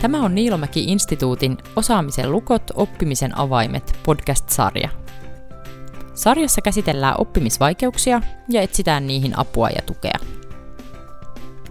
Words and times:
Tämä 0.00 0.24
on 0.24 0.34
Niilomäki-instituutin 0.34 1.58
Osaamisen 1.76 2.32
lukot, 2.32 2.62
oppimisen 2.74 3.38
avaimet 3.38 3.98
podcast-sarja. 4.06 4.88
Sarjassa 6.14 6.60
käsitellään 6.62 7.14
oppimisvaikeuksia 7.18 8.22
ja 8.48 8.62
etsitään 8.62 9.06
niihin 9.06 9.38
apua 9.38 9.68
ja 9.68 9.82
tukea. 9.86 10.18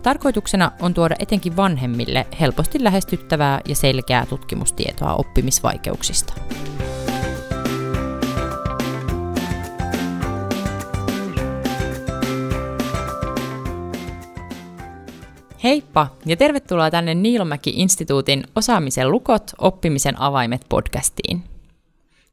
Tarkoituksena 0.04 0.72
on 0.82 0.94
tuoda 0.94 1.16
etenkin 1.20 1.56
vanhemmille 1.56 2.28
helposti 2.40 2.84
lähestyttävää 2.84 3.62
ja 3.68 3.76
selkeää 3.76 4.26
tutkimustietoa 4.26 5.16
oppimisvaikeuksista. 5.16 6.34
Heippa 15.64 16.08
ja 16.26 16.38
tervetuloa 16.38 16.92
tänne 16.92 17.14
Niilomäki-instituutin 17.14 18.44
Osaamisen 18.56 19.12
lukot, 19.12 19.52
oppimisen 19.58 20.22
avaimet 20.22 20.66
podcastiin. 20.70 21.44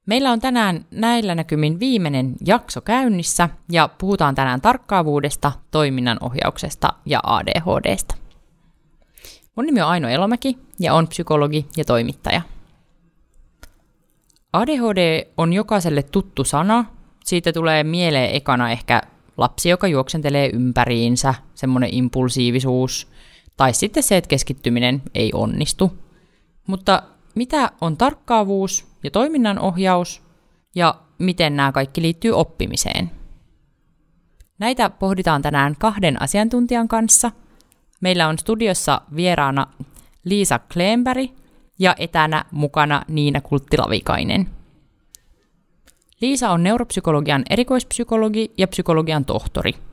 Meillä 0.06 0.32
on 0.32 0.40
tänään 0.40 0.84
näillä 0.90 1.34
näkymin 1.34 1.80
viimeinen 1.80 2.34
jakso 2.46 2.80
käynnissä 2.80 3.48
ja 3.72 3.88
puhutaan 3.98 4.34
tänään 4.34 4.60
tarkkaavuudesta, 4.60 5.52
toiminnan 5.70 6.18
ohjauksesta 6.20 6.92
ja 7.06 7.20
ADHDsta. 7.22 8.14
Mun 9.56 9.66
nimi 9.66 9.80
on 9.80 9.88
Aino 9.88 10.08
Elomäki 10.08 10.58
ja 10.80 10.94
on 10.94 11.08
psykologi 11.08 11.66
ja 11.76 11.84
toimittaja. 11.84 12.40
ADHD 14.52 15.26
on 15.36 15.52
jokaiselle 15.52 16.02
tuttu 16.02 16.44
sana. 16.44 16.84
Siitä 17.24 17.52
tulee 17.52 17.84
mieleen 17.84 18.34
ekana 18.34 18.70
ehkä 18.70 19.02
lapsi, 19.36 19.68
joka 19.68 19.86
juoksentelee 19.86 20.50
ympäriinsä, 20.52 21.34
semmoinen 21.54 21.94
impulsiivisuus, 21.94 23.15
tai 23.56 23.74
sitten 23.74 24.02
se, 24.02 24.16
että 24.16 24.28
keskittyminen 24.28 25.02
ei 25.14 25.30
onnistu. 25.34 25.98
Mutta 26.66 27.02
mitä 27.34 27.70
on 27.80 27.96
tarkkaavuus 27.96 28.86
ja 29.04 29.10
toiminnan 29.10 29.58
ohjaus 29.58 30.22
ja 30.74 30.94
miten 31.18 31.56
nämä 31.56 31.72
kaikki 31.72 32.02
liittyy 32.02 32.32
oppimiseen? 32.32 33.10
Näitä 34.58 34.90
pohditaan 34.90 35.42
tänään 35.42 35.76
kahden 35.78 36.22
asiantuntijan 36.22 36.88
kanssa. 36.88 37.30
Meillä 38.00 38.28
on 38.28 38.38
studiossa 38.38 39.00
vieraana 39.16 39.66
Liisa 40.24 40.58
Kleenberg 40.72 41.30
ja 41.78 41.94
etänä 41.98 42.44
mukana 42.50 43.02
Niina 43.08 43.40
Kulttilavikainen. 43.40 44.50
Liisa 46.20 46.50
on 46.50 46.62
neuropsykologian 46.62 47.42
erikoispsykologi 47.50 48.52
ja 48.58 48.68
psykologian 48.68 49.24
tohtori– 49.24 49.74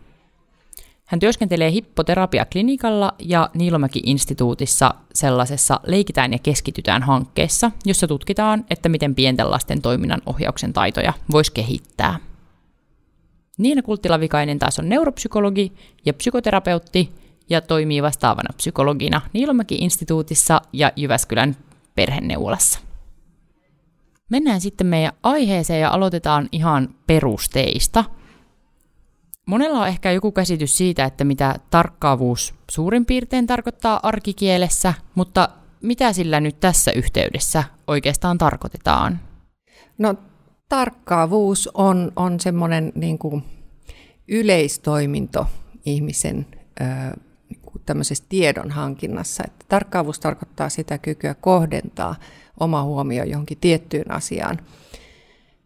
hän 1.14 1.20
työskentelee 1.20 1.72
hippoterapiaklinikalla 1.72 3.14
ja 3.20 3.50
Niilomäki-instituutissa 3.54 4.94
sellaisessa 5.14 5.80
Leikitään 5.84 6.32
ja 6.32 6.40
keskitytään 6.40 7.04
hankkeessa, 7.04 7.72
jossa 7.86 8.08
tutkitaan, 8.08 8.66
että 8.70 8.90
miten 8.90 9.16
pienten 9.16 9.52
lasten 9.52 9.82
toiminnan 9.82 10.22
ohjauksen 10.26 10.74
taitoja 10.74 11.14
voisi 11.32 11.52
kehittää. 11.52 12.20
Niina 13.58 13.82
Kulttilavikainen 13.82 14.60
taas 14.60 14.80
on 14.80 14.90
neuropsykologi 14.90 15.74
ja 16.06 16.14
psykoterapeutti 16.14 17.12
ja 17.50 17.62
toimii 17.62 18.04
vastaavana 18.04 18.54
psykologina 18.58 19.22
Niilomäki-instituutissa 19.34 20.62
ja 20.74 20.92
Jyväskylän 20.96 21.56
perhenneulassa. 21.96 22.80
Mennään 24.30 24.62
sitten 24.62 24.88
meidän 24.88 25.14
aiheeseen 25.24 25.82
ja 25.82 25.90
aloitetaan 25.90 26.50
ihan 26.52 26.96
perusteista– 27.08 28.04
Monella 29.46 29.80
on 29.80 29.88
ehkä 29.88 30.12
joku 30.12 30.32
käsitys 30.32 30.78
siitä, 30.78 31.06
että 31.06 31.24
mitä 31.24 31.56
tarkkaavuus 31.70 32.54
suurin 32.72 33.06
piirtein 33.06 33.48
tarkoittaa 33.48 34.00
arkikielessä, 34.04 34.94
mutta 35.16 35.50
mitä 35.82 36.14
sillä 36.14 36.40
nyt 36.40 36.60
tässä 36.60 36.92
yhteydessä 36.92 37.64
oikeastaan 37.88 38.38
tarkoitetaan? 38.38 39.20
No 39.98 40.16
tarkkaavuus 40.70 41.70
on, 41.74 42.12
on 42.16 42.40
semmoinen 42.40 42.92
niin 42.96 43.18
kuin 43.18 43.44
yleistoiminto 44.28 45.48
ihmisen 45.86 46.46
niin 47.50 47.62
tämmöisessä 47.86 48.24
tiedon 48.30 48.72
hankinnassa. 48.72 49.44
Että 49.48 49.66
tarkkaavuus 49.70 50.20
tarkoittaa 50.20 50.70
sitä 50.70 50.98
kykyä 50.98 51.34
kohdentaa 51.34 52.16
oma 52.60 52.84
huomio 52.84 53.24
johonkin 53.24 53.58
tiettyyn 53.62 54.12
asiaan, 54.12 54.60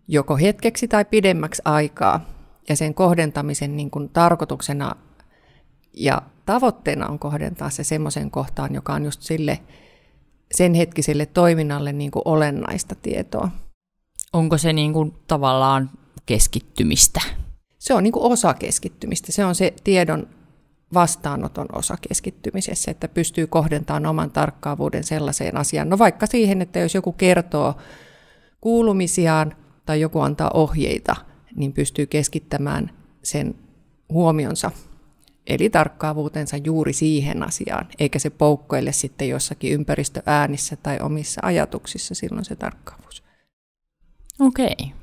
joko 0.07 0.37
hetkeksi 0.37 0.87
tai 0.87 1.05
pidemmäksi 1.05 1.61
aikaa 1.66 2.36
ja 2.69 2.75
sen 2.75 2.94
kohdentamisen 2.94 3.78
niin 3.78 3.91
kuin 3.91 4.09
tarkoituksena 4.09 4.95
ja 5.94 6.22
tavoitteena 6.45 7.07
on 7.07 7.19
kohdentaa 7.19 7.69
se 7.69 7.83
semmoisen 7.83 8.31
kohtaan, 8.31 8.75
joka 8.75 8.94
on 8.94 9.05
just 9.05 9.22
sille 9.22 9.59
sen 10.51 10.73
hetkiselle 10.73 11.25
toiminnalle 11.25 11.94
niin 11.94 12.11
kuin 12.11 12.22
olennaista 12.25 12.95
tietoa. 12.95 13.50
Onko 14.33 14.57
se 14.57 14.73
niin 14.73 14.94
kuin 14.94 15.13
tavallaan 15.28 15.89
keskittymistä? 16.25 17.22
Se 17.79 17.94
on 17.94 18.03
niin 18.03 18.11
kuin 18.11 18.31
osa 18.31 18.53
keskittymistä. 18.53 19.31
Se 19.31 19.45
on 19.45 19.55
se 19.55 19.73
tiedon 19.84 20.28
vastaanoton 20.94 21.66
osa 21.73 21.97
keskittymisessä, 22.07 22.91
että 22.91 23.07
pystyy 23.07 23.47
kohdentamaan 23.47 24.05
oman 24.05 24.31
tarkkaavuuden 24.31 25.03
sellaiseen 25.03 25.57
asiaan. 25.57 25.89
No 25.89 25.97
vaikka 25.97 26.25
siihen, 26.25 26.61
että 26.61 26.79
jos 26.79 26.95
joku 26.95 27.11
kertoo 27.11 27.75
kuulumisiaan 28.61 29.55
tai 29.85 30.01
joku 30.01 30.19
antaa 30.19 30.51
ohjeita– 30.53 31.16
niin 31.57 31.73
pystyy 31.73 32.06
keskittämään 32.06 32.91
sen 33.23 33.56
huomionsa, 34.09 34.72
eli 35.47 35.69
tarkkaavuutensa 35.69 36.57
juuri 36.57 36.94
siihen 36.94 37.44
asiaan, 37.44 37.88
eikä 38.00 38.19
se 38.19 38.29
poukkoile 38.29 38.91
sitten 38.91 39.29
jossakin 39.29 39.73
ympäristöäänissä 39.73 40.75
tai 40.75 41.00
omissa 41.01 41.41
ajatuksissa 41.44 42.16
silloin 42.16 42.46
se 42.46 42.56
tarkkaavuus. 42.56 43.23
Okei. 44.40 44.94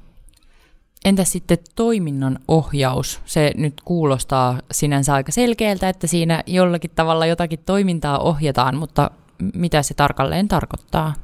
Entä 1.05 1.25
sitten 1.25 1.59
toiminnan 1.75 2.39
ohjaus? 2.49 3.21
Se 3.25 3.53
nyt 3.57 3.75
kuulostaa 3.85 4.61
sinänsä 4.71 5.15
aika 5.15 5.33
selkeältä, 5.33 5.89
että 5.89 6.07
siinä 6.07 6.43
jollakin 6.47 6.91
tavalla 6.91 7.27
jotakin 7.27 7.59
toimintaa 7.67 8.19
ohjataan, 8.19 8.77
mutta 8.77 9.11
mitä 9.55 9.83
se 9.83 9.95
tarkalleen 9.95 10.49
tarkoittaa? 10.49 11.15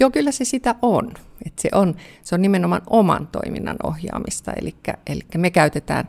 Joo, 0.00 0.10
kyllä 0.10 0.32
se 0.32 0.44
sitä 0.44 0.74
on. 0.82 1.14
Et 1.46 1.58
se, 1.58 1.68
on 1.74 1.94
se 2.22 2.34
on 2.34 2.42
nimenomaan 2.42 2.82
oman 2.90 3.26
toiminnan 3.26 3.76
ohjaamista, 3.82 4.52
eli, 4.56 4.74
me 5.36 5.50
käytetään 5.50 6.08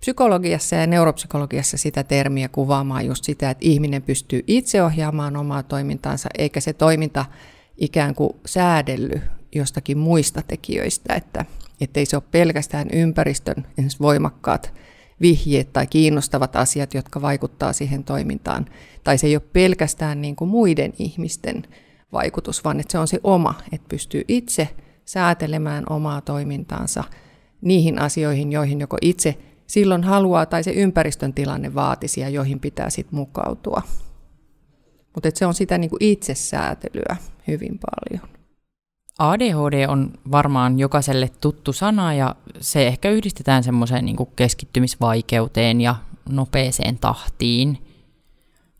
psykologiassa 0.00 0.76
ja 0.76 0.86
neuropsykologiassa 0.86 1.76
sitä 1.76 2.04
termiä 2.04 2.48
kuvaamaan 2.48 3.06
just 3.06 3.24
sitä, 3.24 3.50
että 3.50 3.64
ihminen 3.66 4.02
pystyy 4.02 4.44
itse 4.46 4.82
ohjaamaan 4.82 5.36
omaa 5.36 5.62
toimintaansa, 5.62 6.28
eikä 6.38 6.60
se 6.60 6.72
toiminta 6.72 7.24
ikään 7.76 8.14
kuin 8.14 8.32
säädelly 8.46 9.20
jostakin 9.54 9.98
muista 9.98 10.42
tekijöistä, 10.42 11.14
että 11.14 11.44
ei 12.00 12.06
se 12.06 12.16
ole 12.16 12.22
pelkästään 12.30 12.88
ympäristön 12.92 13.66
voimakkaat 14.00 14.72
vihjeet 15.20 15.72
tai 15.72 15.86
kiinnostavat 15.86 16.56
asiat, 16.56 16.94
jotka 16.94 17.22
vaikuttaa 17.22 17.72
siihen 17.72 18.04
toimintaan, 18.04 18.66
tai 19.04 19.18
se 19.18 19.26
ei 19.26 19.36
ole 19.36 19.42
pelkästään 19.52 20.20
niin 20.20 20.36
kuin 20.36 20.50
muiden 20.50 20.92
ihmisten 20.98 21.62
vaikutus, 22.16 22.64
vaan 22.64 22.80
että 22.80 22.92
se 22.92 22.98
on 22.98 23.08
se 23.08 23.20
oma, 23.24 23.54
että 23.72 23.88
pystyy 23.88 24.24
itse 24.28 24.68
säätelemään 25.04 25.84
omaa 25.90 26.20
toimintaansa 26.20 27.04
niihin 27.60 28.00
asioihin, 28.00 28.52
joihin 28.52 28.80
joko 28.80 28.96
itse 29.00 29.38
silloin 29.66 30.04
haluaa 30.04 30.46
tai 30.46 30.64
se 30.64 30.70
ympäristön 30.70 31.34
tilanne 31.34 31.74
vaatisi 31.74 32.20
ja 32.20 32.28
joihin 32.28 32.60
pitää 32.60 32.90
sitten 32.90 33.18
mukautua. 33.18 33.82
Mutta 35.14 35.28
se 35.34 35.46
on 35.46 35.54
sitä 35.54 35.78
niin 35.78 35.90
kuin 35.90 36.04
itsesäätelyä 36.04 37.16
hyvin 37.46 37.78
paljon. 37.78 38.36
ADHD 39.18 39.86
on 39.88 40.12
varmaan 40.30 40.78
jokaiselle 40.78 41.30
tuttu 41.40 41.72
sana 41.72 42.14
ja 42.14 42.34
se 42.60 42.86
ehkä 42.86 43.10
yhdistetään 43.10 43.64
semmoiseen 43.64 44.04
niin 44.04 44.16
keskittymisvaikeuteen 44.36 45.80
ja 45.80 45.96
nopeeseen 46.28 46.98
tahtiin. 46.98 47.85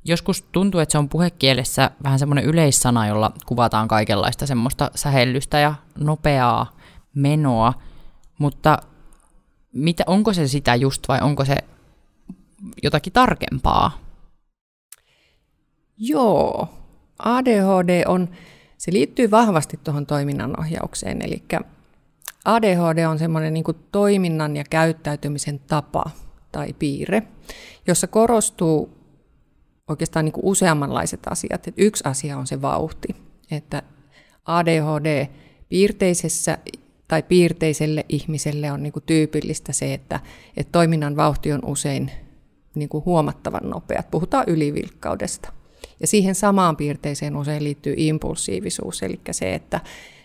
Joskus 0.08 0.42
tuntuu, 0.42 0.80
että 0.80 0.92
se 0.92 0.98
on 0.98 1.08
puhekielessä 1.08 1.90
vähän 2.02 2.18
semmoinen 2.18 2.44
yleissana, 2.44 3.06
jolla 3.06 3.32
kuvataan 3.46 3.88
kaikenlaista 3.88 4.46
semmoista 4.46 4.90
sähellystä 4.94 5.58
ja 5.58 5.74
nopeaa 5.98 6.76
menoa, 7.14 7.74
mutta 8.38 8.78
mitä, 9.72 10.04
onko 10.06 10.32
se 10.32 10.48
sitä 10.48 10.74
just 10.74 11.08
vai 11.08 11.20
onko 11.20 11.44
se 11.44 11.56
jotakin 12.82 13.12
tarkempaa? 13.12 13.98
Joo, 15.98 16.68
ADHD 17.18 18.02
on, 18.06 18.28
se 18.78 18.92
liittyy 18.92 19.30
vahvasti 19.30 19.80
tuohon 19.84 20.06
toiminnanohjaukseen, 20.06 21.22
eli 21.22 21.42
ADHD 22.44 23.06
on 23.06 23.18
semmoinen 23.18 23.54
niin 23.54 23.64
toiminnan 23.92 24.56
ja 24.56 24.64
käyttäytymisen 24.70 25.58
tapa 25.58 26.04
tai 26.52 26.72
piirre, 26.72 27.22
jossa 27.86 28.06
korostuu 28.06 28.95
oikeastaan 29.88 30.24
niin 30.24 30.32
kuin 30.32 30.44
useammanlaiset 30.44 31.20
asiat. 31.30 31.68
Et 31.68 31.74
yksi 31.76 32.04
asia 32.06 32.38
on 32.38 32.46
se 32.46 32.62
vauhti, 32.62 33.08
että 33.50 33.82
ADHD 34.44 35.26
piirteisessä 35.68 36.58
tai 37.08 37.22
piirteiselle 37.22 38.04
ihmiselle 38.08 38.72
on 38.72 38.82
niin 38.82 38.92
kuin 38.92 39.02
tyypillistä 39.06 39.72
se, 39.72 39.94
että, 39.94 40.20
että 40.56 40.72
toiminnan 40.72 41.16
vauhti 41.16 41.52
on 41.52 41.60
usein 41.64 42.10
niin 42.74 42.88
kuin 42.88 43.04
huomattavan 43.04 43.70
nopea. 43.70 44.02
Puhutaan 44.10 44.44
ylivilkkaudesta. 44.46 45.52
Ja 46.00 46.06
siihen 46.06 46.34
samaan 46.34 46.76
piirteeseen 46.76 47.36
usein 47.36 47.64
liittyy 47.64 47.94
impulsiivisuus, 47.96 49.02
eli 49.02 49.20
se, 49.30 49.54
että 49.54 49.80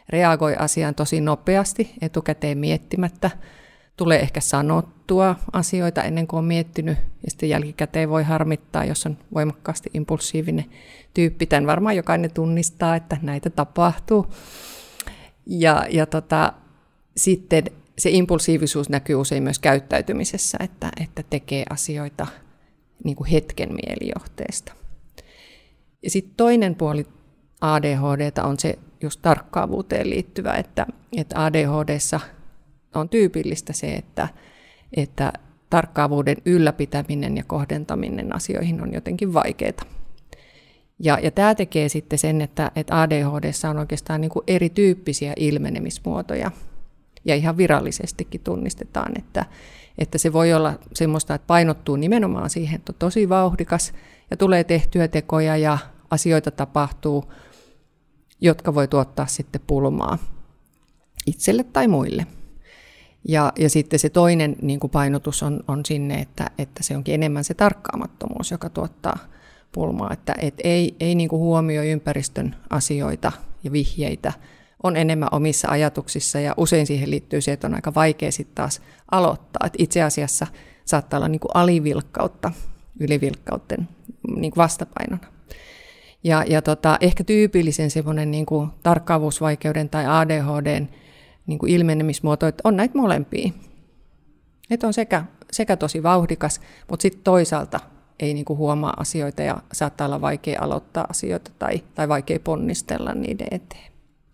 reagoi 0.10 0.56
asiaan 0.60 0.96
tosi 0.96 1.22
nopeasti, 1.22 1.92
etukäteen 2.02 2.58
miettimättä, 2.58 3.31
tulee 4.01 4.19
ehkä 4.19 4.42
sanottua 4.42 5.36
asioita 5.53 6.03
ennen 6.03 6.27
kuin 6.27 6.38
on 6.38 6.45
miettinyt, 6.45 6.98
ja 6.98 7.31
sitten 7.31 7.50
jälkikäteen 7.50 8.09
voi 8.09 8.24
harmittaa, 8.24 8.86
jos 8.86 9.06
on 9.06 9.18
voimakkaasti 9.33 9.89
impulsiivinen 9.94 10.65
tyyppi. 11.13 11.45
Tämän 11.45 11.68
varmaan 11.68 11.95
jokainen 11.95 12.31
tunnistaa, 12.33 12.95
että 12.95 13.18
näitä 13.21 13.50
tapahtuu. 13.50 14.27
Ja, 15.45 15.86
ja 15.89 16.06
tota, 16.06 16.53
sitten 17.18 17.63
se 17.98 18.09
impulsiivisuus 18.09 18.89
näkyy 18.89 19.15
usein 19.15 19.44
myös 19.44 19.59
käyttäytymisessä, 19.59 20.57
että, 20.62 20.89
että 21.01 21.24
tekee 21.30 21.63
asioita 21.69 22.27
niin 23.03 23.15
kuin 23.15 23.30
hetken 23.30 23.69
mielijohteesta. 23.74 24.74
Ja 26.03 26.09
sitten 26.09 26.33
toinen 26.38 26.75
puoli 26.75 27.07
ADHD 27.62 28.31
on 28.44 28.59
se 28.59 28.80
just 29.01 29.21
tarkkaavuuteen 29.21 30.09
liittyvä, 30.09 30.53
että, 30.53 30.86
että 31.18 31.45
ADHDssa 31.45 32.19
on 32.96 33.10
tyypillistä 33.10 33.74
se, 33.74 33.94
että, 33.94 34.28
että 34.98 35.34
tarkkaavuuden 35.70 36.38
ylläpitäminen 36.46 37.38
ja 37.38 37.44
kohdentaminen 37.44 38.36
asioihin 38.36 38.82
on 38.82 38.94
jotenkin 38.94 39.34
vaikeaa. 39.34 39.86
Ja, 41.00 41.20
ja 41.24 41.32
tämä 41.32 41.56
tekee 41.56 41.90
sitten 41.90 42.20
sen, 42.20 42.42
että, 42.42 42.72
että 42.76 43.02
ADHD 43.02 43.52
on 43.70 43.78
oikeastaan 43.78 44.22
niin 44.22 44.32
kuin 44.32 44.44
erityyppisiä 44.48 45.34
ilmenemismuotoja. 45.36 46.52
Ja 47.26 47.36
ihan 47.36 47.58
virallisestikin 47.58 48.42
tunnistetaan, 48.42 49.12
että, 49.18 49.46
että 49.98 50.18
se 50.18 50.34
voi 50.34 50.54
olla 50.54 50.74
semmoista, 50.94 51.36
että 51.36 51.48
painottuu 51.48 51.96
nimenomaan 51.96 52.50
siihen, 52.50 52.76
että 52.76 52.92
on 52.92 53.00
tosi 53.00 53.30
vauhdikas 53.30 53.94
ja 54.32 54.38
tulee 54.38 54.64
tehtyä 54.64 55.08
tekoja 55.08 55.58
ja 55.58 55.78
asioita 56.12 56.52
tapahtuu, 56.52 57.34
jotka 58.42 58.76
voi 58.76 58.88
tuottaa 58.88 59.28
sitten 59.28 59.62
pulmaa 59.68 60.18
itselle 61.26 61.64
tai 61.64 61.88
muille. 61.88 62.28
Ja, 63.28 63.54
ja 63.60 63.70
sitten 63.70 64.00
se 64.00 64.10
toinen 64.10 64.56
niin 64.62 64.80
kuin 64.80 64.92
painotus 64.92 65.44
on, 65.44 65.64
on 65.68 65.86
sinne, 65.86 66.20
että, 66.20 66.48
että 66.58 66.84
se 66.84 66.98
onkin 66.98 67.16
enemmän 67.16 67.44
se 67.44 67.54
tarkkaamattomuus, 67.54 68.52
joka 68.52 68.70
tuottaa 68.70 69.18
pulmaa, 69.72 70.14
että 70.14 70.36
et 70.42 70.54
ei, 70.64 70.96
ei 71.00 71.16
niin 71.16 71.30
kuin 71.30 71.40
huomioi 71.40 71.90
ympäristön 71.90 72.56
asioita 72.70 73.32
ja 73.64 73.72
vihjeitä, 73.72 74.34
on 74.84 74.98
enemmän 74.98 75.30
omissa 75.32 75.68
ajatuksissa 75.68 76.40
ja 76.40 76.54
usein 76.58 76.88
siihen 76.88 77.12
liittyy 77.12 77.42
se, 77.42 77.52
että 77.52 77.68
on 77.68 77.76
aika 77.76 77.94
vaikea 77.94 78.32
sitten 78.32 78.56
taas 78.56 78.82
aloittaa. 79.12 79.68
Et 79.68 79.74
itse 79.78 80.02
asiassa 80.02 80.48
saattaa 80.86 81.18
olla 81.18 81.28
niin 81.28 81.40
kuin 81.40 81.52
alivilkkautta 81.54 82.52
ylivilkkautten 83.00 83.88
niin 84.36 84.52
kuin 84.52 84.64
vastapainona. 84.64 85.28
Ja, 86.24 86.44
ja 86.48 86.62
tota, 86.62 86.98
ehkä 87.02 87.24
tyypillisen 87.24 87.92
semmoinen 87.92 88.32
niin 88.32 88.46
kuin 88.46 88.70
tarkkaavuusvaikeuden 88.84 89.90
tai 89.90 90.06
ADHDn 90.08 90.88
niin 91.48 91.60
kuin 91.60 91.72
ilmenemismuoto, 91.72 92.48
että 92.48 92.62
on 92.64 92.78
näitä 92.78 92.98
molempia. 92.98 93.52
Että 94.70 94.88
on 94.88 94.94
sekä, 94.94 95.26
sekä 95.52 95.78
tosi 95.78 96.04
vauhdikas, 96.04 96.62
mutta 96.90 97.02
sitten 97.02 97.24
toisaalta 97.24 97.80
ei 98.20 98.34
niin 98.34 98.46
kuin 98.46 98.58
huomaa 98.58 98.94
asioita 98.98 99.42
ja 99.42 99.58
saattaa 99.74 100.08
olla 100.08 100.22
vaikea 100.22 100.62
aloittaa 100.62 101.06
asioita 101.10 101.52
tai, 101.60 101.84
tai 101.96 102.10
vaikea 102.10 102.40
ponnistella 102.40 103.14
niiden 103.14 103.48
eteen. 103.52 103.92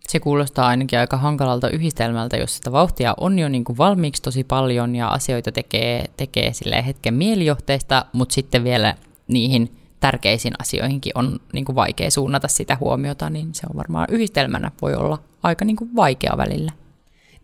Se 0.08 0.20
kuulostaa 0.20 0.66
ainakin 0.66 0.98
aika 0.98 1.16
hankalalta 1.16 1.70
yhdistelmältä, 1.70 2.36
jos 2.36 2.56
sitä 2.56 2.72
vauhtia 2.72 3.14
on 3.16 3.38
jo 3.38 3.48
niin 3.48 3.64
kuin 3.64 3.78
valmiiksi 3.78 4.22
tosi 4.22 4.44
paljon 4.44 4.96
ja 4.96 5.08
asioita 5.08 5.52
tekee, 5.52 6.04
tekee 6.16 6.52
hetken 6.86 7.14
mielijohteista, 7.14 8.06
mutta 8.12 8.32
sitten 8.32 8.64
vielä 8.64 8.94
niihin 9.28 9.76
tärkeisiin 10.00 10.54
asioihinkin 10.60 11.12
on 11.14 11.40
niin 11.52 11.64
kuin 11.64 11.76
vaikea 11.76 12.10
suunnata 12.10 12.48
sitä 12.48 12.76
huomiota, 12.80 13.30
niin 13.30 13.54
se 13.54 13.66
on 13.70 13.76
varmaan 13.76 14.06
yhdistelmänä 14.10 14.70
voi 14.82 14.94
olla 14.94 15.18
aika 15.42 15.64
niin 15.64 15.76
kuin 15.76 15.96
vaikea 15.96 16.36
välillä. 16.36 16.72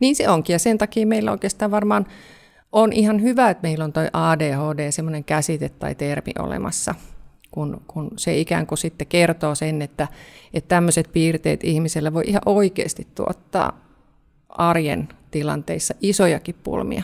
Niin 0.00 0.16
se 0.16 0.28
onkin, 0.28 0.54
ja 0.54 0.58
sen 0.58 0.78
takia 0.78 1.06
meillä 1.06 1.30
oikeastaan 1.30 1.70
varmaan 1.70 2.06
on 2.72 2.92
ihan 2.92 3.22
hyvä, 3.22 3.50
että 3.50 3.62
meillä 3.62 3.84
on 3.84 3.92
tuo 3.92 4.02
ADHD, 4.12 4.90
semmoinen 4.90 5.24
käsite 5.24 5.68
tai 5.68 5.94
termi 5.94 6.32
olemassa, 6.38 6.94
kun, 7.50 7.82
kun 7.86 8.10
se 8.16 8.38
ikään 8.38 8.66
kuin 8.66 8.78
sitten 8.78 9.06
kertoo 9.06 9.54
sen, 9.54 9.82
että, 9.82 10.08
että 10.54 10.68
tämmöiset 10.68 11.12
piirteet 11.12 11.64
ihmisellä 11.64 12.14
voi 12.14 12.22
ihan 12.26 12.42
oikeasti 12.46 13.06
tuottaa 13.14 13.84
arjen 14.48 15.08
tilanteissa 15.30 15.94
isojakin 16.00 16.54
pulmia. 16.62 17.02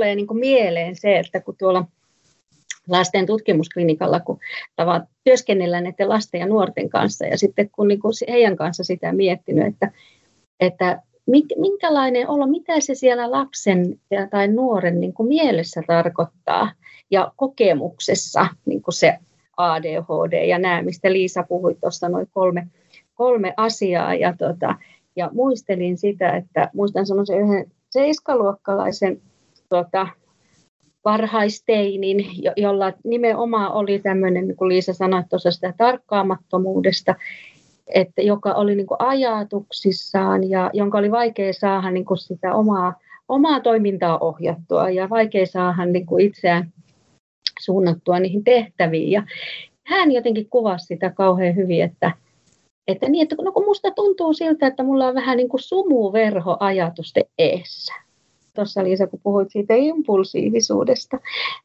Tulee 0.00 0.14
niin 0.14 0.38
mieleen 0.38 0.96
se, 0.96 1.18
että 1.18 1.40
kun 1.40 1.56
tuolla 1.58 1.84
lasten 2.88 3.26
tutkimusklinikalla, 3.26 4.20
kun 4.20 4.38
tavat 4.76 5.02
työskennellään 5.24 5.84
näiden 5.84 6.08
lasten 6.08 6.40
ja 6.40 6.46
nuorten 6.46 6.88
kanssa, 6.88 7.26
ja 7.26 7.38
sitten 7.38 7.70
kun 7.70 7.88
niin 7.88 8.00
kuin 8.00 8.12
heidän 8.28 8.56
kanssa 8.56 8.84
sitä 8.84 9.12
miettinyt, 9.12 9.66
että, 9.66 9.90
että 10.60 11.02
minkälainen 11.56 12.28
olo, 12.28 12.46
mitä 12.46 12.80
se 12.80 12.94
siellä 12.94 13.30
lapsen 13.30 14.00
tai 14.30 14.48
nuoren 14.48 15.00
niin 15.00 15.14
kuin 15.14 15.28
mielessä 15.28 15.82
tarkoittaa 15.86 16.72
ja 17.10 17.32
kokemuksessa 17.36 18.46
niin 18.66 18.82
kuin 18.82 18.94
se 18.94 19.18
ADHD 19.56 20.46
ja 20.46 20.58
nämä, 20.58 20.82
mistä 20.82 21.12
Liisa 21.12 21.42
puhui 21.42 21.74
tuossa 21.80 22.08
noin 22.08 22.26
kolme, 22.32 22.66
kolme 23.14 23.54
asiaa 23.56 24.14
ja, 24.14 24.34
tota, 24.38 24.74
ja 25.16 25.30
muistelin 25.32 25.98
sitä, 25.98 26.36
että 26.36 26.70
muistan 26.74 27.06
semmoisen 27.06 27.40
yhden 27.40 27.66
seiskaluokkalaisen 27.90 29.22
tuota, 29.70 30.06
varhaisteinin, 31.04 32.26
jo, 32.42 32.52
jolla 32.56 32.92
nimenomaan 33.04 33.72
oli 33.72 33.98
tämmöinen, 33.98 34.48
niin 34.48 34.56
kuin 34.56 34.68
Liisa 34.68 34.92
sanoi 34.92 35.22
tuossa 35.30 35.50
sitä 35.50 35.74
tarkkaamattomuudesta, 35.76 37.14
että 37.94 38.22
joka 38.22 38.52
oli 38.52 38.74
niin 38.74 38.86
kuin 38.86 39.00
ajatuksissaan 39.00 40.50
ja 40.50 40.70
jonka 40.72 40.98
oli 40.98 41.10
vaikea 41.10 41.52
saada 41.52 41.90
niin 41.90 42.04
kuin 42.04 42.18
sitä 42.18 42.54
omaa, 42.54 42.94
omaa 43.28 43.60
toimintaa 43.60 44.18
ohjattua 44.18 44.90
ja 44.90 45.10
vaikea 45.10 45.46
saada 45.46 45.84
niin 45.84 46.06
kuin 46.06 46.26
itseään 46.26 46.72
suunnattua 47.60 48.18
niihin 48.18 48.44
tehtäviin. 48.44 49.10
Ja 49.10 49.22
hän 49.86 50.12
jotenkin 50.12 50.50
kuvasi 50.50 50.86
sitä 50.86 51.10
kauhean 51.10 51.56
hyvin, 51.56 51.82
että, 51.82 52.12
että, 52.86 53.08
niin, 53.08 53.22
että 53.22 53.36
no 53.42 53.52
kun 53.52 53.64
musta 53.64 53.90
tuntuu 53.90 54.32
siltä, 54.32 54.66
että 54.66 54.82
mulla 54.82 55.06
on 55.06 55.14
vähän 55.14 55.36
niin 55.36 55.48
kuin 55.48 55.60
sumuverho 55.60 56.56
ajatusten 56.60 57.24
eessä 57.38 57.94
tuossa 58.60 58.84
Liisa, 58.84 59.06
kun 59.06 59.20
puhuit 59.22 59.50
siitä 59.50 59.74
impulsiivisuudesta, 59.74 61.18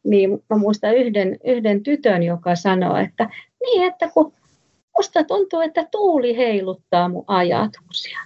niin 0.04 0.44
mä 0.50 0.58
muistan 0.58 0.96
yhden, 0.96 1.40
yhden 1.44 1.84
tytön, 1.84 2.24
joka 2.24 2.56
sanoi, 2.56 3.04
että 3.04 3.30
niin, 3.64 3.84
että 3.84 4.10
kun 4.14 4.34
musta 4.98 5.24
tuntuu, 5.24 5.60
että 5.60 5.88
tuuli 5.92 6.38
heiluttaa 6.38 7.10
mun 7.10 7.24
ajatuksia. 7.28 8.20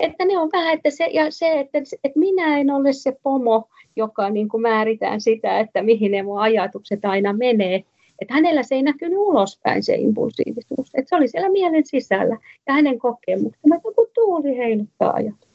Että 0.00 0.24
ne 0.24 0.38
on 0.38 0.50
vähän, 0.52 0.74
että 0.74 0.90
se, 0.90 1.06
ja 1.06 1.30
se, 1.30 1.60
että, 1.60 1.78
että 2.04 2.18
minä 2.18 2.58
en 2.58 2.70
ole 2.70 2.92
se 2.92 3.16
pomo, 3.22 3.68
joka 3.96 4.30
niin 4.30 4.48
kuin 4.48 4.60
määritään 4.60 5.20
sitä, 5.20 5.60
että 5.60 5.82
mihin 5.82 6.12
ne 6.12 6.22
mun 6.22 6.40
ajatukset 6.40 7.04
aina 7.04 7.32
menee. 7.32 7.84
Että 8.20 8.34
hänellä 8.34 8.62
se 8.62 8.74
ei 8.74 8.82
näkynyt 8.82 9.18
ulospäin 9.18 9.82
se 9.82 9.94
impulsiivisuus. 9.94 10.90
Että 10.94 11.08
se 11.08 11.16
oli 11.16 11.28
siellä 11.28 11.48
mielen 11.48 11.86
sisällä 11.86 12.38
ja 12.66 12.72
hänen 12.72 12.98
kokemuksensa, 12.98 13.76
että 13.76 13.88
kun 13.96 14.06
tuuli 14.14 14.56
heiluttaa 14.56 15.12
ajatuksia. 15.12 15.46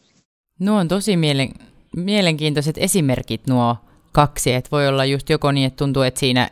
No 0.60 0.78
on 0.78 0.88
tosi 0.88 1.18
mielen, 1.18 1.50
mielenkiintoiset 1.98 2.78
esimerkit 2.78 3.48
nuo 3.48 3.78
kaksi, 4.12 4.54
että 4.54 4.72
voi 4.72 4.88
olla 4.88 5.06
just 5.06 5.30
joko 5.30 5.52
niin, 5.52 5.68
että 5.68 5.78
tuntuu, 5.78 6.04
että 6.04 6.20
siinä 6.20 6.50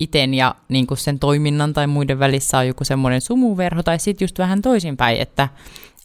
iten 0.00 0.34
ja 0.34 0.54
niin 0.68 0.86
kuin 0.86 0.98
sen 0.98 1.18
toiminnan 1.18 1.72
tai 1.72 1.86
muiden 1.86 2.18
välissä 2.18 2.58
on 2.58 2.66
joku 2.66 2.84
semmoinen 2.84 3.20
sumuverho, 3.20 3.82
tai 3.82 3.98
sitten 3.98 4.24
just 4.24 4.38
vähän 4.38 4.62
toisinpäin, 4.62 5.20
että, 5.20 5.48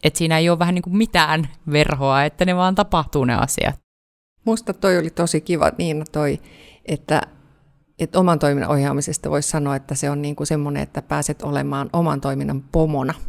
että 0.03 0.17
siinä 0.17 0.37
ei 0.37 0.49
ole 0.49 0.59
vähän 0.59 0.75
niin 0.75 0.83
kuin 0.83 0.97
mitään 0.97 1.49
verhoa, 1.71 2.23
että 2.23 2.45
ne 2.45 2.55
vaan 2.55 2.75
tapahtuu 2.75 3.25
ne 3.25 3.33
asiat. 3.33 3.75
Musta 4.45 4.73
toi 4.73 4.97
oli 4.97 5.09
tosi 5.09 5.41
kiva, 5.41 5.71
niin 5.77 6.05
toi, 6.11 6.39
että, 6.85 7.21
että 7.99 8.19
oman 8.19 8.39
toiminnan 8.39 8.71
ohjaamisesta 8.71 9.29
voisi 9.29 9.49
sanoa, 9.49 9.75
että 9.75 9.95
se 9.95 10.09
on 10.09 10.21
niin 10.21 10.35
kuin 10.35 10.47
semmoinen, 10.47 10.83
että 10.83 11.01
pääset 11.01 11.41
olemaan 11.41 11.89
oman 11.93 12.21
toiminnan 12.21 12.61
pomona– 12.61 13.13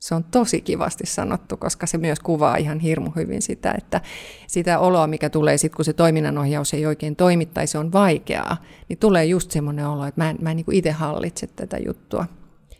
se 0.00 0.14
on 0.14 0.24
tosi 0.24 0.60
kivasti 0.60 1.06
sanottu, 1.06 1.56
koska 1.56 1.86
se 1.86 1.98
myös 1.98 2.20
kuvaa 2.20 2.56
ihan 2.56 2.80
hirmu 2.80 3.10
hyvin 3.16 3.42
sitä, 3.42 3.74
että 3.78 4.00
sitä 4.46 4.78
oloa, 4.78 5.06
mikä 5.06 5.30
tulee 5.30 5.58
sitten, 5.58 5.76
kun 5.76 5.84
se 5.84 5.92
toiminnanohjaus 5.92 6.74
ei 6.74 6.86
oikein 6.86 7.16
toimi 7.16 7.46
tai 7.46 7.66
se 7.66 7.78
on 7.78 7.92
vaikeaa, 7.92 8.56
niin 8.88 8.98
tulee 8.98 9.24
just 9.24 9.50
semmoinen 9.50 9.86
olo, 9.86 10.06
että 10.06 10.20
mä 10.20 10.30
en, 10.30 10.36
mä 10.40 10.50
en 10.50 10.56
niin 10.56 10.66
itse 10.72 10.90
hallitse 10.90 11.46
tätä 11.46 11.78
juttua. 11.86 12.26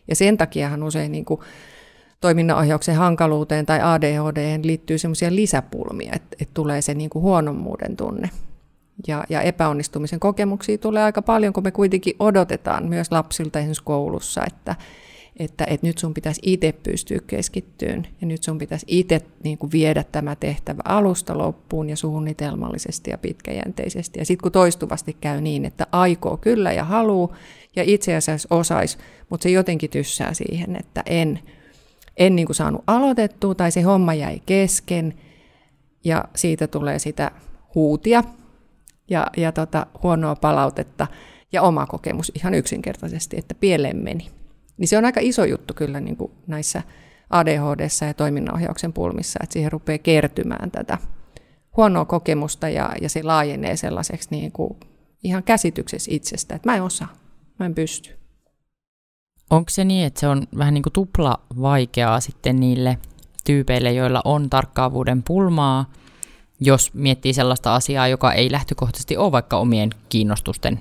Ja 0.07 0.15
sen 0.15 0.37
takiahan 0.37 0.83
usein 0.83 1.11
niin 1.11 1.25
kuin 1.25 1.41
toiminnanohjauksen 2.21 2.95
hankaluuteen 2.95 3.65
tai 3.65 3.79
ADHD 3.81 4.59
liittyy 4.63 4.97
semmoisia 4.97 5.35
lisäpulmia, 5.35 6.13
että, 6.15 6.37
että 6.41 6.53
tulee 6.53 6.81
se 6.81 6.93
niin 6.93 7.09
kuin 7.09 7.23
huonommuuden 7.23 7.97
tunne. 7.97 8.29
Ja, 9.07 9.23
ja 9.29 9.41
epäonnistumisen 9.41 10.19
kokemuksia 10.19 10.77
tulee 10.77 11.03
aika 11.03 11.21
paljon, 11.21 11.53
kun 11.53 11.63
me 11.63 11.71
kuitenkin 11.71 12.15
odotetaan 12.19 12.89
myös 12.89 13.11
lapsilta 13.11 13.59
esimerkiksi 13.59 13.83
koulussa, 13.83 14.41
että, 14.47 14.75
että, 15.39 15.63
että 15.63 15.87
nyt 15.87 15.97
sun 15.97 16.13
pitäisi 16.13 16.41
itse 16.43 16.71
pystyä 16.71 17.19
keskittyyn 17.27 18.07
ja 18.21 18.27
nyt 18.27 18.43
sun 18.43 18.57
pitäisi 18.57 18.85
itse 18.89 19.21
niin 19.43 19.57
kuin 19.57 19.71
viedä 19.71 20.03
tämä 20.11 20.35
tehtävä 20.35 20.81
alusta 20.85 21.37
loppuun 21.37 21.89
ja 21.89 21.95
suunnitelmallisesti 21.95 23.11
ja 23.11 23.17
pitkäjänteisesti. 23.17 24.19
Ja 24.19 24.25
sitten 24.25 24.43
kun 24.43 24.51
toistuvasti 24.51 25.17
käy 25.21 25.41
niin, 25.41 25.65
että 25.65 25.87
aikoo 25.91 26.37
kyllä 26.37 26.71
ja 26.71 26.83
haluu 26.83 27.35
ja 27.75 27.83
itse 27.85 28.15
asiassa 28.15 28.47
osaisi, 28.51 28.97
mutta 29.29 29.43
se 29.43 29.49
jotenkin 29.49 29.89
tyssää 29.89 30.33
siihen, 30.33 30.75
että 30.75 31.03
en, 31.05 31.39
en 32.17 32.35
niin 32.35 32.45
kuin 32.45 32.55
saanut 32.55 32.83
aloitettua 32.87 33.55
tai 33.55 33.71
se 33.71 33.81
homma 33.81 34.13
jäi 34.13 34.41
kesken 34.45 35.13
ja 36.03 36.25
siitä 36.35 36.67
tulee 36.67 36.99
sitä 36.99 37.31
huutia 37.75 38.23
ja, 39.09 39.27
ja 39.37 39.51
tota, 39.51 39.85
huonoa 40.03 40.35
palautetta 40.35 41.07
ja 41.51 41.61
oma 41.61 41.85
kokemus 41.85 42.31
ihan 42.35 42.53
yksinkertaisesti, 42.53 43.37
että 43.37 43.55
pieleen 43.55 43.97
meni. 43.97 44.40
Niin 44.81 44.87
se 44.87 44.97
on 44.97 45.05
aika 45.05 45.19
iso 45.23 45.45
juttu 45.45 45.73
kyllä 45.73 45.99
niin 45.99 46.17
kuin 46.17 46.31
näissä 46.47 46.81
ADHD 47.29 47.87
ja 48.07 48.13
toiminnanohjauksen 48.13 48.93
pulmissa, 48.93 49.39
että 49.43 49.53
siihen 49.53 49.71
rupeaa 49.71 49.97
kertymään 49.97 50.71
tätä 50.71 50.97
huonoa 51.77 52.05
kokemusta 52.05 52.69
ja, 52.69 52.91
ja 53.01 53.09
se 53.09 53.23
laajenee 53.23 53.77
sellaiseksi 53.77 54.27
niin 54.31 54.51
kuin 54.51 54.79
ihan 55.23 55.43
käsityksessä 55.43 56.11
itsestä, 56.13 56.55
että 56.55 56.69
mä 56.69 56.75
en 56.75 56.83
osaa, 56.83 57.13
mä 57.59 57.65
en 57.65 57.75
pysty. 57.75 58.09
Onko 59.49 59.69
se 59.69 59.83
niin, 59.83 60.05
että 60.05 60.19
se 60.19 60.27
on 60.27 60.47
vähän 60.57 60.73
niin 60.73 60.83
kuin 60.83 60.93
tupla 60.93 61.39
vaikeaa 61.61 62.19
sitten 62.19 62.59
niille 62.59 62.97
tyypeille, 63.45 63.93
joilla 63.93 64.21
on 64.25 64.49
tarkkaavuuden 64.49 65.23
pulmaa, 65.23 65.91
jos 66.59 66.93
miettii 66.93 67.33
sellaista 67.33 67.75
asiaa, 67.75 68.07
joka 68.07 68.33
ei 68.33 68.51
lähtökohtaisesti 68.51 69.17
ole 69.17 69.31
vaikka 69.31 69.57
omien 69.57 69.89
kiinnostusten 70.09 70.79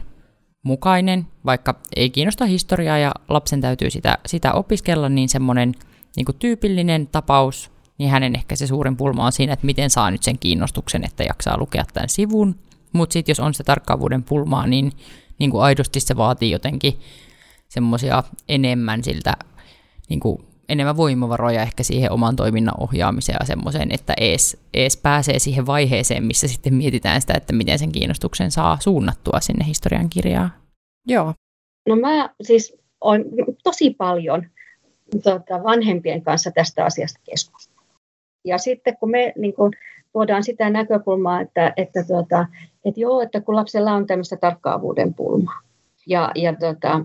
mukainen, 0.62 1.26
vaikka 1.44 1.74
ei 1.96 2.10
kiinnosta 2.10 2.46
historiaa 2.46 2.98
ja 2.98 3.12
lapsen 3.28 3.60
täytyy 3.60 3.90
sitä, 3.90 4.18
sitä 4.26 4.52
opiskella, 4.52 5.08
niin 5.08 5.28
semmoinen 5.28 5.74
niin 6.16 6.26
tyypillinen 6.38 7.06
tapaus, 7.06 7.70
niin 7.98 8.10
hänen 8.10 8.34
ehkä 8.34 8.56
se 8.56 8.66
suurin 8.66 8.96
pulma 8.96 9.26
on 9.26 9.32
siinä, 9.32 9.52
että 9.52 9.66
miten 9.66 9.90
saa 9.90 10.10
nyt 10.10 10.22
sen 10.22 10.38
kiinnostuksen, 10.38 11.04
että 11.04 11.24
jaksaa 11.24 11.58
lukea 11.58 11.84
tämän 11.94 12.08
sivun. 12.08 12.56
Mutta 12.92 13.12
sitten 13.12 13.30
jos 13.30 13.40
on 13.40 13.54
sitä 13.54 13.64
tarkkaavuuden 13.64 14.22
pulmaa, 14.22 14.66
niin, 14.66 14.92
niin 15.38 15.50
kuin 15.50 15.62
aidosti 15.62 16.00
se 16.00 16.16
vaatii 16.16 16.50
jotenkin 16.50 17.00
semmoisia 17.68 18.22
enemmän 18.48 19.04
siltä 19.04 19.36
niin 20.08 20.20
kuin 20.20 20.49
enemmän 20.70 20.96
voimavaroja 20.96 21.62
ehkä 21.62 21.82
siihen 21.82 22.12
oman 22.12 22.36
toiminnan 22.36 22.74
ohjaamiseen 22.80 23.36
ja 23.40 23.46
semmoiseen, 23.46 23.92
että 23.92 24.14
ees, 24.16 24.56
ees 24.74 24.96
pääsee 24.96 25.38
siihen 25.38 25.66
vaiheeseen, 25.66 26.24
missä 26.24 26.48
sitten 26.48 26.74
mietitään 26.74 27.20
sitä, 27.20 27.34
että 27.34 27.52
miten 27.52 27.78
sen 27.78 27.92
kiinnostuksen 27.92 28.50
saa 28.50 28.78
suunnattua 28.80 29.40
sinne 29.40 29.66
historian 29.66 30.10
kirjaan. 30.10 30.52
Joo. 31.06 31.34
No 31.88 31.96
mä 31.96 32.30
siis 32.42 32.76
on 33.00 33.24
tosi 33.64 33.90
paljon 33.90 34.46
tota, 35.22 35.62
vanhempien 35.62 36.22
kanssa 36.22 36.50
tästä 36.50 36.84
asiasta 36.84 37.20
keskustelua. 37.24 37.80
Ja 38.44 38.58
sitten 38.58 38.96
kun 38.96 39.10
me 39.10 39.32
niin 39.38 39.54
kun, 39.54 39.72
tuodaan 40.12 40.44
sitä 40.44 40.70
näkökulmaa, 40.70 41.40
että, 41.40 41.72
että, 41.76 42.04
tota, 42.04 42.46
että 42.84 43.00
joo, 43.00 43.20
että 43.20 43.40
kun 43.40 43.56
lapsella 43.56 43.92
on 43.92 44.06
tämmöistä 44.06 44.36
tarkkaavuuden 44.36 45.14
pulmaa, 45.14 45.60
ja, 46.06 46.30
ja 46.34 46.54
tota, 46.56 47.00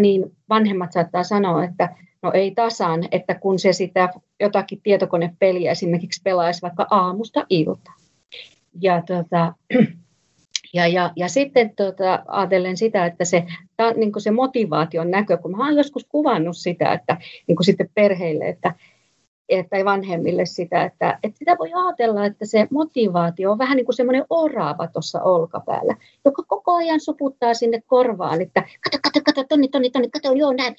niin 0.00 0.36
vanhemmat 0.48 0.92
saattaa 0.92 1.24
sanoa, 1.24 1.64
että 1.64 1.88
No 2.22 2.32
ei 2.34 2.50
tasan, 2.50 3.08
että 3.12 3.34
kun 3.34 3.58
se 3.58 3.72
sitä 3.72 4.08
jotakin 4.40 4.80
tietokonepeliä 4.82 5.70
esimerkiksi 5.70 6.20
pelaisi 6.24 6.62
vaikka 6.62 6.86
aamusta 6.90 7.46
ilta. 7.48 7.92
Ja, 8.80 9.02
tota, 9.06 9.54
ja, 10.74 10.86
ja, 10.86 11.12
ja 11.16 11.28
sitten 11.28 11.74
tota, 11.76 12.22
ajatellen 12.26 12.76
sitä, 12.76 13.06
että 13.06 13.24
se, 13.24 13.46
ta, 13.76 13.92
niin 13.92 14.12
se 14.18 14.30
motivaation 14.30 15.10
näkökulma, 15.10 15.56
mä 15.56 15.64
olen 15.64 15.76
joskus 15.76 16.06
kuvannut 16.08 16.56
sitä, 16.56 16.92
että 16.92 17.16
niin 17.46 17.64
sitten 17.64 17.90
perheille, 17.94 18.48
että, 18.48 18.74
että 19.58 19.84
vanhemmille 19.84 20.46
sitä, 20.46 20.84
että, 20.84 21.18
että 21.22 21.38
sitä 21.38 21.56
voi 21.58 21.70
ajatella, 21.74 22.26
että 22.26 22.46
se 22.46 22.66
motivaatio 22.70 23.52
on 23.52 23.58
vähän 23.58 23.76
niin 23.76 23.84
kuin 23.84 23.96
semmoinen 23.96 24.24
oraava 24.30 24.86
tuossa 24.86 25.22
olkapäällä, 25.22 25.96
joka 26.24 26.42
koko 26.42 26.72
ajan 26.72 27.00
suputtaa 27.00 27.54
sinne 27.54 27.82
korvaan, 27.86 28.42
että 28.42 28.60
kato, 28.60 28.98
kato, 29.02 29.20
kato, 29.24 29.44
tonni, 29.44 29.68
tonni, 29.68 29.90
tonni, 29.90 30.10
kato, 30.10 30.32
joo, 30.32 30.52
näin, 30.52 30.74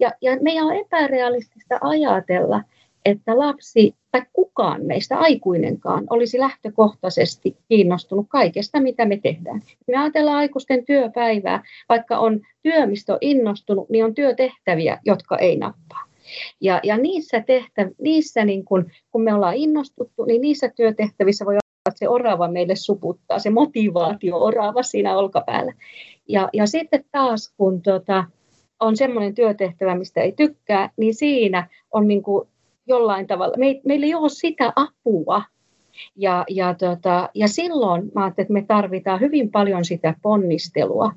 ja, 0.00 0.12
ja 0.20 0.36
meidän 0.40 0.66
on 0.66 0.76
epärealistista 0.76 1.78
ajatella, 1.80 2.62
että 3.04 3.38
lapsi 3.38 3.94
tai 4.12 4.22
kukaan 4.32 4.82
meistä 4.86 5.18
aikuinenkaan 5.18 6.06
olisi 6.10 6.38
lähtökohtaisesti 6.38 7.56
kiinnostunut 7.68 8.26
kaikesta, 8.28 8.80
mitä 8.80 9.04
me 9.04 9.16
tehdään. 9.16 9.62
Me 9.88 9.96
ajatellaan 9.96 10.36
aikuisten 10.36 10.84
työpäivää, 10.84 11.62
vaikka 11.88 12.18
on 12.18 12.40
työmisto 12.62 13.18
innostunut, 13.20 13.90
niin 13.90 14.04
on 14.04 14.14
työtehtäviä, 14.14 14.98
jotka 15.04 15.38
ei 15.38 15.56
nappaa. 15.56 16.09
Ja, 16.60 16.80
ja 16.82 16.96
niissä, 16.96 17.38
tehtäv- 17.38 17.94
niissä 18.02 18.44
niin 18.44 18.64
kun, 18.64 18.90
kun 19.10 19.22
me 19.22 19.34
ollaan 19.34 19.56
innostuttu, 19.56 20.24
niin 20.24 20.40
niissä 20.40 20.68
työtehtävissä 20.76 21.44
voi 21.44 21.52
olla, 21.52 21.60
että 21.88 21.98
se 21.98 22.08
orava 22.08 22.48
meille 22.48 22.76
suputtaa, 22.76 23.38
se 23.38 23.50
motivaatio 23.50 24.36
orava 24.36 24.82
siinä 24.82 25.18
olkapäällä. 25.18 25.72
Ja, 26.28 26.48
ja 26.52 26.66
sitten 26.66 27.04
taas, 27.12 27.54
kun 27.56 27.82
tota, 27.82 28.24
on 28.80 28.96
semmoinen 28.96 29.34
työtehtävä, 29.34 29.94
mistä 29.94 30.20
ei 30.20 30.32
tykkää, 30.32 30.90
niin 30.96 31.14
siinä 31.14 31.68
on 31.92 32.08
niin 32.08 32.22
kuin 32.22 32.48
jollain 32.86 33.26
tavalla, 33.26 33.56
me, 33.56 33.80
meillä 33.84 34.06
ei 34.06 34.14
ole 34.14 34.28
sitä 34.28 34.72
apua. 34.76 35.42
Ja, 36.16 36.44
ja, 36.48 36.74
tota, 36.74 37.28
ja 37.34 37.48
silloin 37.48 38.12
mä 38.14 38.24
ajattelin, 38.24 38.44
että 38.44 38.52
me 38.52 38.62
tarvitaan 38.62 39.20
hyvin 39.20 39.50
paljon 39.50 39.84
sitä 39.84 40.14
ponnistelua 40.22 41.12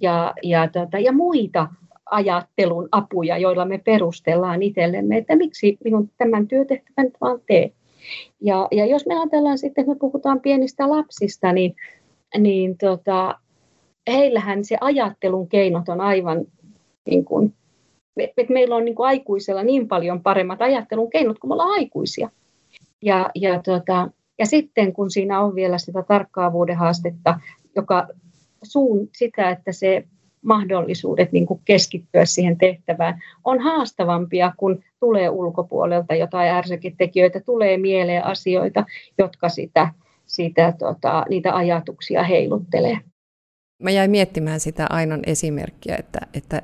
ja, 0.00 0.34
ja, 0.42 0.68
tota, 0.68 0.98
ja 0.98 1.12
muita 1.12 1.68
ajattelun 2.10 2.88
apuja, 2.92 3.38
joilla 3.38 3.64
me 3.64 3.78
perustellaan 3.78 4.62
itsellemme, 4.62 5.16
että 5.16 5.36
miksi 5.36 5.78
minun 5.84 6.10
tämän 6.18 6.48
työtehtävän 6.48 7.10
vaan 7.20 7.40
tee. 7.46 7.72
Ja, 8.40 8.68
ja 8.72 8.86
jos 8.86 9.06
me 9.06 9.14
ajatellaan 9.18 9.58
sitten, 9.58 9.82
että 9.82 9.94
me 9.94 9.98
puhutaan 9.98 10.40
pienistä 10.40 10.90
lapsista, 10.90 11.52
niin, 11.52 11.76
niin 12.38 12.78
tota, 12.78 13.38
heillähän 14.10 14.64
se 14.64 14.76
ajattelun 14.80 15.48
keinot 15.48 15.88
on 15.88 16.00
aivan 16.00 16.44
niin 17.06 17.24
kuin, 17.24 17.54
että 18.16 18.52
meillä 18.52 18.76
on 18.76 18.84
niin 18.84 18.94
kuin 18.94 19.06
aikuisella 19.06 19.62
niin 19.62 19.88
paljon 19.88 20.22
paremmat 20.22 20.62
ajattelun 20.62 21.10
keinot 21.10 21.38
kuin 21.38 21.48
me 21.48 21.52
ollaan 21.52 21.70
aikuisia. 21.70 22.30
Ja, 23.02 23.30
ja, 23.34 23.62
tota, 23.62 24.10
ja 24.38 24.46
sitten 24.46 24.92
kun 24.92 25.10
siinä 25.10 25.40
on 25.40 25.54
vielä 25.54 25.78
sitä 25.78 26.02
tarkkaavuuden 26.02 26.76
haastetta, 26.76 27.40
joka 27.76 28.08
suun 28.62 29.08
sitä, 29.12 29.50
että 29.50 29.72
se 29.72 30.04
mahdollisuudet 30.46 31.32
niin 31.32 31.46
kuin 31.46 31.60
keskittyä 31.64 32.24
siihen 32.24 32.58
tehtävään 32.58 33.22
on 33.44 33.60
haastavampia, 33.60 34.52
kun 34.56 34.82
tulee 35.00 35.30
ulkopuolelta 35.30 36.14
jotain 36.14 36.50
ärsyketekijöitä, 36.50 37.40
tulee 37.40 37.78
mieleen 37.78 38.24
asioita, 38.24 38.84
jotka 39.18 39.48
sitä, 39.48 39.88
sitä, 40.26 40.72
tota, 40.78 41.24
niitä 41.28 41.56
ajatuksia 41.56 42.22
heiluttelee. 42.22 42.98
Mä 43.82 43.90
jäin 43.90 44.10
miettimään 44.10 44.60
sitä 44.60 44.86
Ainon 44.90 45.22
esimerkkiä, 45.26 45.96
että, 45.96 46.18
että 46.34 46.62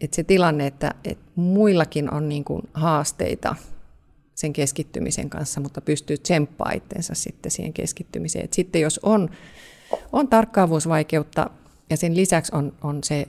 että 0.00 0.16
se 0.16 0.24
tilanne, 0.24 0.66
että, 0.66 0.94
että 1.04 1.24
muillakin 1.34 2.14
on 2.14 2.28
niin 2.28 2.44
kuin 2.44 2.62
haasteita 2.74 3.56
sen 4.34 4.52
keskittymisen 4.52 5.30
kanssa, 5.30 5.60
mutta 5.60 5.80
pystyy 5.80 6.18
tsemppaa 6.18 6.72
itsensä 6.72 7.14
sitten 7.14 7.50
siihen 7.50 7.72
keskittymiseen. 7.72 8.44
Et 8.44 8.52
sitten 8.52 8.80
jos 8.80 9.00
on, 9.02 9.30
on 10.12 10.28
tarkkaavuusvaikeutta 10.28 11.50
ja 11.90 11.96
sen 11.96 12.16
lisäksi 12.16 12.56
on, 12.56 12.72
on 12.82 13.04
se 13.04 13.28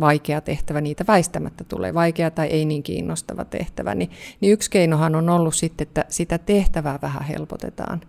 vaikea 0.00 0.40
tehtävä, 0.40 0.80
niitä 0.80 1.04
väistämättä 1.08 1.64
tulee, 1.64 1.94
vaikea 1.94 2.30
tai 2.30 2.46
ei 2.46 2.64
niin 2.64 2.82
kiinnostava 2.82 3.44
tehtävä, 3.44 3.94
niin, 3.94 4.10
niin 4.40 4.52
yksi 4.52 4.70
keinohan 4.70 5.14
on 5.14 5.28
ollut 5.28 5.54
sitten, 5.54 5.86
että 5.86 6.04
sitä 6.08 6.38
tehtävää 6.38 6.98
vähän 7.02 7.24
helpotetaan, 7.24 8.00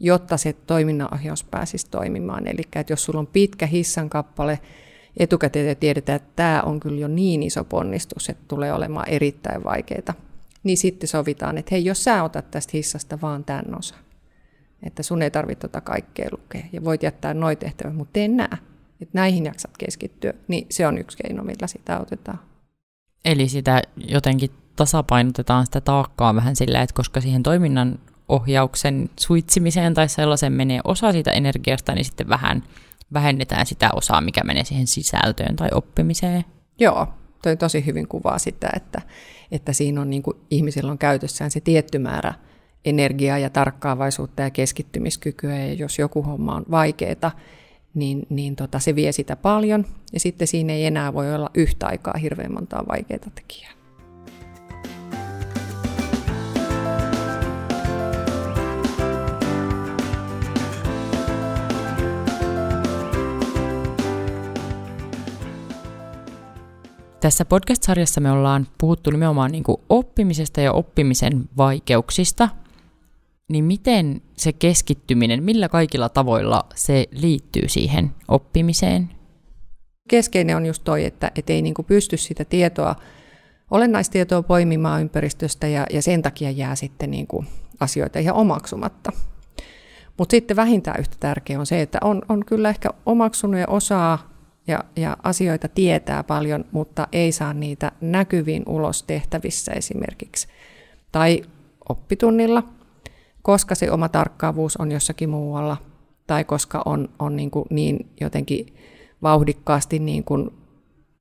jotta 0.00 0.36
se 0.36 0.52
toiminnanohjaus 0.52 1.44
pääsisi 1.44 1.86
toimimaan. 1.90 2.46
Eli 2.46 2.62
että 2.76 2.92
jos 2.92 3.04
sulla 3.04 3.20
on 3.20 3.26
pitkä 3.26 3.66
hissan 3.66 4.10
kappale, 4.10 4.58
etukäteen 5.16 5.76
tiedetään, 5.76 6.16
että 6.16 6.28
tämä 6.36 6.62
on 6.62 6.80
kyllä 6.80 7.00
jo 7.00 7.08
niin 7.08 7.42
iso 7.42 7.64
ponnistus, 7.64 8.28
että 8.28 8.44
tulee 8.48 8.72
olemaan 8.72 9.08
erittäin 9.08 9.64
vaikeaa, 9.64 10.14
niin 10.62 10.76
sitten 10.76 11.08
sovitaan, 11.08 11.58
että 11.58 11.68
hei, 11.74 11.84
jos 11.84 12.04
sä 12.04 12.22
otat 12.22 12.50
tästä 12.50 12.70
hissasta 12.74 13.18
vaan 13.22 13.44
tämän 13.44 13.78
osa, 13.78 13.94
että 14.82 15.02
sun 15.02 15.22
ei 15.22 15.30
tarvitse 15.30 15.60
tota 15.60 15.80
kaikkea 15.80 16.28
lukea 16.32 16.62
ja 16.72 16.84
voit 16.84 17.02
jättää 17.02 17.34
noin 17.34 17.58
tehtävät, 17.58 17.96
mutta 17.96 18.12
tee 18.12 18.28
nää, 18.28 18.58
että 19.00 19.18
näihin 19.18 19.44
jaksat 19.44 19.76
keskittyä, 19.78 20.34
niin 20.48 20.66
se 20.70 20.86
on 20.86 20.98
yksi 20.98 21.18
keino, 21.22 21.44
millä 21.44 21.66
sitä 21.66 21.96
autetaan. 21.96 22.38
Eli 23.24 23.48
sitä 23.48 23.82
jotenkin 23.96 24.50
tasapainotetaan 24.76 25.66
sitä 25.66 25.80
taakkaa 25.80 26.34
vähän 26.34 26.56
sillä, 26.56 26.82
että 26.82 26.94
koska 26.94 27.20
siihen 27.20 27.42
toiminnan 27.42 27.98
ohjauksen 28.28 29.10
suitsimiseen 29.20 29.94
tai 29.94 30.08
sellaisen 30.08 30.52
menee 30.52 30.80
osa 30.84 31.12
siitä 31.12 31.30
energiasta, 31.30 31.94
niin 31.94 32.04
sitten 32.04 32.28
vähän 32.28 32.62
vähennetään 33.12 33.66
sitä 33.66 33.90
osaa, 33.94 34.20
mikä 34.20 34.44
menee 34.44 34.64
siihen 34.64 34.86
sisältöön 34.86 35.56
tai 35.56 35.68
oppimiseen. 35.74 36.44
Joo, 36.78 37.06
toi 37.42 37.56
tosi 37.56 37.86
hyvin 37.86 38.08
kuvaa 38.08 38.38
sitä, 38.38 38.70
että, 38.76 39.02
että 39.50 39.72
siinä 39.72 40.00
on 40.00 40.10
niin 40.10 40.22
kuin, 40.22 40.36
ihmisillä 40.50 40.90
on 40.90 40.98
käytössään 40.98 41.50
se 41.50 41.60
tietty 41.60 41.98
määrä 41.98 42.34
energiaa 42.84 43.38
ja 43.38 43.50
tarkkaavaisuutta 43.50 44.42
ja 44.42 44.50
keskittymiskykyä, 44.50 45.56
ja 45.56 45.72
jos 45.72 45.98
joku 45.98 46.22
homma 46.22 46.54
on 46.54 46.64
vaikeaa, 46.70 47.30
niin, 47.94 48.26
niin 48.30 48.56
tota, 48.56 48.78
se 48.78 48.94
vie 48.94 49.12
sitä 49.12 49.36
paljon. 49.36 49.84
Ja 50.12 50.20
sitten 50.20 50.48
siinä 50.48 50.72
ei 50.72 50.86
enää 50.86 51.14
voi 51.14 51.34
olla 51.34 51.50
yhtä 51.54 51.86
aikaa 51.86 52.14
hirveän 52.22 52.52
montaa 52.52 52.84
vaikeaa 52.88 53.30
tekijää. 53.34 53.80
Tässä 67.20 67.44
podcast-sarjassa 67.44 68.20
me 68.20 68.30
ollaan 68.30 68.66
puhuttu 68.78 69.10
nimenomaan 69.10 69.52
niin 69.52 69.64
oppimisesta 69.88 70.60
ja 70.60 70.72
oppimisen 70.72 71.48
vaikeuksista. 71.56 72.48
Niin 73.50 73.64
miten 73.64 74.22
se 74.36 74.52
keskittyminen, 74.52 75.42
millä 75.42 75.68
kaikilla 75.68 76.08
tavoilla 76.08 76.66
se 76.74 77.06
liittyy 77.10 77.68
siihen 77.68 78.10
oppimiseen? 78.28 79.10
Keskeinen 80.08 80.56
on 80.56 80.66
just 80.66 80.84
toi, 80.84 81.04
että 81.04 81.30
et 81.34 81.50
ei 81.50 81.62
niin 81.62 81.74
pysty 81.86 82.16
sitä 82.16 82.44
tietoa, 82.44 82.96
olennaistietoa 83.70 84.42
poimimaan 84.42 85.00
ympäristöstä 85.00 85.66
ja, 85.66 85.86
ja 85.92 86.02
sen 86.02 86.22
takia 86.22 86.50
jää 86.50 86.74
sitten 86.74 87.10
niin 87.10 87.26
asioita 87.80 88.18
ihan 88.18 88.36
omaksumatta. 88.36 89.12
Mutta 90.18 90.30
sitten 90.30 90.56
vähintään 90.56 91.00
yhtä 91.00 91.16
tärkeää 91.20 91.60
on 91.60 91.66
se, 91.66 91.82
että 91.82 91.98
on, 92.02 92.22
on 92.28 92.44
kyllä 92.44 92.68
ehkä 92.68 92.90
omaksunut 93.06 93.60
ja 93.60 93.66
osaa 93.68 94.30
ja, 94.66 94.84
ja 94.96 95.16
asioita 95.22 95.68
tietää 95.68 96.24
paljon, 96.24 96.64
mutta 96.72 97.08
ei 97.12 97.32
saa 97.32 97.54
niitä 97.54 97.92
näkyviin 98.00 98.62
ulos 98.66 99.02
tehtävissä 99.02 99.72
esimerkiksi. 99.72 100.48
Tai 101.12 101.42
oppitunnilla, 101.88 102.62
koska 103.42 103.74
se 103.74 103.90
oma 103.90 104.08
tarkkaavuus 104.08 104.76
on 104.76 104.92
jossakin 104.92 105.30
muualla, 105.30 105.76
tai 106.26 106.44
koska 106.44 106.82
on, 106.84 107.08
on 107.18 107.36
niin, 107.36 107.50
kuin 107.50 107.66
niin 107.70 108.10
jotenkin 108.20 108.66
vauhdikkaasti 109.22 109.98
niin 109.98 110.24
kuin 110.24 110.50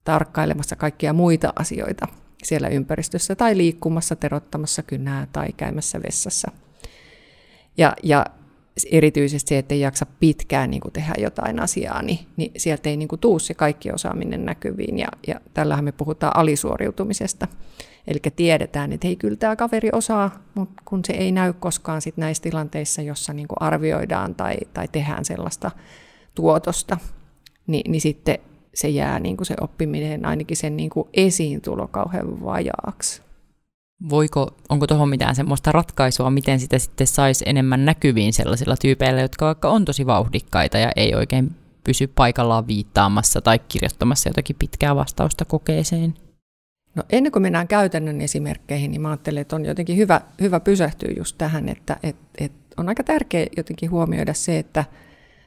tarkkailemassa 0.04 0.76
kaikkia 0.76 1.14
muita 1.14 1.54
asioita 1.56 2.08
siellä 2.44 2.68
ympäristössä, 2.68 3.36
tai 3.36 3.58
liikkumassa, 3.58 4.16
terottamassa 4.16 4.84
kynää 4.84 5.28
tai 5.34 5.48
käymässä 5.58 6.02
vessassa. 6.02 6.52
Ja, 7.78 7.94
ja 8.04 8.26
erityisesti 8.92 9.50
se, 9.50 9.58
että 9.58 9.74
ei 9.74 9.80
jaksa 9.80 10.06
pitkään 10.20 10.72
niin 10.72 10.82
kuin 10.82 10.92
tehdä 10.92 11.14
jotain 11.18 11.60
asiaa, 11.60 12.02
niin, 12.02 12.20
niin 12.38 12.52
sieltä 12.58 12.90
ei 12.90 12.98
niin 12.98 13.08
kuin 13.08 13.20
tuu 13.20 13.40
se 13.40 13.54
kaikki 13.54 13.92
osaaminen 13.92 14.46
näkyviin. 14.46 15.00
Ja, 15.00 15.08
ja 15.28 15.42
tällähän 15.54 15.86
me 15.86 15.92
puhutaan 15.92 16.38
alisuoriutumisesta. 16.38 17.48
Eli 18.10 18.20
tiedetään, 18.36 18.94
että 18.94 19.08
hei, 19.08 19.16
kyllä 19.16 19.36
tämä 19.36 19.56
kaveri 19.56 19.90
osaa, 19.94 20.32
mutta 20.56 20.82
kun 20.86 21.06
se 21.06 21.14
ei 21.14 21.32
näy 21.32 21.54
koskaan 21.54 22.02
sit 22.02 22.18
näissä 22.18 22.44
tilanteissa, 22.44 23.02
jossa 23.02 23.34
niin 23.34 23.48
arvioidaan 23.60 24.36
tai, 24.36 24.58
tai 24.74 24.88
tehdään 24.88 25.26
sellaista 25.26 25.72
tuotosta, 26.36 26.98
niin, 27.68 27.92
niin 27.92 28.02
sitten 28.02 28.38
se 28.74 28.90
jää 28.90 29.20
niin 29.20 29.38
se 29.44 29.56
oppiminen 29.62 30.26
ainakin 30.26 30.58
sen 30.58 30.78
niin 30.78 30.90
esiintulo 31.14 31.88
kauhean 31.88 32.44
vajaaksi 32.44 33.22
voiko, 34.10 34.56
onko 34.70 34.88
tuohon 34.88 35.10
mitään 35.10 35.36
semmoista 35.36 35.72
ratkaisua, 35.72 36.30
miten 36.30 36.60
sitä 36.60 36.80
sitten 36.80 37.08
saisi 37.08 37.44
enemmän 37.48 37.86
näkyviin 37.86 38.34
sellaisilla 38.34 38.76
tyypeillä, 38.82 39.22
jotka 39.22 39.46
vaikka 39.46 39.70
on 39.70 39.86
tosi 39.86 40.06
vauhdikkaita 40.06 40.78
ja 40.78 40.92
ei 40.96 41.16
oikein 41.16 41.56
pysy 41.84 42.08
paikallaan 42.08 42.68
viittaamassa 42.68 43.42
tai 43.42 43.60
kirjoittamassa 43.60 44.30
jotakin 44.30 44.56
pitkää 44.60 44.96
vastausta 44.96 45.46
kokeeseen? 45.46 46.14
No 47.00 47.04
ennen 47.10 47.32
kuin 47.32 47.44
mennään 47.44 47.68
käytännön 47.68 48.22
esimerkkeihin, 48.22 48.92
niin 48.92 49.02
mä 49.02 49.10
ajattelen, 49.10 49.42
että 49.42 49.56
on 49.56 49.66
jotenkin 49.66 49.98
hyvä, 49.98 50.22
hyvä 50.42 50.60
pysähtyä 50.60 51.10
just 51.18 51.38
tähän, 51.38 51.70
että 51.70 51.98
et, 52.04 52.16
et 52.38 52.52
on 52.78 52.90
aika 52.90 53.04
tärkeää 53.04 53.48
jotenkin 53.58 53.92
huomioida 53.92 54.34
se, 54.34 54.60
että 54.60 54.86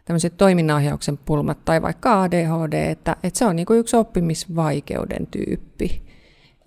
tämmöiset 0.05 0.37
toiminnanohjauksen 0.37 1.19
pulmat 1.19 1.65
tai 1.65 1.83
vaikka 1.83 2.23
ADHD, 2.23 2.73
että, 2.73 3.17
että 3.23 3.39
se 3.39 3.45
on 3.45 3.57
niin 3.57 3.67
kuin 3.67 3.79
yksi 3.79 3.97
oppimisvaikeuden 3.97 5.27
tyyppi. 5.27 6.03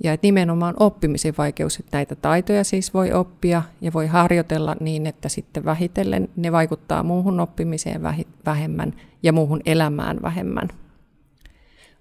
Ja 0.04 0.13
että 0.13 0.28
nimenomaan 0.28 0.76
oppimisen 0.80 1.34
vaikeus, 1.38 1.80
että 1.80 1.98
näitä 1.98 2.15
taitoja 2.15 2.63
siis 2.63 2.93
voi 2.93 3.12
oppia 3.12 3.63
ja 3.82 3.93
voi 3.93 4.08
harjoitella 4.08 4.76
niin, 4.80 5.08
että 5.08 5.30
sitten 5.30 5.65
vähitellen 5.65 6.30
ne 6.36 6.52
vaikuttaa 6.52 7.04
muuhun 7.04 7.39
oppimiseen 7.39 8.02
vähemmän 8.45 8.93
ja 9.24 9.34
muuhun 9.34 9.62
elämään 9.65 10.21
vähemmän. 10.21 10.69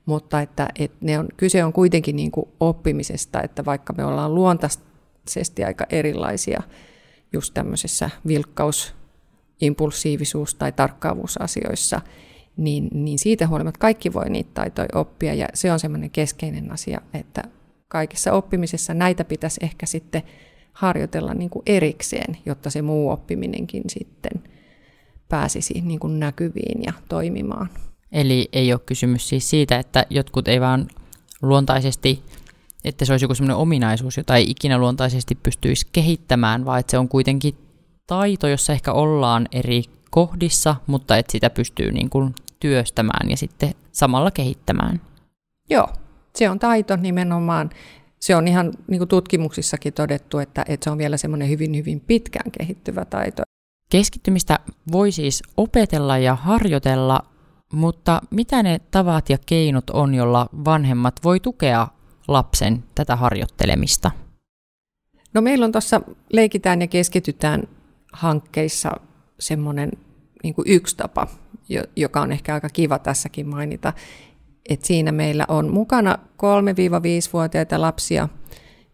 Mutta 0.06 0.40
että, 0.40 0.68
että 0.78 0.96
ne 1.00 1.18
on, 1.18 1.28
kyse 1.36 1.64
on 1.64 1.72
kuitenkin 1.72 2.16
niin 2.16 2.30
kuin 2.30 2.48
oppimisesta, 2.60 3.42
että 3.42 3.64
vaikka 3.64 3.92
me 3.92 4.04
ollaan 4.04 4.34
luontaisesti 4.34 5.64
aika 5.64 5.86
erilaisia 5.90 6.62
just 7.32 7.54
tämmöisessä 7.54 8.10
vilkkaus, 8.26 8.94
impulsiivisuus- 9.60 10.54
tai 10.54 10.72
tarkkaavuusasioissa, 10.72 12.00
niin, 12.56 12.88
niin 12.92 13.18
siitä 13.18 13.48
huolimatta 13.48 13.78
kaikki 13.78 14.12
voi 14.12 14.30
niitä 14.30 14.50
taitoja 14.54 14.88
oppia 14.94 15.34
ja 15.34 15.48
se 15.54 15.72
on 15.72 15.80
semmoinen 15.80 16.10
keskeinen 16.10 16.72
asia, 16.72 17.00
että 17.14 17.42
kaikessa 17.88 18.32
oppimisessa 18.32 18.94
näitä 18.94 19.24
pitäisi 19.24 19.60
ehkä 19.62 19.86
sitten 19.86 20.22
harjoitella 20.72 21.34
niin 21.34 21.50
kuin 21.50 21.62
erikseen, 21.66 22.36
jotta 22.46 22.70
se 22.70 22.82
muu 22.82 23.10
oppiminenkin 23.10 23.82
sitten 23.88 24.42
pääsisi 25.28 25.80
niin 25.80 26.00
kuin 26.00 26.20
näkyviin 26.20 26.82
ja 26.86 26.92
toimimaan. 27.08 27.68
Eli 28.12 28.48
ei 28.52 28.72
ole 28.72 28.80
kysymys 28.86 29.28
siis 29.28 29.50
siitä, 29.50 29.78
että 29.78 30.06
jotkut 30.10 30.48
ei 30.48 30.60
vaan 30.60 30.88
luontaisesti, 31.42 32.22
että 32.84 33.04
se 33.04 33.12
olisi 33.12 33.24
joku 33.24 33.34
sellainen 33.34 33.56
ominaisuus, 33.56 34.16
jota 34.16 34.36
ei 34.36 34.50
ikinä 34.50 34.78
luontaisesti 34.78 35.34
pystyisi 35.34 35.86
kehittämään, 35.92 36.64
vaan 36.64 36.80
että 36.80 36.90
se 36.90 36.98
on 36.98 37.08
kuitenkin 37.08 37.54
taito, 38.06 38.48
jossa 38.48 38.72
ehkä 38.72 38.92
ollaan 38.92 39.48
eri 39.52 39.84
kohdissa, 40.10 40.76
mutta 40.86 41.16
että 41.16 41.32
sitä 41.32 41.50
pystyy 41.50 41.92
niin 41.92 42.10
kuin 42.10 42.34
työstämään 42.60 43.30
ja 43.30 43.36
sitten 43.36 43.74
samalla 43.92 44.30
kehittämään. 44.30 45.00
Joo, 45.70 45.88
se 46.34 46.50
on 46.50 46.58
taito 46.58 46.96
nimenomaan. 46.96 47.70
Se 48.20 48.36
on 48.36 48.48
ihan 48.48 48.72
niin 48.86 48.98
kuin 48.98 49.08
tutkimuksissakin 49.08 49.92
todettu, 49.92 50.38
että, 50.38 50.64
että 50.68 50.84
se 50.84 50.90
on 50.90 50.98
vielä 50.98 51.16
semmoinen 51.16 51.48
hyvin, 51.48 51.76
hyvin 51.76 52.00
pitkään 52.00 52.50
kehittyvä 52.50 53.04
taito. 53.04 53.42
Keskittymistä 53.90 54.58
voi 54.92 55.12
siis 55.12 55.42
opetella 55.56 56.18
ja 56.18 56.34
harjoitella, 56.34 57.20
mutta 57.74 58.20
mitä 58.30 58.62
ne 58.62 58.80
tavat 58.90 59.30
ja 59.30 59.38
keinot 59.46 59.90
on, 59.90 60.14
jolla 60.14 60.48
vanhemmat 60.64 61.14
voi 61.24 61.40
tukea 61.40 61.88
lapsen 62.28 62.84
tätä 62.94 63.16
harjoittelemista? 63.16 64.10
No 65.34 65.40
meillä 65.40 65.64
on 65.64 65.72
tuossa 65.72 66.00
Leikitään 66.32 66.80
ja 66.80 66.86
keskitytään 66.86 67.62
hankkeissa 68.12 68.90
semmoinen 69.40 69.90
niin 70.42 70.54
yksi 70.66 70.96
tapa, 70.96 71.26
joka 71.96 72.20
on 72.20 72.32
ehkä 72.32 72.54
aika 72.54 72.68
kiva 72.68 72.98
tässäkin 72.98 73.48
mainita, 73.48 73.92
et 74.68 74.84
siinä 74.84 75.12
meillä 75.12 75.44
on 75.48 75.72
mukana 75.72 76.18
3-5-vuotiaita 76.42 77.80
lapsia. 77.80 78.28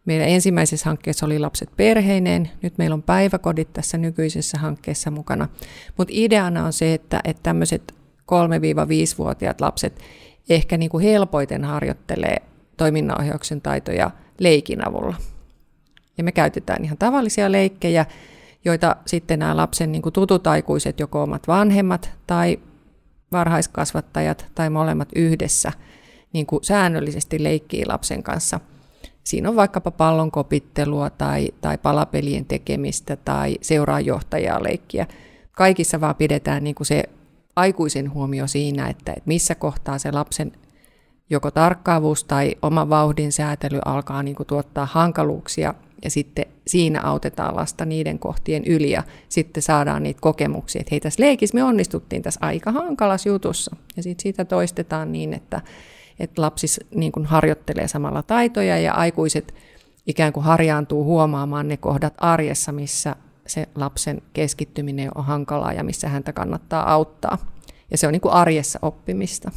Meidän 0.04 0.28
ensimmäisessä 0.28 0.90
hankkeessa 0.90 1.26
oli 1.26 1.38
lapset 1.38 1.70
perheineen, 1.76 2.50
nyt 2.62 2.78
meillä 2.78 2.94
on 2.94 3.02
päiväkodit 3.02 3.72
tässä 3.72 3.98
nykyisessä 3.98 4.58
hankkeessa 4.58 5.10
mukana. 5.10 5.48
Mutta 5.96 6.12
ideana 6.16 6.64
on 6.64 6.72
se, 6.72 6.94
että, 6.94 7.20
että 7.24 7.42
tämmöiset 7.42 7.94
3-5-vuotiaat 8.30 9.60
lapset 9.60 10.00
ehkä 10.48 10.76
niin 10.76 10.90
kuin 10.90 11.04
helpoiten 11.04 11.64
harjoittelee 11.64 12.36
toiminnanohjauksen 12.76 13.60
taitoja 13.60 14.10
leikin 14.38 14.88
avulla. 14.88 15.16
Ja 16.18 16.24
me 16.24 16.32
käytetään 16.32 16.84
ihan 16.84 16.98
tavallisia 16.98 17.52
leikkejä, 17.52 18.06
joita 18.64 18.96
sitten 19.06 19.38
nämä 19.38 19.56
lapsen 19.56 19.92
niin 19.92 20.02
kuin 20.02 20.12
tutut 20.12 20.46
aikuiset, 20.46 21.00
joko 21.00 21.22
omat 21.22 21.48
vanhemmat 21.48 22.10
tai 22.26 22.58
varhaiskasvattajat 23.32 24.46
tai 24.54 24.70
molemmat 24.70 25.08
yhdessä 25.14 25.72
niin 26.32 26.46
kuin 26.46 26.64
säännöllisesti 26.64 27.42
leikkii 27.42 27.86
lapsen 27.86 28.22
kanssa. 28.22 28.60
Siinä 29.24 29.48
on 29.48 29.56
vaikkapa 29.56 29.90
pallon 29.90 30.30
kopittelua 30.30 31.10
tai, 31.10 31.48
tai 31.60 31.78
palapelien 31.78 32.44
tekemistä 32.44 33.16
tai 33.16 33.58
seuraa 33.60 34.00
johtajaa 34.00 34.62
leikkiä. 34.62 35.06
Kaikissa 35.52 36.00
vaan 36.00 36.14
pidetään 36.16 36.64
niin 36.64 36.74
kuin 36.74 36.86
se 36.86 37.04
aikuisen 37.56 38.14
huomio 38.14 38.46
siinä, 38.46 38.88
että, 38.88 39.14
missä 39.26 39.54
kohtaa 39.54 39.98
se 39.98 40.12
lapsen 40.12 40.52
joko 41.30 41.50
tarkkaavuus 41.50 42.24
tai 42.24 42.54
oma 42.62 42.88
vauhdin 42.88 43.32
säätely 43.32 43.78
alkaa 43.84 44.22
niin 44.22 44.36
kuin 44.36 44.46
tuottaa 44.46 44.86
hankaluuksia 44.86 45.74
ja 46.04 46.10
sitten 46.10 46.46
siinä 46.66 47.00
autetaan 47.02 47.56
lasta 47.56 47.84
niiden 47.84 48.18
kohtien 48.18 48.64
yli 48.64 48.90
ja 48.90 49.02
sitten 49.28 49.62
saadaan 49.62 50.02
niitä 50.02 50.20
kokemuksia, 50.20 50.80
että 50.80 50.88
hei 50.90 51.00
tässä 51.00 51.22
leikissä 51.22 51.54
me 51.54 51.64
onnistuttiin 51.64 52.22
tässä 52.22 52.40
aika 52.42 52.72
hankalassa 52.72 53.28
jutussa. 53.28 53.76
Ja 53.96 54.02
sitten 54.02 54.22
siitä 54.22 54.44
toistetaan 54.44 55.12
niin, 55.12 55.32
että, 55.32 55.60
että 56.20 56.42
lapsis 56.42 56.80
niin 56.94 57.12
kuin 57.12 57.26
harjoittelee 57.26 57.88
samalla 57.88 58.22
taitoja 58.22 58.78
ja 58.78 58.94
aikuiset 58.94 59.54
ikään 60.06 60.32
kuin 60.32 60.44
harjaantuu 60.44 61.04
huomaamaan 61.04 61.68
ne 61.68 61.76
kohdat 61.76 62.14
arjessa, 62.18 62.72
missä 62.72 63.16
se 63.50 63.68
lapsen 63.74 64.22
keskittyminen 64.32 65.10
on 65.14 65.24
hankalaa 65.24 65.72
ja 65.72 65.84
missä 65.84 66.08
häntä 66.08 66.32
kannattaa 66.32 66.92
auttaa. 66.92 67.38
Ja 67.90 67.98
se 67.98 68.06
on 68.06 68.12
niin 68.12 68.20
kuin 68.20 68.34
arjessa 68.34 68.78
oppimista. 68.82 69.50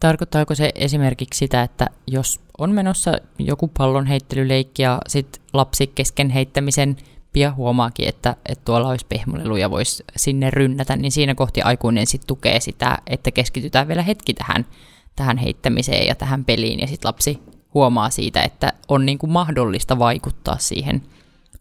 Tarkoittaako 0.00 0.54
se 0.54 0.72
esimerkiksi 0.74 1.38
sitä, 1.38 1.62
että 1.62 1.86
jos 2.06 2.40
on 2.58 2.72
menossa 2.72 3.12
joku 3.38 3.70
pallon 3.78 4.06
heittelyleikki 4.06 4.82
ja 4.82 4.98
sit 5.08 5.40
lapsi 5.52 5.86
kesken 5.86 6.30
heittämisen 6.30 6.96
oppia, 7.30 7.52
huomaakin, 7.52 8.08
että, 8.08 8.36
että 8.46 8.64
tuolla 8.64 8.88
olisi 8.88 9.06
pehmoleluja, 9.08 9.70
voisi 9.70 10.04
sinne 10.16 10.50
rynnätä, 10.50 10.96
niin 10.96 11.12
siinä 11.12 11.34
kohti 11.34 11.62
aikuinen 11.62 12.06
sitten 12.06 12.26
tukee 12.26 12.60
sitä, 12.60 12.98
että 13.06 13.30
keskitytään 13.30 13.88
vielä 13.88 14.02
hetki 14.02 14.34
tähän, 14.34 14.66
tähän 15.16 15.38
heittämiseen 15.38 16.06
ja 16.06 16.14
tähän 16.14 16.44
peliin, 16.44 16.80
ja 16.80 16.86
sitten 16.86 17.08
lapsi 17.08 17.38
huomaa 17.74 18.10
siitä, 18.10 18.42
että 18.42 18.72
on 18.88 19.06
niin 19.06 19.18
kuin 19.18 19.32
mahdollista 19.32 19.98
vaikuttaa 19.98 20.58
siihen 20.58 21.02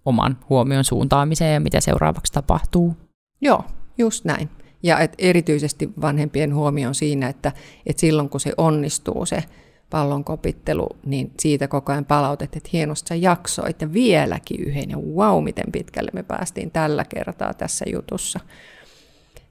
oman 0.05 0.38
huomion 0.49 0.83
suuntaamiseen 0.83 1.53
ja 1.53 1.59
mitä 1.59 1.81
seuraavaksi 1.81 2.33
tapahtuu. 2.33 2.97
Joo, 3.41 3.63
just 3.97 4.25
näin. 4.25 4.49
Ja 4.83 4.99
et 4.99 5.13
erityisesti 5.17 5.89
vanhempien 6.01 6.55
huomioon 6.55 6.95
siinä, 6.95 7.29
että, 7.29 7.51
että 7.85 7.99
silloin 7.99 8.29
kun 8.29 8.39
se 8.39 8.53
onnistuu 8.57 9.25
se 9.25 9.43
pallon 9.89 10.23
kopittelu, 10.23 10.89
niin 11.05 11.31
siitä 11.39 11.67
koko 11.67 11.91
ajan 11.91 12.05
palautet, 12.05 12.55
että 12.55 12.69
hienosti 12.73 13.07
sä 13.07 13.15
jaksoit 13.15 13.81
ja 13.81 13.93
vieläkin 13.93 14.59
yhden 14.59 14.89
ja 14.89 14.97
wow, 14.97 15.43
miten 15.43 15.71
pitkälle 15.71 16.12
me 16.13 16.23
päästiin 16.23 16.71
tällä 16.71 17.05
kertaa 17.05 17.53
tässä 17.53 17.85
jutussa. 17.91 18.39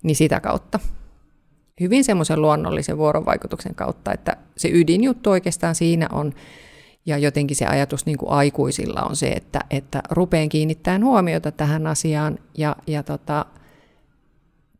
Niin 0.02 0.16
sitä 0.16 0.40
kautta. 0.40 0.78
Hyvin 1.80 2.04
semmoisen 2.04 2.42
luonnollisen 2.42 2.98
vuorovaikutuksen 2.98 3.74
kautta, 3.74 4.12
että 4.12 4.36
se 4.56 4.68
ydinjuttu 4.72 5.30
oikeastaan 5.30 5.74
siinä 5.74 6.08
on, 6.12 6.34
ja 7.08 7.18
jotenkin 7.18 7.56
se 7.56 7.66
ajatus 7.66 8.06
niin 8.06 8.18
kuin 8.18 8.30
aikuisilla 8.30 9.02
on 9.02 9.16
se, 9.16 9.28
että, 9.28 9.60
että 9.70 10.02
rupeen 10.10 10.48
kiinnittämään 10.48 11.04
huomiota 11.04 11.52
tähän 11.52 11.86
asiaan 11.86 12.38
ja, 12.58 12.76
ja 12.86 13.02
tota, 13.02 13.46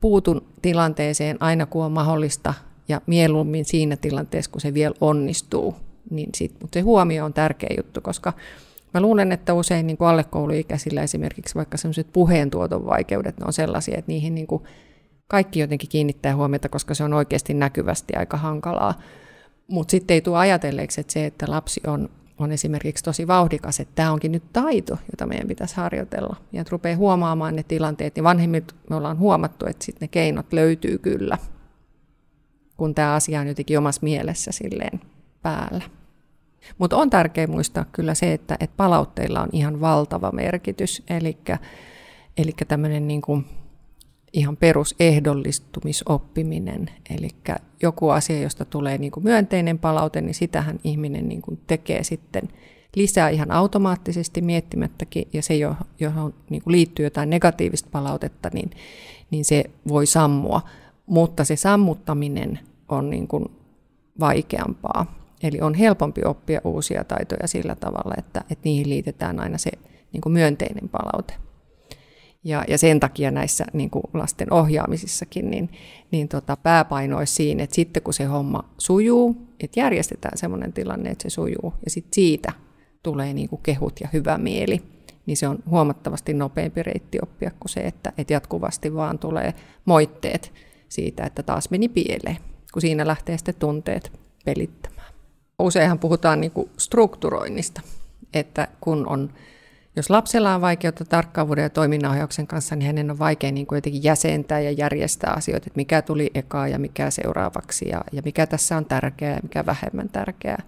puutun 0.01 0.47
tilanteeseen 0.63 1.37
aina 1.43 1.67
kun 1.67 1.85
on 1.85 1.93
mahdollista 1.93 2.55
ja 2.89 3.01
mieluummin 3.07 3.65
siinä 3.65 3.97
tilanteessa, 3.97 4.51
kun 4.51 4.61
se 4.61 4.75
vielä 4.75 4.95
onnistuu. 5.01 5.77
Niin 6.11 6.31
sit, 6.35 6.55
mutta 6.61 6.75
se 6.75 6.81
huomio 6.81 7.25
on 7.25 7.33
tärkeä 7.33 7.71
juttu, 7.77 8.01
koska 8.01 8.33
mä 8.95 9.01
luulen, 9.01 9.33
että 9.33 9.55
usein 9.55 9.87
niin 9.87 9.97
kuin 9.97 10.09
alle 10.09 10.25
kouluikäisillä 10.25 11.03
esimerkiksi 11.03 11.55
vaikka 11.55 11.77
sellaiset 11.77 12.13
puheentuoton 12.13 12.87
vaikeudet, 12.87 13.39
ne 13.39 13.47
on 13.47 13.53
sellaisia, 13.53 13.99
että 13.99 14.13
niihin 14.13 14.35
niin 14.35 14.47
kuin 14.47 14.63
kaikki 15.29 15.61
jotenkin 15.61 15.89
kiinnittää 15.89 16.37
huomiota, 16.37 16.69
koska 16.69 16.95
se 16.95 17.05
on 17.05 17.13
oikeasti 17.13 17.55
näkyvästi 17.55 18.15
aika 18.17 18.37
hankalaa. 18.37 18.95
Mutta 19.71 19.91
sitten 19.91 20.15
ei 20.15 20.21
tule 20.21 20.39
ajatelleeksi, 20.39 21.01
että 21.01 21.13
se, 21.13 21.27
että 21.27 21.47
lapsi 21.49 21.81
on, 21.87 22.09
on 22.39 22.53
esimerkiksi 22.53 23.05
tosi 23.05 23.27
vauhdikas, 23.27 23.81
että 23.81 23.95
tämä 23.95 24.13
onkin 24.13 24.33
nyt 24.33 24.53
taito, 24.53 24.99
jota 25.13 25.27
meidän 25.27 25.49
pitäisi 25.49 25.77
harjoitella. 25.77 26.37
Ja 26.53 26.61
että 26.61 26.71
rupeaa 26.71 26.97
huomaamaan 26.97 27.57
ne 27.57 27.63
tilanteet, 27.63 28.15
niin 28.15 28.25
vanhemmilta 28.25 28.75
me 28.91 28.97
ollaan 28.97 29.19
huomattu, 29.19 29.67
että 29.67 29.85
sitten 29.85 30.07
ne 30.07 30.09
keinot 30.09 30.53
löytyy 30.53 30.99
kyllä 30.99 31.39
kun 32.79 32.95
tämä 32.95 33.15
asia 33.15 33.41
on 33.41 33.47
jotenkin 33.47 33.79
omassa 33.79 34.01
mielessä 34.03 34.53
silleen 34.53 35.01
päällä. 35.43 35.85
Mutta 36.79 36.97
on 36.97 37.11
tärkeää 37.11 37.47
muistaa 37.47 37.85
kyllä 37.93 38.15
se, 38.15 38.33
että, 38.33 38.57
että 38.61 38.77
palautteilla 38.77 39.43
on 39.43 39.49
ihan 39.53 39.81
valtava 39.81 40.33
merkitys, 40.33 41.03
eli 42.37 42.53
tämmöinen 42.69 43.09
niin 43.09 43.21
kuin 43.21 43.47
ihan 44.33 44.57
perusehdollistumisoppiminen, 44.57 46.91
eli 47.11 47.29
joku 47.83 48.09
asia, 48.09 48.41
josta 48.41 48.65
tulee 48.65 48.99
niin 48.99 49.13
kuin 49.13 49.25
myönteinen 49.25 49.79
palaute, 49.79 50.21
niin 50.21 50.35
sitähän 50.35 50.81
ihminen 50.85 51.29
niin 51.29 51.43
kuin 51.43 51.61
tekee 51.67 52.05
sitten 52.05 52.49
lisää 52.97 53.29
ihan 53.29 53.51
automaattisesti 53.51 54.41
miettimättäkin, 54.41 55.29
ja 55.33 55.43
se, 55.43 55.55
johon 56.01 56.35
niin 56.51 56.63
kuin 56.63 56.73
liittyy 56.73 57.07
jotain 57.07 57.31
negatiivista 57.31 57.89
palautetta, 57.93 58.51
niin, 58.53 58.71
niin 59.31 59.45
se 59.45 59.65
voi 59.89 60.07
sammua 60.07 60.63
mutta 61.09 61.45
se 61.45 61.57
sammuttaminen 61.57 62.59
on 62.89 63.11
niin 63.11 63.29
kuin 63.29 63.45
vaikeampaa. 64.21 65.19
Eli 65.43 65.61
on 65.61 65.75
helpompi 65.75 66.21
oppia 66.25 66.61
uusia 66.65 67.05
taitoja 67.05 67.49
sillä 67.49 67.75
tavalla, 67.75 68.15
että, 68.19 68.41
että 68.41 68.65
niihin 68.65 68.89
liitetään 68.89 69.41
aina 69.41 69.59
se 69.59 69.71
niin 70.13 70.21
kuin 70.21 70.33
myönteinen 70.33 70.89
palaute. 70.89 71.35
Ja, 72.45 72.65
ja 72.69 72.79
sen 72.79 73.01
takia 73.01 73.31
näissä 73.31 73.65
niin 73.73 73.91
kuin 73.91 74.05
lasten 74.15 74.53
ohjaamisissakin 74.53 75.51
niin, 75.51 75.71
niin 76.11 76.29
tota, 76.29 76.57
pääpaino 76.57 77.19
olisi 77.19 77.35
siinä, 77.35 77.63
että 77.63 77.77
sitten 77.77 78.03
kun 78.03 78.15
se 78.15 78.25
homma 78.25 78.75
sujuu, 78.79 79.37
että 79.61 79.81
järjestetään 79.81 80.39
sellainen 80.39 80.73
tilanne, 80.73 81.11
että 81.11 81.23
se 81.23 81.31
sujuu, 81.31 81.75
ja 81.85 81.91
sitten 81.91 82.15
siitä 82.15 82.53
tulee 83.03 83.35
niin 83.35 83.49
kuin 83.49 83.63
kehut 83.63 84.01
ja 84.01 84.09
hyvä 84.13 84.39
mieli, 84.39 84.83
niin 85.27 85.37
se 85.37 85.49
on 85.49 85.59
huomattavasti 85.71 86.35
nopeampi 86.35 86.83
reitti 86.83 87.19
oppia 87.23 87.51
kuin 87.61 87.71
se, 87.71 87.81
että, 87.81 88.13
että 88.19 88.33
jatkuvasti 88.33 88.95
vaan 88.95 89.19
tulee 89.19 89.55
moitteet 89.85 90.53
siitä, 90.89 91.25
että 91.25 91.43
taas 91.43 91.71
meni 91.71 91.89
pieleen, 91.89 92.37
kun 92.73 92.83
siinä 92.83 93.07
lähtee 93.07 93.39
sitten 93.39 93.55
tunteet 93.55 94.13
pelittämään. 94.45 95.13
Useinhan 95.59 95.99
puhutaan 95.99 96.41
niin 96.41 96.51
kuin 96.51 96.71
strukturoinnista, 96.77 97.81
että 98.35 98.69
kun 98.81 99.09
on, 99.09 99.33
jos 99.97 100.11
lapsella 100.11 100.55
on 100.55 100.61
vaikeutta 100.61 101.05
tarkkaavuuden 101.05 101.63
ja 101.63 101.71
toiminnanohjauksen 101.71 102.47
kanssa, 102.47 102.77
niin 102.77 102.87
hänen 102.87 103.11
on 103.11 103.19
vaikea 103.19 103.53
niin 103.53 103.67
kuin 103.67 103.77
jotenkin 103.77 104.05
jäsentää 104.05 104.61
ja 104.61 104.71
järjestää 104.71 105.33
asioita, 105.37 105.65
että 105.67 105.77
mikä 105.77 106.03
tuli 106.03 106.31
ekaa 106.35 106.69
ja 106.69 106.79
mikä 106.79 107.11
seuraavaksi 107.11 107.89
ja, 107.89 108.05
ja 108.13 108.23
mikä 108.25 108.47
tässä 108.47 108.77
on 108.77 108.85
tärkeää 108.85 109.35
ja 109.35 109.41
mikä 109.43 109.67
vähemmän 109.67 110.09
tärkeää. 110.09 110.63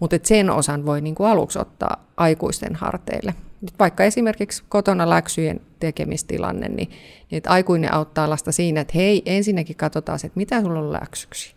Mutta 0.00 0.16
sen 0.22 0.50
osan 0.50 0.86
voi 0.86 1.00
niin 1.00 1.14
kuin 1.14 1.28
aluksi 1.28 1.58
ottaa 1.58 2.04
aikuisten 2.16 2.74
harteille. 2.74 3.34
Vaikka 3.78 4.04
esimerkiksi 4.04 4.64
kotona 4.68 5.10
läksyjen 5.10 5.60
tekemistilanne, 5.80 6.68
niin, 6.68 6.88
niin 6.88 6.98
että 7.30 7.50
aikuinen 7.50 7.94
auttaa 7.94 8.30
lasta 8.30 8.52
siinä, 8.52 8.80
että 8.80 8.92
hei, 8.94 9.22
ensinnäkin 9.26 9.76
katsotaan, 9.76 10.18
että 10.24 10.38
mitä 10.38 10.62
sulla 10.62 10.78
on 10.78 10.92
läksyksi. 10.92 11.54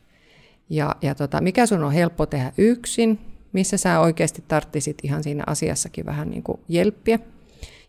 Ja, 0.70 0.96
ja 1.02 1.16
tota, 1.16 1.42
mikä 1.42 1.66
sun 1.66 1.84
on 1.84 1.92
helppo 1.92 2.26
tehdä 2.26 2.52
yksin, 2.58 3.20
missä 3.54 3.78
sä 3.78 4.00
oikeasti 4.00 4.44
tarttisit 4.48 4.98
ihan 5.04 5.24
siinä 5.24 5.44
asiassakin 5.48 6.06
vähän 6.06 6.30
niin 6.30 6.44
kuin 6.44 6.60
jelppiä. 6.68 7.20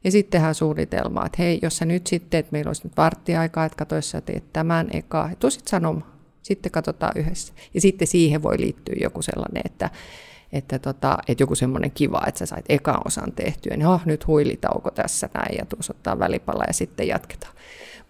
Ja 0.05 0.11
sitten 0.11 0.31
tehdään 0.31 0.55
suunnitelmaa, 0.55 1.27
että 1.27 1.43
hei, 1.43 1.59
jos 1.63 1.77
sä 1.77 1.85
nyt 1.85 2.07
sitten, 2.07 2.41
että 2.41 2.53
meillä 2.53 2.69
olisi 2.69 2.85
nyt 2.85 2.97
varttiaikaa, 2.97 3.65
että 3.65 3.77
katso, 3.77 3.97
jos 3.97 4.11
sä 4.11 4.21
teet 4.21 4.53
tämän 4.53 4.89
eka, 4.93 5.31
tuu 5.39 5.51
sitten 5.51 5.71
sanomaan, 5.71 6.13
sitten 6.43 6.73
katsotaan 6.73 7.13
yhdessä. 7.17 7.53
Ja 7.75 7.81
sitten 7.81 8.09
siihen 8.09 8.43
voi 8.43 8.61
liittyä 8.61 8.95
joku 9.01 9.23
sellainen, 9.23 9.63
että, 9.65 9.91
että, 10.53 10.79
tota, 10.79 11.19
että 11.29 11.43
joku 11.43 11.55
semmoinen 11.55 11.91
kiva, 11.91 12.23
että 12.27 12.39
sä 12.39 12.47
sait 12.47 12.65
ekan 12.69 13.01
osan 13.05 13.33
tehtyä, 13.33 13.77
niin 13.77 13.87
oh, 13.87 14.01
nyt 14.05 14.27
huilitauko 14.27 14.91
tässä 14.91 15.29
näin 15.35 15.59
ja 15.59 15.67
tuossa 15.67 15.93
ottaa 15.97 16.19
välipala 16.19 16.65
ja 16.67 16.73
sitten 16.73 17.09
jatketaan. 17.09 17.55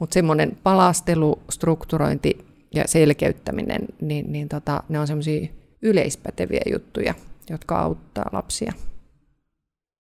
Mutta 0.01 0.15
semmoinen 0.15 0.59
palastelu, 0.63 1.43
strukturointi 1.51 2.39
ja 2.75 2.85
selkeyttäminen, 2.87 3.81
niin, 4.01 4.33
niin 4.33 4.49
tota, 4.49 4.83
ne 4.89 5.01
on 5.01 5.07
semmoisia 5.07 5.49
yleispäteviä 5.83 6.63
juttuja, 6.73 7.15
jotka 7.51 7.79
auttaa 7.79 8.31
lapsia. 8.33 8.73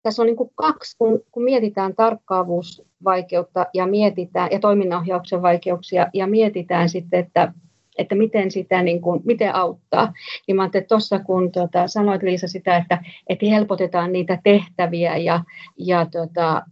Tässä 0.02 0.22
on 0.22 0.26
niin 0.26 0.36
kuin 0.36 0.50
kaksi, 0.54 0.96
kun, 0.98 1.20
kun 1.32 1.44
mietitään 1.44 1.94
tarkkaavuusvaikeutta 1.94 3.66
ja 3.74 3.86
mietitään 3.86 4.48
ja 4.52 4.58
toiminnanohjauksen 4.60 5.42
vaikeuksia 5.42 6.06
ja 6.14 6.26
mietitään 6.26 6.88
sitten, 6.88 7.20
että 7.20 7.52
että 7.98 8.14
miten 8.14 8.50
sitä 8.50 8.82
niin 8.82 9.00
kuin, 9.00 9.20
miten 9.24 9.54
auttaa. 9.54 10.12
Niin 10.46 10.56
mä 10.56 10.64
että 10.64 10.80
tuossa 10.80 11.18
kun 11.18 11.52
tota, 11.52 11.88
sanoit 11.88 12.22
Liisa 12.22 12.48
sitä, 12.48 12.76
että, 12.76 13.04
että 13.26 13.46
helpotetaan 13.46 14.12
niitä 14.12 14.38
tehtäviä 14.44 15.16
ja, 15.16 15.44
ja, 15.78 16.06
tota, 16.06 16.62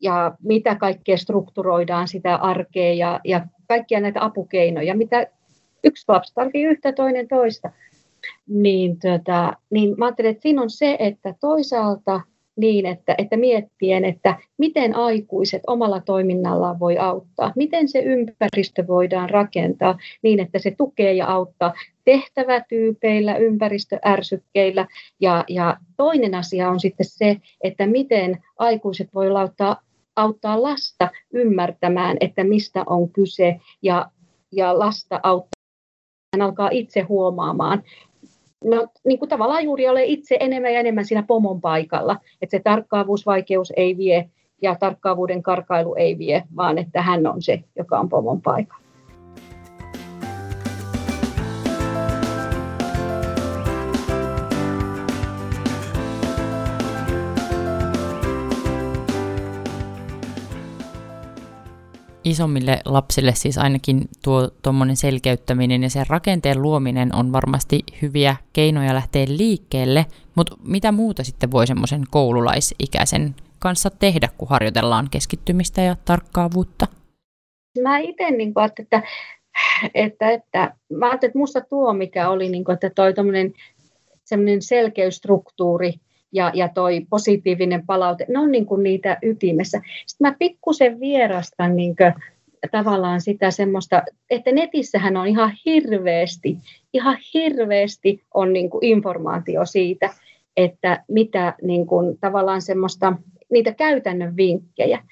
ja 0.00 0.36
mitä 0.42 0.74
kaikkea 0.74 1.16
strukturoidaan 1.16 2.08
sitä 2.08 2.36
arkea 2.36 2.92
ja, 2.94 3.20
ja 3.24 3.46
kaikkia 3.68 4.00
näitä 4.00 4.24
apukeinoja, 4.24 4.96
mitä 4.96 5.26
yksi 5.84 6.04
lapsi 6.08 6.34
tarvitsee 6.34 6.62
yhtä, 6.62 6.92
toinen 6.92 7.28
toista. 7.28 7.70
Niin, 8.48 8.98
tota, 8.98 9.52
niin 9.70 9.94
mä 9.98 10.04
ajattelen, 10.04 10.30
että 10.30 10.42
siinä 10.42 10.62
on 10.62 10.70
se, 10.70 10.96
että 11.00 11.34
toisaalta 11.40 12.20
niin, 12.58 12.86
että, 12.86 13.14
että 13.18 13.36
miettien, 13.36 14.04
että 14.04 14.36
miten 14.58 14.96
aikuiset 14.96 15.62
omalla 15.66 16.00
toiminnallaan 16.00 16.80
voi 16.80 16.98
auttaa, 16.98 17.52
miten 17.56 17.88
se 17.88 17.98
ympäristö 17.98 18.86
voidaan 18.86 19.30
rakentaa 19.30 19.98
niin, 20.22 20.40
että 20.40 20.58
se 20.58 20.70
tukee 20.70 21.12
ja 21.12 21.26
auttaa 21.26 21.74
tehtävätyypeillä, 22.04 23.36
ympäristöärsykkeillä. 23.36 24.86
Ja, 25.20 25.44
ja 25.48 25.76
toinen 25.96 26.34
asia 26.34 26.70
on 26.70 26.80
sitten 26.80 27.06
se, 27.06 27.36
että 27.60 27.86
miten 27.86 28.38
aikuiset 28.58 29.08
voi 29.14 29.30
auttaa, 29.30 29.80
auttaa 30.16 30.62
lasta 30.62 31.10
ymmärtämään, 31.32 32.16
että 32.20 32.44
mistä 32.44 32.84
on 32.86 33.10
kyse 33.10 33.60
ja, 33.82 34.10
ja 34.52 34.78
lasta 34.78 35.20
auttaa 35.22 35.57
hän 36.32 36.42
alkaa 36.42 36.68
itse 36.72 37.00
huomaamaan, 37.00 37.82
no, 38.64 38.86
niin 39.04 39.18
kuin 39.18 39.28
tavallaan 39.28 39.64
juuri 39.64 39.88
ole 39.88 40.04
itse 40.04 40.36
enemmän 40.40 40.72
ja 40.72 40.80
enemmän 40.80 41.04
siinä 41.04 41.22
pomon 41.22 41.60
paikalla. 41.60 42.16
Että 42.42 42.56
se 42.56 42.62
tarkkaavuusvaikeus 42.62 43.72
ei 43.76 43.96
vie 43.96 44.30
ja 44.62 44.74
tarkkaavuuden 44.74 45.42
karkailu 45.42 45.94
ei 45.94 46.18
vie, 46.18 46.42
vaan 46.56 46.78
että 46.78 47.02
hän 47.02 47.26
on 47.26 47.42
se, 47.42 47.64
joka 47.76 47.98
on 47.98 48.08
pomon 48.08 48.42
paikalla. 48.42 48.87
Isommille 62.30 62.80
lapsille 62.84 63.34
siis 63.34 63.58
ainakin 63.58 64.08
tuo 64.24 64.48
tuommoinen 64.62 64.96
selkeyttäminen 64.96 65.82
ja 65.82 65.90
sen 65.90 66.06
rakenteen 66.08 66.62
luominen 66.62 67.14
on 67.14 67.32
varmasti 67.32 67.82
hyviä 68.02 68.36
keinoja 68.52 68.94
lähteä 68.94 69.26
liikkeelle, 69.28 70.06
mutta 70.34 70.56
mitä 70.64 70.92
muuta 70.92 71.24
sitten 71.24 71.50
voi 71.50 71.66
semmoisen 71.66 72.02
koululaisikäisen 72.10 73.34
kanssa 73.58 73.90
tehdä, 73.90 74.28
kun 74.38 74.48
harjoitellaan 74.48 75.08
keskittymistä 75.10 75.82
ja 75.82 75.96
tarkkaavuutta? 76.04 76.86
Mä 77.82 77.98
itse 77.98 78.30
niin 78.30 78.52
ajattelin, 78.54 78.88
että, 78.92 79.02
että, 79.94 80.30
että, 80.30 80.74
mä 80.92 81.06
ajattelin, 81.06 81.30
että 81.30 81.38
musta 81.38 81.60
tuo, 81.60 81.92
mikä 81.92 82.30
oli, 82.30 82.48
niin 82.48 82.64
kuin, 82.64 82.74
että 82.74 82.90
toi 82.90 83.14
semmoinen 84.24 84.62
selkeysstruktuuri 84.62 85.94
ja, 86.32 86.50
ja 86.54 86.68
toi 86.68 87.06
positiivinen 87.10 87.86
palaute, 87.86 88.26
ne 88.28 88.38
on 88.38 88.52
niin 88.52 88.66
kuin 88.66 88.82
niitä 88.82 89.18
ytimessä. 89.22 89.80
Sitten 90.06 90.28
mä 90.28 90.36
pikkusen 90.38 91.00
vierastan 91.00 91.76
niin 91.76 91.96
kuin, 91.96 92.14
tavallaan 92.70 93.20
sitä 93.20 93.50
semmoista, 93.50 94.02
että 94.30 94.52
netissähän 94.52 95.16
on 95.16 95.26
ihan 95.26 95.52
hirveästi, 95.66 96.58
ihan 96.92 97.16
hirveästi 97.34 98.22
on 98.34 98.52
niin 98.52 98.70
kuin 98.70 98.84
informaatio 98.84 99.64
siitä, 99.64 100.10
että 100.56 101.04
mitä 101.08 101.54
niin 101.62 101.86
kuin, 101.86 102.18
tavallaan 102.20 102.62
semmoista, 102.62 103.12
niitä 103.50 103.72
käytännön 103.72 104.36
vinkkejä. 104.36 105.04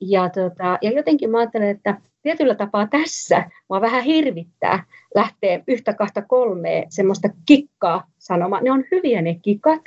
Ja, 0.00 0.28
tota, 0.28 0.78
ja 0.82 0.90
jotenkin 0.90 1.30
mä 1.30 1.38
ajattelen, 1.38 1.68
että 1.68 2.00
tietyllä 2.22 2.54
tapaa 2.54 2.86
tässä 2.86 3.50
mua 3.68 3.80
vähän 3.80 4.04
hirvittää 4.04 4.84
lähteä 5.14 5.62
yhtä, 5.66 5.94
kahta, 5.94 6.22
kolmea 6.22 6.82
semmoista 6.88 7.28
kikkaa 7.46 8.06
sanomaan. 8.18 8.64
Ne 8.64 8.70
on 8.70 8.84
hyviä 8.90 9.22
ne 9.22 9.38
kikat, 9.42 9.82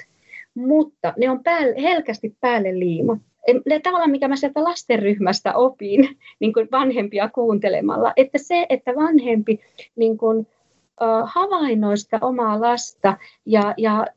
mutta 0.58 1.14
ne 1.18 1.30
on 1.30 1.44
päälle, 1.44 1.82
helkästi 1.82 2.36
päälle 2.42 2.80
liimat. 2.80 3.20
Ne 3.66 3.80
tavallaan, 3.80 4.12
mikä 4.12 4.28
mä 4.28 4.36
sieltä 4.36 4.64
lastenryhmästä 4.64 5.54
opin 5.54 6.10
niin 6.40 6.54
kuin 6.54 6.68
vanhempia 6.72 7.30
kuuntelemalla, 7.30 8.14
että 8.16 8.38
se, 8.38 8.66
että 8.70 8.96
vanhempi 8.96 9.60
niin 9.96 10.18
kuin, 10.18 10.48
havainnoista 11.24 12.20
omaa 12.22 12.62
lasta 12.62 13.18
ja, 13.46 13.74
ja 13.78 14.08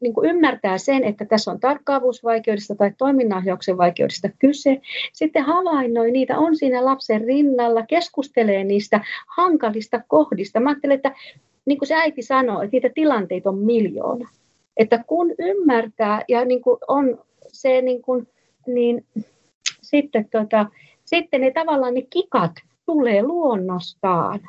niin 0.00 0.14
kuin 0.14 0.30
ymmärtää 0.30 0.78
sen, 0.78 1.04
että 1.04 1.24
tässä 1.24 1.50
on 1.50 1.60
tarkkaavuusvaikeudesta 1.60 2.74
tai 2.74 2.92
toiminnanohjauksen 2.98 3.78
vaikeudesta 3.78 4.28
kyse. 4.38 4.80
Sitten 5.12 5.44
havainnoi 5.44 6.10
niitä, 6.10 6.38
on 6.38 6.56
siinä 6.56 6.84
lapsen 6.84 7.20
rinnalla, 7.20 7.86
keskustelee 7.86 8.64
niistä 8.64 9.00
hankalista 9.36 10.00
kohdista. 10.08 10.60
Mä 10.60 10.70
ajattelen, 10.70 10.96
että 10.96 11.12
niin 11.64 11.78
kuin 11.78 11.88
se 11.88 11.94
äiti 11.94 12.22
sanoi, 12.22 12.64
että 12.64 12.74
niitä 12.74 12.90
tilanteita 12.94 13.48
on 13.50 13.58
miljoona. 13.58 14.28
Että 14.76 15.04
kun 15.06 15.34
ymmärtää 15.38 16.24
ja 16.28 16.44
niin 16.44 16.62
kuin 16.62 16.78
on 16.88 17.24
se, 17.48 17.82
niin, 17.82 18.02
kuin, 18.02 18.28
niin 18.66 19.06
sitten, 19.82 20.28
tota, 20.32 20.66
sitten 21.04 21.40
ne 21.40 21.50
tavallaan 21.50 21.94
ne 21.94 22.02
kikat 22.02 22.52
tulee 22.86 23.22
luonnostaan. 23.22 24.40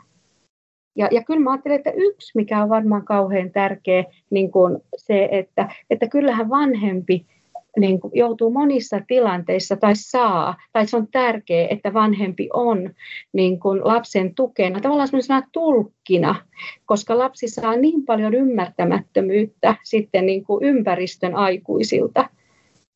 Ja, 0.96 1.08
ja 1.12 1.24
kyllä 1.24 1.40
mä 1.40 1.52
ajattelen, 1.52 1.78
että 1.78 1.92
yksi, 1.96 2.32
mikä 2.36 2.64
on 2.64 2.70
varmaan 2.70 3.06
kauhean 3.06 3.52
tärkeä, 3.52 4.04
niin 4.30 4.52
kuin 4.52 4.78
se, 4.98 5.30
että, 5.32 5.70
että 5.90 6.08
kyllähän 6.08 6.50
vanhempi 6.50 7.26
niin 7.80 8.00
kuin 8.00 8.12
joutuu 8.16 8.52
monissa 8.52 9.02
tilanteissa 9.08 9.78
tai 9.78 9.96
saa, 9.96 10.56
tai 10.74 10.88
se 10.88 10.98
on 10.98 11.08
tärkeää, 11.08 11.68
että 11.70 11.94
vanhempi 11.94 12.50
on 12.54 12.94
niin 13.34 13.60
kuin 13.60 13.82
lapsen 13.84 14.36
tukena, 14.36 14.80
tavallaan 14.80 15.08
sellaisena 15.08 15.44
tulkkina, 15.52 16.36
koska 16.86 17.18
lapsi 17.18 17.48
saa 17.48 17.76
niin 17.76 18.06
paljon 18.06 18.34
ymmärtämättömyyttä 18.34 19.76
sitten 19.84 20.26
niin 20.26 20.44
kuin 20.44 20.64
ympäristön 20.64 21.36
aikuisilta 21.36 22.30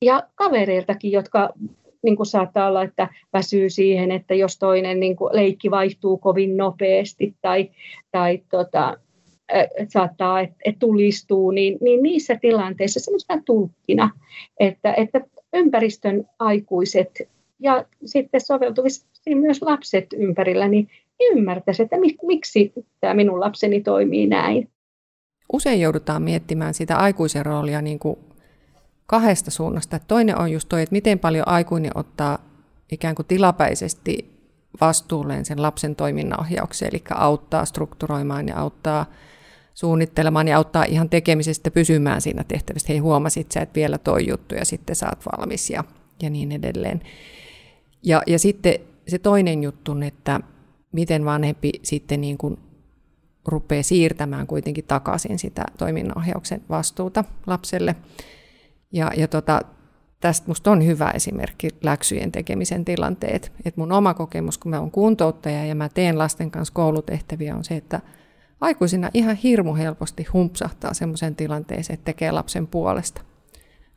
ja 0.01 0.23
kavereiltakin, 0.35 1.11
jotka 1.11 1.49
niin 2.03 2.15
kuin 2.15 2.27
saattaa 2.27 2.67
olla, 2.67 2.83
että 2.83 3.09
väsyy 3.33 3.69
siihen, 3.69 4.11
että 4.11 4.33
jos 4.33 4.59
toinen 4.59 4.99
niin 4.99 5.15
kuin 5.15 5.35
leikki 5.35 5.71
vaihtuu 5.71 6.17
kovin 6.17 6.57
nopeasti 6.57 7.35
tai, 7.41 7.69
tai 8.11 8.41
tota, 8.51 8.97
saattaa, 9.87 10.41
että 10.41 10.55
et 10.65 10.79
tulistuu, 10.79 11.51
niin, 11.51 11.77
niin 11.81 12.03
niissä 12.03 12.37
tilanteissa 12.41 12.99
semmoisena 12.99 13.41
tulkkina, 13.45 14.09
että, 14.59 14.93
että 14.93 15.21
ympäristön 15.53 16.25
aikuiset 16.39 17.09
ja 17.59 17.85
sitten 18.05 18.41
soveltuvissa 18.41 19.07
myös 19.35 19.61
lapset 19.61 20.05
ympärillä, 20.13 20.67
niin 20.67 20.89
ymmärtäisi, 21.19 21.83
että 21.83 21.95
miksi 22.27 22.73
tämä 23.01 23.13
minun 23.13 23.39
lapseni 23.39 23.81
toimii 23.81 24.27
näin. 24.27 24.69
Usein 25.53 25.81
joudutaan 25.81 26.21
miettimään 26.21 26.73
sitä 26.73 26.97
aikuisen 26.97 27.45
roolia 27.45 27.81
niin 27.81 27.99
kuin 27.99 28.19
kahdesta 29.05 29.51
suunnasta. 29.51 29.99
Toinen 29.99 30.37
on 30.37 30.51
just 30.51 30.69
toi, 30.69 30.81
että 30.81 30.93
miten 30.93 31.19
paljon 31.19 31.47
aikuinen 31.47 31.91
ottaa 31.95 32.39
ikään 32.91 33.15
kuin 33.15 33.25
tilapäisesti 33.25 34.35
vastuulleen 34.81 35.45
sen 35.45 35.61
lapsen 35.61 35.95
toiminnanohjauksen, 35.95 36.89
eli 36.91 37.03
auttaa 37.15 37.65
strukturoimaan 37.65 38.47
ja 38.47 38.57
auttaa 38.57 39.05
suunnittelemaan 39.75 40.47
ja 40.47 40.57
auttaa 40.57 40.83
ihan 40.83 41.09
tekemisestä 41.09 41.71
pysymään 41.71 42.21
siinä 42.21 42.43
tehtävässä. 42.43 42.87
Hei, 42.89 42.97
huomasit 42.97 43.51
sä, 43.51 43.61
että 43.61 43.75
vielä 43.75 43.97
toi 43.97 44.27
juttu 44.29 44.55
ja 44.55 44.65
sitten 44.65 44.95
saat 44.95 45.25
valmis 45.25 45.69
ja, 45.69 45.83
ja 46.21 46.29
niin 46.29 46.51
edelleen. 46.51 47.01
Ja, 48.03 48.21
ja 48.27 48.39
sitten 48.39 48.75
se 49.07 49.19
toinen 49.19 49.63
juttu, 49.63 49.95
että 50.05 50.39
miten 50.91 51.25
vanhempi 51.25 51.71
sitten 51.83 52.21
niin 52.21 52.37
kuin 52.37 52.57
rupeaa 53.47 53.83
siirtämään 53.83 54.47
kuitenkin 54.47 54.85
takaisin 54.87 55.39
sitä 55.39 55.63
toiminnanohjauksen 55.77 56.61
vastuuta 56.69 57.23
lapselle. 57.47 57.95
Ja, 58.91 59.11
ja 59.17 59.27
tota, 59.27 59.61
tästä 60.19 60.47
musta 60.47 60.71
on 60.71 60.85
hyvä 60.85 61.11
esimerkki 61.11 61.69
läksyjen 61.83 62.31
tekemisen 62.31 62.85
tilanteet. 62.85 63.51
Et 63.65 63.77
mun 63.77 63.91
oma 63.91 64.13
kokemus, 64.13 64.57
kun 64.57 64.69
mä 64.69 64.79
oon 64.79 64.91
kuntouttaja 64.91 65.65
ja 65.65 65.75
mä 65.75 65.89
teen 65.89 66.17
lasten 66.17 66.51
kanssa 66.51 66.73
koulutehtäviä, 66.73 67.55
on 67.55 67.63
se, 67.63 67.75
että 67.75 68.01
aikuisina 68.65 69.09
ihan 69.13 69.35
hirmu 69.35 69.75
helposti 69.75 70.23
humpsahtaa 70.33 70.93
semmoisen 70.93 71.35
tilanteeseen, 71.35 71.93
että 71.93 72.05
tekee 72.05 72.31
lapsen 72.31 72.67
puolesta. 72.67 73.21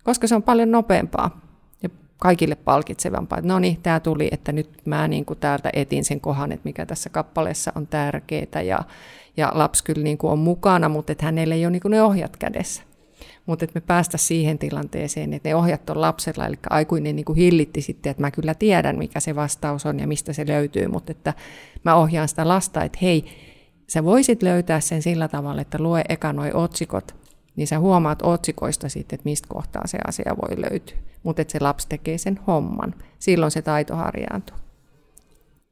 Koska 0.04 0.26
se 0.26 0.34
on 0.34 0.42
paljon 0.42 0.70
nopeampaa 0.70 1.40
ja 1.82 1.88
kaikille 2.18 2.54
palkitsevampaa. 2.54 3.40
No 3.42 3.58
niin, 3.58 3.82
tämä 3.82 4.00
tuli, 4.00 4.28
että 4.32 4.52
nyt 4.52 4.70
mä 4.84 5.08
niin 5.08 5.24
kuin 5.24 5.38
täältä 5.38 5.70
etin 5.72 6.04
sen 6.04 6.20
kohan, 6.20 6.52
että 6.52 6.64
mikä 6.64 6.86
tässä 6.86 7.10
kappaleessa 7.10 7.72
on 7.74 7.86
tärkeää 7.86 8.62
ja, 8.64 8.78
ja 9.36 9.52
lapsi 9.54 9.84
kyllä 9.84 10.02
niin 10.02 10.18
kuin 10.18 10.30
on 10.30 10.38
mukana, 10.38 10.88
mutta 10.88 11.12
että 11.12 11.24
hänellä 11.24 11.54
ei 11.54 11.66
ole 11.66 11.72
niin 11.72 11.82
kuin 11.82 11.90
ne 11.90 12.02
ohjat 12.02 12.36
kädessä. 12.36 12.82
Mutta 13.46 13.64
että 13.64 13.80
me 13.80 13.80
päästä 13.86 14.18
siihen 14.18 14.58
tilanteeseen, 14.58 15.34
että 15.34 15.48
ne 15.48 15.54
ohjat 15.54 15.90
on 15.90 16.00
lapsella, 16.00 16.46
eli 16.46 16.58
aikuinen 16.70 17.16
niin 17.16 17.24
kuin 17.24 17.36
hillitti 17.36 17.82
sitten, 17.82 18.10
että 18.10 18.20
mä 18.20 18.30
kyllä 18.30 18.54
tiedän, 18.54 18.98
mikä 18.98 19.20
se 19.20 19.34
vastaus 19.34 19.86
on 19.86 20.00
ja 20.00 20.06
mistä 20.06 20.32
se 20.32 20.46
löytyy, 20.46 20.88
mutta 20.88 21.12
että 21.12 21.34
mä 21.84 21.94
ohjaan 21.94 22.28
sitä 22.28 22.48
lasta, 22.48 22.84
että 22.84 22.98
hei, 23.02 23.24
sä 23.88 24.04
voisit 24.04 24.42
löytää 24.42 24.80
sen 24.80 25.02
sillä 25.02 25.28
tavalla, 25.28 25.60
että 25.60 25.78
lue 25.80 26.04
eka 26.08 26.32
noi 26.32 26.50
otsikot, 26.54 27.14
niin 27.56 27.66
sä 27.66 27.78
huomaat 27.78 28.22
otsikoista 28.22 28.88
sitten, 28.88 29.16
että 29.16 29.28
mistä 29.28 29.48
kohtaa 29.48 29.86
se 29.86 29.98
asia 30.06 30.36
voi 30.42 30.62
löytyä. 30.70 30.96
Mutta 31.22 31.42
että 31.42 31.52
se 31.52 31.58
lapsi 31.60 31.88
tekee 31.88 32.18
sen 32.18 32.40
homman. 32.46 32.94
Silloin 33.18 33.50
se 33.50 33.62
taito 33.62 33.96
harjaantuu. 33.96 34.56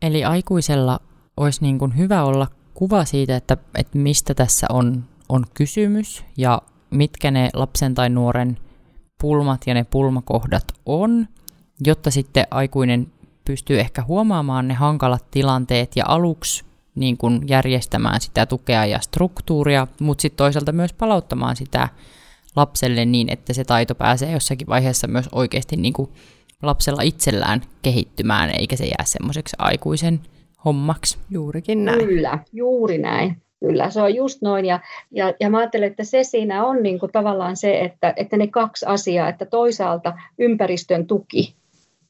Eli 0.02 0.24
aikuisella 0.24 1.00
olisi 1.36 1.62
niin 1.62 1.78
kuin 1.78 1.96
hyvä 1.96 2.24
olla 2.24 2.46
kuva 2.74 3.04
siitä, 3.04 3.36
että, 3.36 3.56
että 3.74 3.98
mistä 3.98 4.34
tässä 4.34 4.66
on, 4.70 5.04
on 5.28 5.44
kysymys 5.54 6.24
ja 6.36 6.62
mitkä 6.90 7.30
ne 7.30 7.50
lapsen 7.54 7.94
tai 7.94 8.10
nuoren 8.10 8.58
pulmat 9.20 9.60
ja 9.66 9.74
ne 9.74 9.84
pulmakohdat 9.84 10.64
on, 10.86 11.28
jotta 11.86 12.10
sitten 12.10 12.46
aikuinen 12.50 13.12
pystyy 13.44 13.80
ehkä 13.80 14.02
huomaamaan 14.02 14.68
ne 14.68 14.74
hankalat 14.74 15.30
tilanteet 15.30 15.96
ja 15.96 16.04
aluksi 16.08 16.65
niin 16.96 17.16
kuin 17.16 17.40
järjestämään 17.48 18.20
sitä 18.20 18.46
tukea 18.46 18.86
ja 18.86 19.00
struktuuria, 19.00 19.86
mutta 20.00 20.22
sitten 20.22 20.36
toisaalta 20.36 20.72
myös 20.72 20.92
palauttamaan 20.92 21.56
sitä 21.56 21.88
lapselle 22.56 23.04
niin, 23.04 23.32
että 23.32 23.52
se 23.52 23.64
taito 23.64 23.94
pääsee 23.94 24.32
jossakin 24.32 24.66
vaiheessa 24.66 25.06
myös 25.06 25.28
oikeasti 25.32 25.76
niin 25.76 25.92
kuin 25.92 26.10
lapsella 26.62 27.02
itsellään 27.02 27.62
kehittymään, 27.82 28.50
eikä 28.50 28.76
se 28.76 28.84
jää 28.84 29.04
semmoiseksi 29.04 29.56
aikuisen 29.58 30.20
hommaksi. 30.64 31.18
Juurikin 31.30 31.84
näin. 31.84 31.98
Kyllä, 31.98 32.38
juuri 32.52 32.98
näin. 32.98 33.42
Kyllä, 33.60 33.90
se 33.90 34.02
on 34.02 34.14
just 34.14 34.42
noin. 34.42 34.64
Ja, 34.64 34.80
ja, 35.10 35.34
ja 35.40 35.50
mä 35.50 35.58
ajattelen, 35.58 35.90
että 35.90 36.04
se 36.04 36.24
siinä 36.24 36.64
on 36.64 36.82
niin 36.82 36.98
kuin 36.98 37.12
tavallaan 37.12 37.56
se, 37.56 37.80
että, 37.80 38.14
että 38.16 38.36
ne 38.36 38.46
kaksi 38.46 38.86
asiaa, 38.86 39.28
että 39.28 39.46
toisaalta 39.46 40.18
ympäristön 40.38 41.06
tuki, 41.06 41.54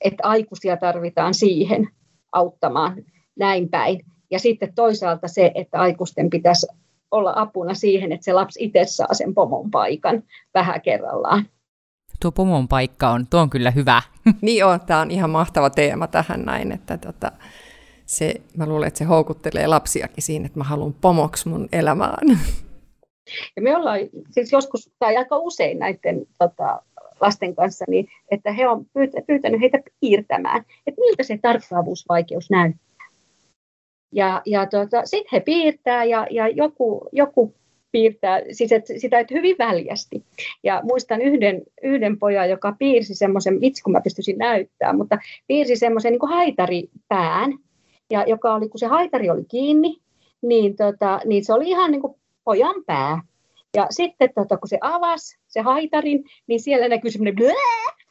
että 0.01 0.29
aikuisia 0.29 0.77
tarvitaan 0.77 1.35
siihen 1.35 1.89
auttamaan 2.33 3.05
näin 3.39 3.69
päin. 3.69 4.01
Ja 4.31 4.39
sitten 4.39 4.75
toisaalta 4.75 5.29
se, 5.29 5.53
että 5.55 5.81
aikuisten 5.81 6.31
pitäisi 6.31 6.67
olla 7.11 7.33
apuna 7.37 7.75
siihen, 7.75 8.13
että 8.13 8.25
se 8.25 8.33
lapsi 8.33 8.65
itse 8.65 8.85
saa 8.85 9.15
sen 9.15 9.35
pomon 9.35 9.71
paikan 9.71 10.23
vähän 10.55 10.81
kerrallaan. 10.81 11.47
Tuo 12.21 12.33
pomon 12.33 12.69
paikka 12.69 13.11
on, 13.11 13.27
tuo 13.27 13.41
on 13.41 13.51
kyllä 13.51 13.71
hyvä. 13.71 14.03
niin 14.43 14.65
on, 14.65 14.81
tämä 14.81 15.01
on 15.01 15.11
ihan 15.11 15.31
mahtava 15.31 15.71
teema 15.71 16.07
tähän 16.07 16.43
näin, 16.43 16.73
että 16.73 16.99
tota, 16.99 17.33
se, 18.07 18.35
mä 18.57 18.67
luulen, 18.67 18.89
että 18.89 18.99
se 18.99 19.05
houkuttelee 19.05 19.67
lapsiakin 19.67 20.23
siinä, 20.23 20.47
että 20.47 20.59
mä 20.59 20.65
haluan 20.65 20.95
pomoksi 20.95 21.49
mun 21.49 21.69
elämään. 21.73 22.39
Ja 23.57 23.63
me 23.63 23.77
ollaan 23.77 23.99
siis 24.31 24.53
joskus, 24.53 24.91
tai 24.99 25.17
aika 25.17 25.39
usein 25.39 25.79
näiden 25.79 26.27
tota, 26.39 26.83
lasten 27.21 27.57
kanssa, 27.57 27.85
niin 27.89 28.09
että 28.31 28.53
he 28.53 28.69
on 28.69 28.87
pyytänyt 29.27 29.61
heitä 29.61 29.79
piirtämään, 30.01 30.65
että 30.87 31.01
miltä 31.01 31.23
se 31.23 31.39
tarkkaavuusvaikeus 31.43 32.51
näyttää. 32.51 32.96
Ja, 34.13 34.43
ja 34.47 34.67
tota, 34.67 35.01
sitten 35.05 35.29
he 35.33 35.41
piirtää 35.41 36.05
ja, 36.05 36.27
ja 36.31 36.49
joku, 36.49 37.09
joku 37.13 37.55
piirtää, 37.93 38.41
siis 38.53 38.73
et, 38.73 38.87
sitä 38.97 39.19
et 39.19 39.31
hyvin 39.31 39.57
väljästi. 39.59 40.25
Ja 40.63 40.81
muistan 40.85 41.23
yhden, 41.23 41.63
yhden 41.83 42.19
pojan, 42.19 42.51
joka 42.51 42.77
piirsi 42.79 43.15
semmoisen, 43.15 43.61
vitsi 43.61 43.83
kun 43.83 43.93
mä 43.93 44.01
pystyisin 44.01 44.39
näyttämään, 44.39 44.97
mutta 44.97 45.19
piirsi 45.47 45.77
semmoisen 45.77 46.13
niin 46.13 46.29
haitaripään, 46.29 47.59
ja 48.11 48.25
joka 48.27 48.55
oli, 48.55 48.69
kun 48.69 48.79
se 48.79 48.87
haitari 48.87 49.31
oli 49.31 49.45
kiinni, 49.45 49.97
niin, 50.43 50.77
tota, 50.77 51.21
niin 51.25 51.45
se 51.45 51.53
oli 51.53 51.69
ihan 51.69 51.91
niin 51.91 52.01
kuin 52.01 52.15
pojan 52.45 52.85
pää. 52.87 53.23
Ja 53.77 53.87
sitten 53.91 54.31
tota, 54.35 54.57
kun 54.57 54.69
se 54.69 54.79
avasi 54.81 55.39
se 55.47 55.61
haitarin, 55.61 56.25
niin 56.47 56.61
siellä 56.61 56.89
näkyi 56.89 57.11
semmoinen 57.11 57.37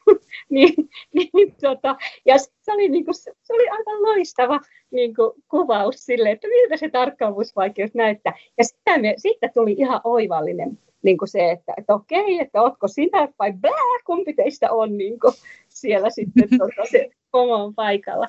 niin, 0.50 0.74
niin, 1.14 1.54
tota, 1.60 1.96
ja 2.24 2.38
se 2.38 2.72
oli, 2.72 2.88
niin 2.88 3.04
kuin, 3.04 3.14
se 3.14 3.52
oli 3.52 3.68
aivan 3.68 4.02
loistava 4.02 4.60
niin 4.90 5.14
kuin, 5.14 5.32
kuvaus 5.50 6.06
sille, 6.06 6.30
että 6.30 6.48
miltä 6.48 6.76
se 6.76 6.88
tarkkaavuusvaikeus 6.88 7.94
näyttää. 7.94 8.32
Ja 8.58 8.64
sitä 8.64 8.98
me, 8.98 9.14
siitä 9.16 9.48
tuli 9.54 9.72
ihan 9.72 10.00
oivallinen 10.04 10.78
niin 11.02 11.18
kuin 11.18 11.28
se, 11.28 11.50
että, 11.50 11.74
että 11.76 11.94
okei, 11.94 12.40
että 12.40 12.62
ootko 12.62 12.88
sinä 12.88 13.28
vai 13.38 13.52
blää, 13.52 14.02
kumpi 14.06 14.34
teistä 14.34 14.72
on 14.72 14.98
niin 14.98 15.20
kuin, 15.20 15.34
siellä 15.68 16.10
sitten 16.10 16.48
tota, 16.58 16.90
se 16.90 17.10
oma 17.32 17.72
paikalla. 17.76 18.26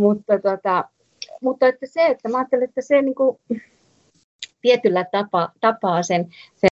Mutta, 0.00 0.38
tota, 0.38 0.84
mutta 1.42 1.68
että 1.68 1.86
se, 1.86 2.06
että 2.06 2.28
mä 2.28 2.38
ajattelen, 2.38 2.64
että 2.64 2.80
se 2.80 3.02
niin 3.02 3.14
kuin, 3.14 3.38
tietyllä 4.62 5.04
tapa, 5.12 5.52
tapaa 5.60 6.02
sen, 6.02 6.28
sen 6.54 6.68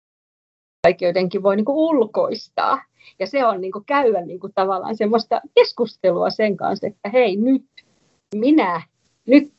vaikeudenkin 0.86 1.42
voi 1.42 1.56
niin 1.56 1.64
kuin 1.64 1.76
ulkoistaa. 1.76 2.82
Ja 3.18 3.26
se 3.26 3.46
on 3.46 3.60
niin 3.60 3.72
kuin 3.72 3.84
käydä 3.84 4.20
niin 4.20 4.40
kuin 4.40 4.52
tavallaan 4.54 4.96
semmoista 4.96 5.40
keskustelua 5.54 6.30
sen 6.30 6.56
kanssa, 6.56 6.86
että 6.86 7.10
hei 7.12 7.36
nyt, 7.36 7.66
minä, 8.34 8.82
nyt. 9.26 9.52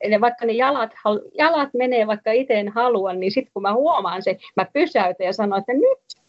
Eli 0.00 0.20
vaikka 0.20 0.46
ne 0.46 0.52
jalat, 0.52 0.90
jalat 1.38 1.68
menee, 1.74 2.06
vaikka 2.06 2.32
itse 2.32 2.54
en 2.54 2.68
halua, 2.68 3.12
niin 3.12 3.32
sitten 3.32 3.52
kun 3.54 3.62
mä 3.62 3.74
huomaan 3.74 4.22
sen, 4.22 4.36
mä 4.56 4.66
pysäytän 4.72 5.26
ja 5.26 5.32
sanon, 5.32 5.58
että 5.58 5.72
nyt 5.72 6.22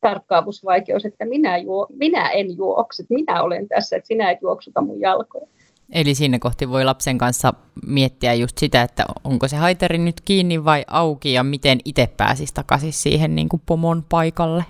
tarkkaavuusvaikeus, 0.00 1.04
että 1.04 1.24
minä, 1.24 1.56
juo, 1.56 1.86
minä 1.90 2.30
en 2.30 2.56
juokse, 2.56 3.04
minä 3.08 3.42
olen 3.42 3.68
tässä, 3.68 3.96
että 3.96 4.06
sinä 4.06 4.30
et 4.30 4.38
juoksuta 4.42 4.80
mun 4.80 5.00
jalkoja. 5.00 5.46
Eli 5.92 6.14
siinä 6.14 6.38
kohti 6.38 6.68
voi 6.68 6.84
lapsen 6.84 7.18
kanssa 7.18 7.54
miettiä 7.86 8.34
just 8.34 8.58
sitä, 8.58 8.82
että 8.82 9.04
onko 9.24 9.48
se 9.48 9.56
haitari 9.56 9.98
nyt 9.98 10.20
kiinni 10.20 10.64
vai 10.64 10.84
auki 10.86 11.32
ja 11.32 11.42
miten 11.42 11.78
itse 11.84 12.08
pääsisi 12.16 12.54
takaisin 12.54 12.92
siihen 12.92 13.34
niin 13.34 13.48
kuin 13.48 13.62
pomon 13.66 14.04
paikalle. 14.08 14.64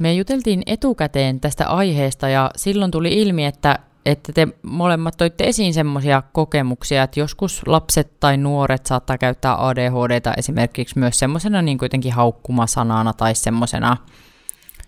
Me 0.00 0.14
juteltiin 0.14 0.62
etukäteen 0.66 1.40
tästä 1.40 1.68
aiheesta 1.68 2.28
ja 2.28 2.50
silloin 2.56 2.90
tuli 2.90 3.22
ilmi, 3.22 3.44
että 3.44 3.78
että 4.06 4.32
te 4.32 4.48
molemmat 4.62 5.16
toitte 5.16 5.44
esiin 5.44 5.74
semmoisia 5.74 6.22
kokemuksia, 6.32 7.02
että 7.02 7.20
joskus 7.20 7.62
lapset 7.66 8.20
tai 8.20 8.36
nuoret 8.36 8.86
saattaa 8.86 9.18
käyttää 9.18 9.66
ADHDta 9.66 10.34
esimerkiksi 10.36 10.98
myös 10.98 11.18
semmoisena 11.18 11.62
niin 11.62 11.78
jotenkin 11.82 12.12
haukkumasanana 12.12 13.12
tai 13.12 13.34
semmoisena 13.34 13.96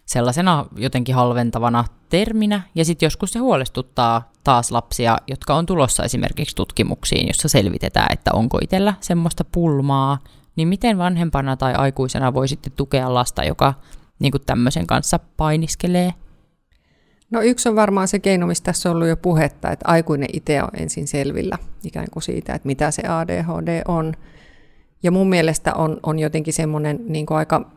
sellaisena 0.06 0.66
jotenkin 0.76 1.14
halventavana 1.14 1.84
terminä, 2.08 2.62
ja 2.74 2.84
sitten 2.84 3.06
joskus 3.06 3.32
se 3.32 3.38
huolestuttaa 3.38 4.30
taas 4.44 4.70
lapsia, 4.70 5.18
jotka 5.26 5.54
on 5.54 5.66
tulossa 5.66 6.04
esimerkiksi 6.04 6.56
tutkimuksiin, 6.56 7.26
jossa 7.26 7.48
selvitetään, 7.48 8.12
että 8.12 8.30
onko 8.34 8.58
itsellä 8.62 8.94
semmoista 9.00 9.44
pulmaa, 9.52 10.18
niin 10.56 10.68
miten 10.68 10.98
vanhempana 10.98 11.56
tai 11.56 11.74
aikuisena 11.74 12.34
voi 12.34 12.48
sitten 12.48 12.72
tukea 12.76 13.14
lasta, 13.14 13.44
joka 13.44 13.74
niin 14.22 14.32
tämmöisen 14.46 14.86
kanssa 14.86 15.18
painiskelee? 15.36 16.14
No 17.30 17.40
yksi 17.40 17.68
on 17.68 17.76
varmaan 17.76 18.08
se 18.08 18.18
keino, 18.18 18.46
mistä 18.46 18.64
tässä 18.64 18.90
on 18.90 18.96
ollut 18.96 19.08
jo 19.08 19.16
puhetta, 19.16 19.70
että 19.70 19.88
aikuinen 19.88 20.28
itse 20.32 20.62
on 20.62 20.68
ensin 20.76 21.06
selvillä 21.06 21.58
ikään 21.84 22.06
kuin 22.10 22.22
siitä, 22.22 22.54
että 22.54 22.66
mitä 22.66 22.90
se 22.90 23.02
ADHD 23.08 23.82
on. 23.88 24.14
Ja 25.02 25.10
mun 25.10 25.28
mielestä 25.28 25.74
on, 25.74 26.00
on 26.02 26.18
jotenkin 26.18 26.54
semmoinen 26.54 27.00
niin 27.08 27.26
aika 27.30 27.70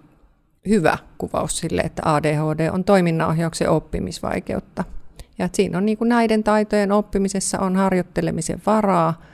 hyvä 0.67 0.97
kuvaus 1.17 1.57
sille, 1.57 1.81
että 1.81 2.01
ADHD 2.05 2.69
on 2.71 2.83
toiminnanohjauksen 2.83 3.69
oppimisvaikeutta. 3.69 4.83
Ja 5.37 5.45
että 5.45 5.55
siinä 5.55 5.77
on 5.77 5.85
niin 5.85 5.97
kuin 5.97 6.09
näiden 6.09 6.43
taitojen 6.43 6.91
oppimisessa 6.91 7.59
on 7.59 7.75
harjoittelemisen 7.75 8.61
varaa– 8.65 9.13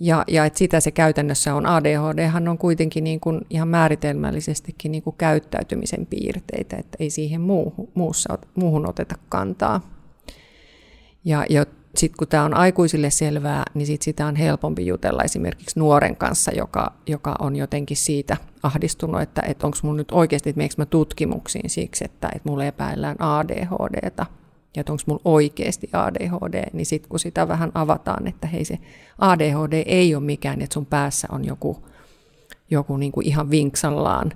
ja, 0.00 0.24
ja 0.28 0.44
että 0.44 0.58
sitä 0.58 0.80
se 0.80 0.90
käytännössä 0.90 1.54
on. 1.54 1.66
ADHD 1.66 2.48
on 2.48 2.58
kuitenkin 2.58 3.04
niin 3.04 3.20
kuin 3.20 3.40
ihan 3.50 3.68
määritelmällisestikin 3.68 4.92
niin 4.92 5.02
kuin 5.02 5.16
käyttäytymisen 5.18 6.06
piirteitä, 6.06 6.76
että 6.76 6.96
ei 7.00 7.10
siihen 7.10 7.40
muuhun, 7.40 7.88
muussa, 7.94 8.38
muuhun 8.54 8.88
oteta 8.88 9.14
kantaa. 9.28 9.80
Ja, 11.24 11.44
ja 11.50 11.66
sitten 11.96 12.18
kun 12.18 12.28
tämä 12.28 12.44
on 12.44 12.54
aikuisille 12.54 13.10
selvää, 13.10 13.64
niin 13.74 13.86
sit 13.86 14.02
sitä 14.02 14.26
on 14.26 14.36
helpompi 14.36 14.86
jutella 14.86 15.22
esimerkiksi 15.22 15.78
nuoren 15.78 16.16
kanssa, 16.16 16.52
joka, 16.54 16.92
joka 17.06 17.36
on 17.38 17.56
jotenkin 17.56 17.96
siitä 17.96 18.36
ahdistunut, 18.62 19.22
että, 19.22 19.42
että 19.46 19.66
onko 19.66 19.78
mun 19.82 19.96
nyt 19.96 20.12
oikeasti, 20.12 20.50
että 20.50 20.64
mä 20.76 20.86
tutkimuksiin 20.86 21.70
siksi, 21.70 22.04
että, 22.04 22.28
että 22.34 22.48
mulle 22.48 22.66
epäillään 22.66 23.16
ADHDta– 23.20 24.26
ja 24.76 24.80
että 24.80 24.92
onko 24.92 25.02
mulla 25.06 25.20
oikeasti 25.24 25.90
ADHD, 25.92 26.70
niin 26.72 26.86
sitten 26.86 27.08
kun 27.08 27.18
sitä 27.18 27.48
vähän 27.48 27.70
avataan, 27.74 28.26
että 28.26 28.46
hei 28.46 28.64
se 28.64 28.78
ADHD 29.18 29.82
ei 29.86 30.14
ole 30.14 30.24
mikään, 30.24 30.62
että 30.62 30.74
sun 30.74 30.86
päässä 30.86 31.28
on 31.32 31.44
joku, 31.44 31.86
joku 32.70 32.96
niin 32.96 33.12
kuin 33.12 33.26
ihan 33.26 33.50
vinksallaan 33.50 34.32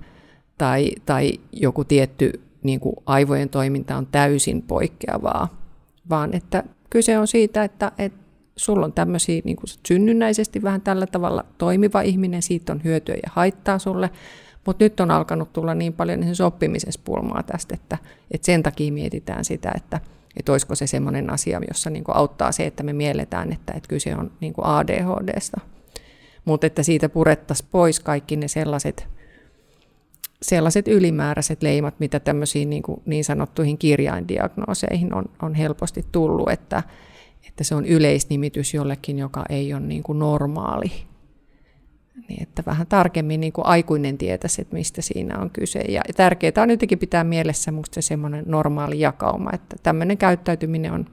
tai, 0.58 0.90
tai 1.06 1.32
joku 1.52 1.84
tietty 1.84 2.40
niin 2.62 2.80
kuin 2.80 2.96
aivojen 3.06 3.48
toiminta 3.48 3.96
on 3.96 4.06
täysin 4.06 4.62
poikkeavaa, 4.62 5.48
vaan 6.10 6.34
että 6.34 6.64
kyse 6.90 7.18
on 7.18 7.26
siitä, 7.26 7.64
että, 7.64 7.92
että 7.98 8.18
sulla 8.56 8.86
on 8.86 8.92
tämmöisiä 8.92 9.42
niin 9.44 9.56
kuin 9.56 9.70
synnynnäisesti 9.86 10.62
vähän 10.62 10.80
tällä 10.80 11.06
tavalla 11.06 11.44
toimiva 11.58 12.00
ihminen, 12.00 12.42
siitä 12.42 12.72
on 12.72 12.84
hyötyä 12.84 13.14
ja 13.14 13.30
haittaa 13.32 13.78
sulle, 13.78 14.10
mutta 14.66 14.84
nyt 14.84 15.00
on 15.00 15.10
alkanut 15.10 15.52
tulla 15.52 15.74
niin 15.74 15.92
paljon 15.92 16.20
niin 16.20 16.42
oppimisessa 16.42 17.00
pulmaa 17.04 17.42
tästä, 17.42 17.74
että, 17.74 17.98
että 18.30 18.46
sen 18.46 18.62
takia 18.62 18.92
mietitään 18.92 19.44
sitä, 19.44 19.72
että– 19.76 20.00
että 20.36 20.52
olisiko 20.52 20.74
se 20.74 20.86
semmoinen 20.86 21.30
asia, 21.30 21.60
jossa 21.68 21.90
niin 21.90 22.04
kuin 22.04 22.16
auttaa 22.16 22.52
se, 22.52 22.66
että 22.66 22.82
me 22.82 22.92
mielletään, 22.92 23.52
että, 23.52 23.72
että 23.76 23.88
kyse 23.88 24.16
on 24.16 24.30
niin 24.40 24.52
kuin 24.52 24.66
ADHDsta. 24.66 25.60
Mutta 26.44 26.66
että 26.66 26.82
siitä 26.82 27.08
purettaisiin 27.08 27.68
pois 27.72 28.00
kaikki 28.00 28.36
ne 28.36 28.48
sellaiset, 28.48 29.08
sellaiset 30.42 30.88
ylimääräiset 30.88 31.62
leimat, 31.62 31.94
mitä 32.00 32.20
tämmöisiin 32.20 32.70
niin, 32.70 32.82
kuin 32.82 33.02
niin 33.06 33.24
sanottuihin 33.24 33.78
kirjaindiagnooseihin 33.78 35.14
on, 35.14 35.24
on 35.42 35.54
helposti 35.54 36.04
tullut, 36.12 36.50
että, 36.50 36.82
että 37.48 37.64
se 37.64 37.74
on 37.74 37.86
yleisnimitys 37.86 38.74
jollekin, 38.74 39.18
joka 39.18 39.44
ei 39.48 39.74
ole 39.74 39.80
niin 39.80 40.02
kuin 40.02 40.18
normaali 40.18 40.92
niin 42.28 42.42
että 42.42 42.62
vähän 42.66 42.86
tarkemmin 42.86 43.40
niin 43.40 43.52
kuin 43.52 43.66
aikuinen 43.66 44.18
tietäisi, 44.18 44.62
että 44.62 44.76
mistä 44.76 45.02
siinä 45.02 45.38
on 45.38 45.50
kyse. 45.50 45.80
Ja 45.80 46.02
tärkeää 46.16 46.62
on 46.62 46.70
jotenkin 46.70 46.98
pitää 46.98 47.24
mielessä 47.24 47.72
musta 47.72 48.02
semmoinen 48.02 48.44
normaali 48.46 49.00
jakauma, 49.00 49.50
että 49.52 49.76
tämmöinen 49.82 50.18
käyttäytyminen 50.18 50.92
on 50.92 51.06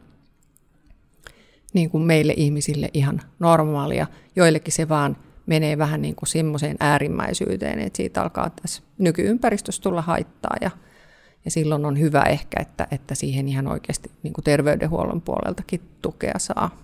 niin 1.74 1.90
kuin 1.90 2.04
meille 2.04 2.34
ihmisille 2.38 2.90
ihan 2.94 3.22
normaalia. 3.40 4.08
Joillekin 4.36 4.74
se 4.74 4.90
vaan 4.90 5.18
menee 5.46 5.78
vähän 5.78 6.02
niin 6.02 6.16
kuin 6.16 6.30
semmoiseen 6.30 6.78
äärimmäisyyteen, 6.80 7.80
että 7.80 7.98
siitä 7.98 8.22
alkaa 8.22 8.50
tässä 8.50 8.84
nykyympäristössä 8.98 9.82
tulla 9.82 10.02
haittaa 10.02 10.56
ja, 10.62 10.72
ja 11.46 11.52
silloin 11.52 11.86
on 11.86 12.00
hyvä 12.00 12.24
ehkä, 12.24 12.62
että, 12.62 12.88
että 12.92 13.16
siihen 13.16 13.48
ihan 13.48 13.68
oikeasti 13.68 14.12
niin 14.24 14.34
kuin 14.34 14.44
terveydenhuollon 14.44 15.22
puoleltakin 15.22 15.82
tukea 16.02 16.40
saa. 16.40 16.78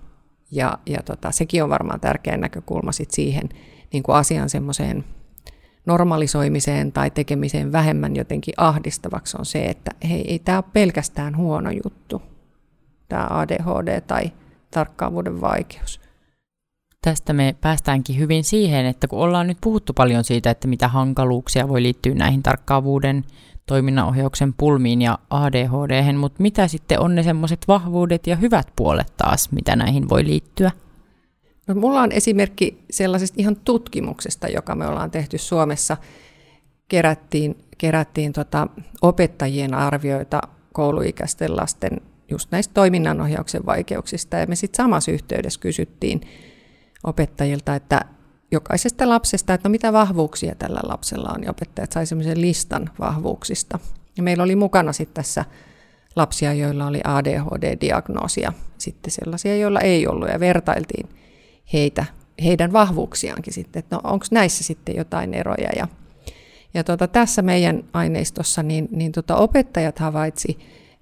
Ja, 0.52 0.80
ja 0.86 1.04
tota, 1.06 1.32
sekin 1.32 1.64
on 1.64 1.70
varmaan 1.70 2.00
tärkeä 2.00 2.38
näkökulma 2.38 2.92
sit 2.92 3.12
siihen, 3.12 3.50
niin 3.94 4.04
kuin 4.04 4.16
asian 4.16 4.50
semmoiseen 4.50 5.04
normalisoimiseen 5.86 6.92
tai 6.92 7.12
tekemiseen 7.12 7.72
vähemmän 7.72 8.16
jotenkin 8.16 8.54
ahdistavaksi 8.58 9.38
on 9.40 9.46
se, 9.46 9.66
että 9.66 9.92
hei, 10.10 10.32
ei 10.32 10.40
tämä 10.40 10.58
ole 10.58 10.66
pelkästään 10.74 11.38
huono 11.38 11.70
juttu, 11.84 12.22
tämä 13.10 13.28
ADHD 13.30 14.02
tai 14.02 14.32
tarkkaavuuden 14.72 15.42
vaikeus. 15.42 16.02
Tästä 17.02 17.34
me 17.34 17.56
päästäänkin 17.62 18.18
hyvin 18.18 18.44
siihen, 18.44 18.86
että 18.86 19.08
kun 19.08 19.20
ollaan 19.20 19.48
nyt 19.48 19.58
puhuttu 19.62 19.94
paljon 19.94 20.24
siitä, 20.24 20.50
että 20.50 20.68
mitä 20.68 20.88
hankaluuksia 20.88 21.68
voi 21.68 21.84
liittyä 21.84 22.14
näihin 22.14 22.44
tarkkaavuuden 22.44 23.24
toiminnanohjauksen 23.66 24.54
pulmiin 24.54 25.02
ja 25.02 25.20
ADHD, 25.30 26.14
mutta 26.14 26.42
mitä 26.42 26.68
sitten 26.68 27.00
on 27.00 27.16
ne 27.16 27.24
semmoiset 27.24 27.68
vahvuudet 27.68 28.28
ja 28.28 28.36
hyvät 28.36 28.68
puolet 28.76 29.14
taas, 29.18 29.52
mitä 29.52 29.76
näihin 29.76 30.10
voi 30.10 30.26
liittyä? 30.26 30.72
No, 31.68 31.76
mulla 31.76 32.02
on 32.02 32.12
esimerkki 32.12 32.84
sellaisesta 32.90 33.36
ihan 33.40 33.56
tutkimuksesta, 33.56 34.48
joka 34.48 34.76
me 34.76 34.88
ollaan 34.88 35.12
tehty 35.12 35.38
Suomessa. 35.38 35.98
Kerättiin, 36.88 37.64
kerättiin 37.78 38.34
tota 38.34 38.68
opettajien 39.02 39.74
arvioita 39.74 40.42
kouluikäisten 40.74 41.56
lasten 41.56 42.02
just 42.30 42.52
näistä 42.52 42.74
toiminnanohjauksen 42.74 43.66
vaikeuksista. 43.66 44.38
Ja 44.38 44.48
me 44.48 44.56
sitten 44.56 44.78
samassa 44.78 45.12
yhteydessä 45.12 45.60
kysyttiin 45.60 46.22
opettajilta, 47.04 47.76
että, 47.76 48.02
jokaisesta 48.52 49.10
lapsesta, 49.10 49.54
että 49.54 49.70
no 49.70 49.72
mitä 49.72 49.94
vahvuuksia 49.94 50.56
tällä 50.56 50.80
lapsella 50.84 51.30
on, 51.36 51.44
ja 51.44 51.52
opettajat 51.52 51.92
sai 51.92 52.06
semmoisen 52.06 52.42
listan 52.42 52.90
vahvuuksista. 53.00 53.80
Ja 54.18 54.24
meillä 54.24 54.44
oli 54.44 54.56
mukana 54.56 54.94
sitten 54.94 55.16
tässä 55.16 55.46
lapsia, 56.16 56.54
joilla 56.54 56.88
oli 56.88 57.02
ADHD-diagnoosia, 57.04 58.54
sitten 58.78 59.12
sellaisia, 59.12 59.58
joilla 59.58 59.80
ei 59.80 60.08
ollut, 60.08 60.30
ja 60.30 60.40
vertailtiin 60.40 61.10
heitä, 61.74 62.06
heidän 62.44 62.74
vahvuuksiaankin 62.74 63.54
sitten, 63.54 63.80
että 63.80 63.96
no 63.96 64.02
onko 64.04 64.26
näissä 64.32 64.64
sitten 64.64 64.96
jotain 64.96 65.34
eroja. 65.34 65.70
Ja, 65.76 65.88
ja 66.74 66.84
tuota, 66.84 67.08
tässä 67.08 67.42
meidän 67.42 67.84
aineistossa 67.94 68.64
niin, 68.64 68.88
niin 68.92 69.12
tuota, 69.12 69.36
opettajat 69.36 70.00
havaitsi 70.00 70.58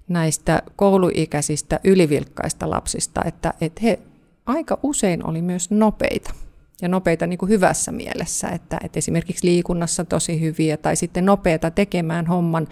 näistä 0.08 0.62
kouluikäisistä 0.76 1.80
ylivilkkaista 1.84 2.70
lapsista, 2.70 3.24
että, 3.24 3.54
että 3.60 3.80
he 3.82 3.98
aika 4.46 4.78
usein 4.82 5.26
oli 5.26 5.42
myös 5.42 5.70
nopeita 5.70 6.34
ja 6.82 6.88
nopeita 6.88 7.26
niin 7.26 7.38
kuin 7.38 7.48
hyvässä 7.48 7.92
mielessä, 7.92 8.48
että, 8.48 8.78
että 8.84 8.98
esimerkiksi 8.98 9.46
liikunnassa 9.46 10.04
tosi 10.04 10.40
hyviä 10.40 10.76
tai 10.76 10.96
sitten 10.96 11.26
nopeita 11.26 11.70
tekemään 11.70 12.26
homman, 12.26 12.68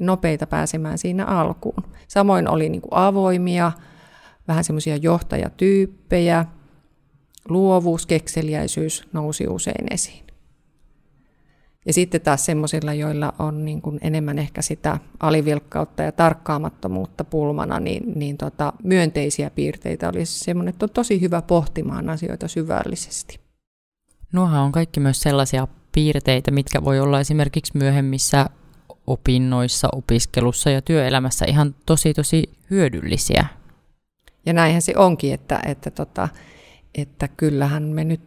nopeita 0.00 0.46
pääsemään 0.46 0.98
siinä 0.98 1.24
alkuun. 1.24 1.84
Samoin 2.08 2.48
oli 2.48 2.68
niin 2.68 2.82
kuin 2.82 2.94
avoimia, 2.94 3.72
vähän 4.48 4.64
semmoisia 4.64 4.96
johtajatyyppejä, 4.96 6.46
luovuus, 7.48 8.06
kekseliäisyys 8.06 9.08
nousi 9.12 9.48
usein 9.48 9.86
esiin. 9.90 10.24
Ja 11.86 11.92
sitten 11.92 12.20
taas 12.20 12.44
semmoisilla, 12.44 12.94
joilla 12.94 13.34
on 13.38 13.64
niin 13.64 13.82
kuin 13.82 13.98
enemmän 14.02 14.38
ehkä 14.38 14.62
sitä 14.62 14.98
alivilkkautta 15.20 16.02
ja 16.02 16.12
tarkkaamattomuutta 16.12 17.24
pulmana, 17.24 17.80
niin, 17.80 18.12
niin 18.14 18.36
tota, 18.38 18.72
myönteisiä 18.84 19.50
piirteitä 19.50 20.08
olisi 20.08 20.38
semmoinen, 20.38 20.72
että 20.72 20.86
on 20.86 20.90
tosi 20.90 21.20
hyvä 21.20 21.42
pohtimaan 21.42 22.10
asioita 22.10 22.48
syvällisesti. 22.48 23.40
Nuohan 24.32 24.62
on 24.62 24.72
kaikki 24.72 25.00
myös 25.00 25.20
sellaisia 25.20 25.68
piirteitä, 25.92 26.50
mitkä 26.50 26.84
voi 26.84 27.00
olla 27.00 27.20
esimerkiksi 27.20 27.76
myöhemmissä 27.76 28.46
opinnoissa, 29.06 29.88
opiskelussa 29.92 30.70
ja 30.70 30.82
työelämässä 30.82 31.44
ihan 31.48 31.74
tosi 31.86 32.14
tosi 32.14 32.50
hyödyllisiä. 32.70 33.46
Ja 34.46 34.52
näinhän 34.52 34.82
se 34.82 34.92
onkin, 34.96 35.34
että, 35.34 35.60
että, 35.66 35.90
tota, 35.90 36.28
että 36.94 37.28
kyllähän 37.28 37.82
me 37.82 38.04
nyt 38.04 38.20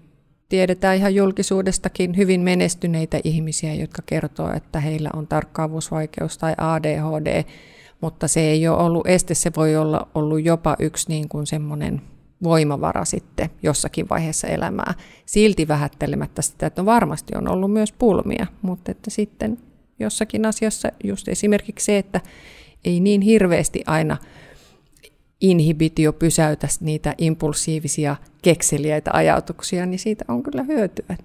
tiedetään 0.49 0.97
ihan 0.97 1.15
julkisuudestakin 1.15 2.17
hyvin 2.17 2.41
menestyneitä 2.41 3.19
ihmisiä, 3.23 3.73
jotka 3.73 4.01
kertoo, 4.05 4.53
että 4.53 4.79
heillä 4.79 5.09
on 5.13 5.27
tarkkaavuusvaikeus 5.27 6.37
tai 6.37 6.53
ADHD, 6.57 7.43
mutta 8.01 8.27
se 8.27 8.39
ei 8.39 8.67
ole 8.67 8.77
ollut 8.77 9.07
este, 9.07 9.33
se 9.33 9.51
voi 9.55 9.75
olla 9.75 10.07
ollut 10.15 10.45
jopa 10.45 10.75
yksi 10.79 11.09
niin 11.09 11.29
kuin 11.29 11.47
semmoinen 11.47 12.01
voimavara 12.43 13.05
sitten 13.05 13.49
jossakin 13.63 14.09
vaiheessa 14.09 14.47
elämää. 14.47 14.93
Silti 15.25 15.67
vähättelemättä 15.67 16.41
sitä, 16.41 16.67
että 16.67 16.85
varmasti 16.85 17.37
on 17.37 17.47
ollut 17.47 17.71
myös 17.73 17.91
pulmia, 17.91 18.47
mutta 18.61 18.91
että 18.91 19.09
sitten 19.09 19.57
jossakin 19.99 20.45
asiassa 20.45 20.91
just 21.03 21.27
esimerkiksi 21.27 21.85
se, 21.85 21.97
että 21.97 22.21
ei 22.85 22.99
niin 22.99 23.21
hirveästi 23.21 23.83
aina 23.85 24.17
inhibitio 25.41 26.13
pysäytä 26.13 26.67
niitä 26.79 27.13
impulsiivisia 27.17 28.15
kekseliäitä 28.41 29.11
ajatuksia, 29.13 29.85
niin 29.85 29.99
siitä 29.99 30.25
on 30.27 30.43
kyllä 30.43 30.63
hyötyä. 30.63 31.17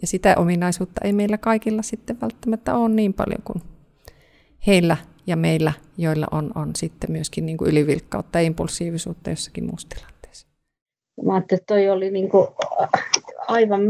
Ja 0.00 0.06
sitä 0.06 0.34
ominaisuutta 0.38 1.00
ei 1.04 1.12
meillä 1.12 1.38
kaikilla 1.38 1.82
sitten 1.82 2.20
välttämättä 2.20 2.74
ole 2.74 2.88
niin 2.88 3.14
paljon 3.14 3.42
kuin 3.44 3.62
heillä 4.66 4.96
ja 5.26 5.36
meillä, 5.36 5.72
joilla 5.98 6.26
on, 6.30 6.52
on 6.54 6.70
sitten 6.76 7.12
myöskin 7.12 7.46
niin 7.46 7.56
kuin 7.56 7.70
ylivilkkautta 7.70 8.40
ja 8.40 8.46
impulsiivisuutta 8.46 9.30
jossakin 9.30 9.64
muussa 9.64 9.88
tilanteessa. 9.88 10.46
Mä 11.24 11.34
ajattelin, 11.34 11.60
että 11.60 11.74
toi 11.74 11.90
oli 11.90 12.10
niin 12.10 12.28
kuin 12.28 12.46
aivan 13.48 13.80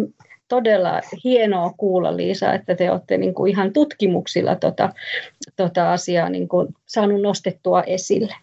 todella 0.48 1.00
hienoa 1.24 1.74
kuulla, 1.76 2.16
Liisa, 2.16 2.52
että 2.52 2.74
te 2.74 2.90
olette 2.90 3.16
niin 3.18 3.34
kuin 3.34 3.50
ihan 3.50 3.72
tutkimuksilla 3.72 4.56
tota, 4.56 4.92
tota 5.56 5.92
asiaa 5.92 6.28
niin 6.28 6.48
kuin 6.48 6.68
saanut 6.86 7.22
nostettua 7.22 7.82
esille 7.82 8.34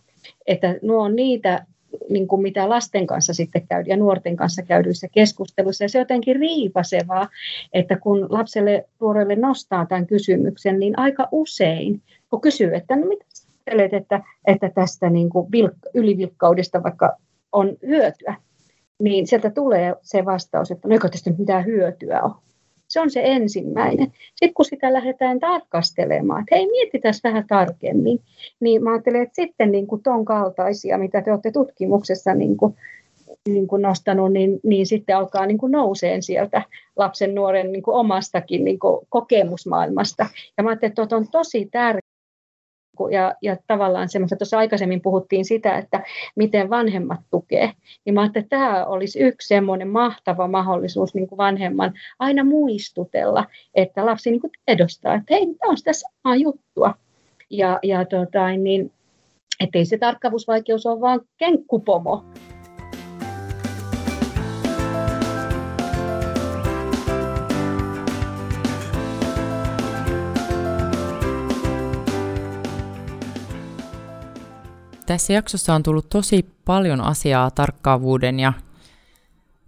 että 0.47 0.75
nuo 0.81 1.03
on 1.03 1.15
niitä, 1.15 1.65
niin 2.09 2.27
kuin 2.27 2.41
mitä 2.41 2.69
lasten 2.69 3.07
kanssa 3.07 3.33
sitten 3.33 3.67
käy 3.67 3.83
ja 3.87 3.97
nuorten 3.97 4.35
kanssa 4.35 4.61
käydyissä 4.61 5.07
keskusteluissa. 5.07 5.83
Ja 5.83 5.89
se 5.89 5.97
on 5.97 6.01
jotenkin 6.01 6.35
riipasevaa, 6.35 7.29
että 7.73 7.97
kun 7.97 8.27
lapselle 8.29 8.85
nuorelle 8.99 9.35
nostaa 9.35 9.85
tämän 9.85 10.07
kysymyksen, 10.07 10.79
niin 10.79 10.99
aika 10.99 11.27
usein, 11.31 12.01
kun 12.29 12.41
kysyy, 12.41 12.75
että 12.75 12.95
no 12.95 13.05
mitä 13.05 13.25
ajattelet, 13.67 13.93
että, 13.93 14.23
että 14.47 14.69
tästä 14.69 15.09
niin 15.09 15.29
kuin 15.29 15.47
vilk- 15.47 15.89
ylivilkkaudesta 15.93 16.83
vaikka 16.83 17.17
on 17.51 17.77
hyötyä, 17.87 18.35
niin 18.99 19.27
sieltä 19.27 19.49
tulee 19.49 19.95
se 20.01 20.25
vastaus, 20.25 20.71
että 20.71 20.87
no 20.87 20.93
eikö 20.93 21.09
tästä 21.09 21.31
mitään 21.37 21.65
hyötyä 21.65 22.21
ole. 22.21 22.33
Se 22.91 22.99
on 22.99 23.09
se 23.09 23.21
ensimmäinen. 23.23 24.11
Sitten 24.27 24.53
kun 24.53 24.65
sitä 24.65 24.93
lähdetään 24.93 25.39
tarkastelemaan, 25.39 26.41
että 26.41 26.55
hei, 26.55 26.67
mietitään 26.67 27.13
vähän 27.23 27.47
tarkemmin, 27.47 28.19
niin 28.59 28.83
mä 28.83 28.91
ajattelen, 28.91 29.21
että 29.21 29.35
sitten 29.35 29.71
niin 29.71 29.87
kuin 29.87 30.03
ton 30.03 30.25
kaltaisia, 30.25 30.97
mitä 30.97 31.21
te 31.21 31.31
olette 31.31 31.51
tutkimuksessa 31.51 32.33
niin 32.33 32.57
kuin, 32.57 32.75
niin 33.47 33.67
kuin 33.67 33.81
nostanut, 33.81 34.33
niin, 34.33 34.59
niin 34.63 34.85
sitten 34.85 35.17
alkaa 35.17 35.45
niin 35.45 35.57
kuin 35.57 35.71
nouseen 35.71 36.23
sieltä 36.23 36.61
lapsen 36.95 37.35
nuoren 37.35 37.71
niin 37.71 37.83
kuin 37.83 37.95
omastakin 37.95 38.63
niin 38.63 38.79
kuin 38.79 39.07
kokemusmaailmasta. 39.09 40.25
Ja 40.57 40.63
mä 40.63 40.69
ajattelen, 40.69 40.93
että 40.99 41.15
on 41.15 41.27
tosi 41.31 41.65
tärkeää, 41.71 42.10
ja, 43.09 43.35
ja 43.41 43.57
tavallaan 43.67 44.09
semmoista, 44.09 44.35
tuossa 44.35 44.57
aikaisemmin 44.57 45.01
puhuttiin 45.01 45.45
sitä, 45.45 45.77
että 45.77 46.03
miten 46.35 46.69
vanhemmat 46.69 47.19
tukee, 47.31 47.71
niin 48.05 48.13
mä 48.13 48.25
että 48.25 48.43
tämä 48.49 48.85
olisi 48.85 49.19
yksi 49.19 49.47
semmoinen 49.47 49.87
mahtava 49.87 50.47
mahdollisuus 50.47 51.13
niin 51.13 51.27
kuin 51.27 51.37
vanhemman 51.37 51.93
aina 52.19 52.43
muistutella, 52.43 53.45
että 53.75 54.05
lapsi 54.05 54.31
niin 54.31 54.41
kuin 54.41 54.51
tiedostaa, 54.65 55.15
että 55.15 55.33
hei, 55.33 55.45
tämä 55.45 55.69
on 55.69 55.77
sitä 55.77 55.91
samaa 55.93 56.35
juttua. 56.35 56.93
Ja, 57.49 57.79
ja 57.83 58.05
tota, 58.05 58.51
niin, 58.51 58.91
ettei 59.59 59.85
se 59.85 59.97
tarkkavuusvaikeus 59.97 60.85
ole 60.85 61.01
vaan 61.01 61.21
kenkkupomo, 61.37 62.25
Tässä 75.05 75.33
jaksossa 75.33 75.73
on 75.73 75.83
tullut 75.83 76.09
tosi 76.09 76.45
paljon 76.65 77.01
asiaa 77.01 77.51
tarkkaavuuden 77.51 78.39
ja 78.39 78.53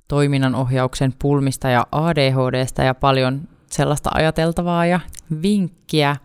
toiminnan 0.07 0.55
ohjauksen 0.55 1.13
pulmista 1.19 1.69
ja 1.69 1.87
ADHDsta 1.91 2.83
ja 2.83 2.93
paljon 2.93 3.41
sellaista 3.69 4.09
ajateltavaa 4.13 4.85
ja 4.85 4.99
vinkkiä. 5.41 6.15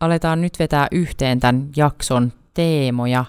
Aletaan 0.00 0.40
nyt 0.40 0.58
vetää 0.58 0.88
yhteen 0.90 1.40
tämän 1.40 1.68
jakson 1.76 2.32
teemoja. 2.54 3.24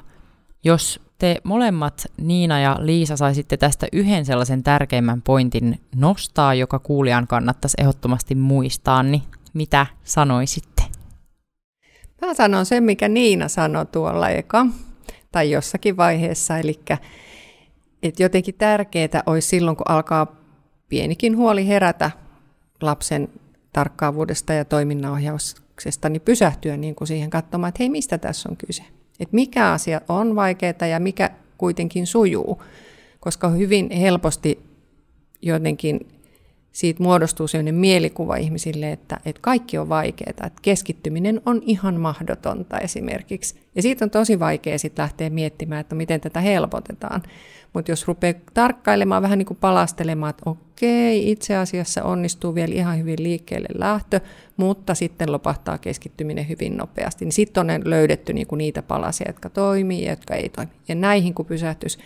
Jos 0.63 0.99
te 1.17 1.41
molemmat, 1.43 2.05
Niina 2.17 2.59
ja 2.59 2.77
Liisa, 2.79 3.17
saisitte 3.17 3.57
tästä 3.57 3.87
yhden 3.91 4.25
sellaisen 4.25 4.63
tärkeimmän 4.63 5.21
pointin 5.21 5.81
nostaa, 5.95 6.53
joka 6.53 6.79
kuulijan 6.79 7.27
kannattaisi 7.27 7.77
ehdottomasti 7.81 8.35
muistaa, 8.35 9.03
niin 9.03 9.23
mitä 9.53 9.85
sanoisitte? 10.03 10.72
Mä 12.25 12.33
sanon 12.33 12.65
sen, 12.65 12.83
mikä 12.83 13.07
Niina 13.07 13.47
sanoi 13.47 13.85
tuolla 13.85 14.29
eka, 14.29 14.65
tai 15.31 15.51
jossakin 15.51 15.97
vaiheessa, 15.97 16.57
eli 16.57 16.79
että 18.03 18.23
jotenkin 18.23 18.55
tärkeää 18.57 19.23
olisi 19.25 19.47
silloin, 19.47 19.77
kun 19.77 19.89
alkaa 19.89 20.35
pienikin 20.89 21.37
huoli 21.37 21.67
herätä 21.67 22.11
lapsen 22.81 23.29
tarkkaavuudesta 23.73 24.53
ja 24.53 24.65
toiminnanohjauksesta, 24.65 26.09
niin 26.09 26.21
pysähtyä 26.21 26.77
niin 26.77 26.95
kuin 26.95 27.07
siihen 27.07 27.29
katsomaan, 27.29 27.69
että 27.69 27.83
hei, 27.83 27.89
mistä 27.89 28.17
tässä 28.17 28.49
on 28.49 28.57
kyse? 28.57 28.83
Että 29.19 29.35
mikä 29.35 29.71
asia 29.71 30.01
on 30.09 30.35
vaikeaa 30.35 30.87
ja 30.91 30.99
mikä 30.99 31.29
kuitenkin 31.57 32.07
sujuu, 32.07 32.63
koska 33.19 33.49
hyvin 33.49 33.91
helposti 33.91 34.59
jotenkin 35.41 36.07
siitä 36.73 37.03
muodostuu 37.03 37.47
sellainen 37.47 37.75
mielikuva 37.75 38.35
ihmisille, 38.35 38.91
että, 38.91 39.19
että 39.25 39.41
kaikki 39.41 39.77
on 39.77 39.89
vaikeaa, 39.89 40.29
että 40.29 40.51
keskittyminen 40.61 41.41
on 41.45 41.61
ihan 41.65 41.99
mahdotonta 41.99 42.79
esimerkiksi. 42.79 43.55
Ja 43.75 43.81
siitä 43.81 44.05
on 44.05 44.09
tosi 44.11 44.39
vaikea 44.39 44.79
sitten 44.79 45.03
lähteä 45.03 45.29
miettimään, 45.29 45.81
että 45.81 45.95
miten 45.95 46.21
tätä 46.21 46.39
helpotetaan. 46.41 47.23
Mutta 47.73 47.91
jos 47.91 48.07
rupeaa 48.07 48.39
tarkkailemaan, 48.53 49.21
vähän 49.21 49.37
niin 49.37 49.45
kuin 49.45 49.57
palastelemaan, 49.61 50.29
että 50.29 50.49
okei, 50.49 51.31
itse 51.31 51.55
asiassa 51.55 52.03
onnistuu 52.03 52.55
vielä 52.55 52.73
ihan 52.73 52.97
hyvin 52.97 53.23
liikkeelle 53.23 53.67
lähtö, 53.75 54.19
mutta 54.57 54.95
sitten 54.95 55.31
lopahtaa 55.31 55.77
keskittyminen 55.77 56.49
hyvin 56.49 56.77
nopeasti, 56.77 57.25
niin 57.25 57.33
sitten 57.33 57.71
on 57.71 57.81
löydetty 57.85 58.33
niin 58.33 58.47
kuin 58.47 58.57
niitä 58.57 58.81
palasia, 58.81 59.29
jotka 59.29 59.49
toimii 59.49 60.05
ja 60.05 60.11
jotka 60.11 60.35
ei 60.35 60.49
toimi. 60.49 60.71
Ja 60.87 60.95
näihin 60.95 61.33
kun 61.33 61.45
pysähtyisi 61.45 61.97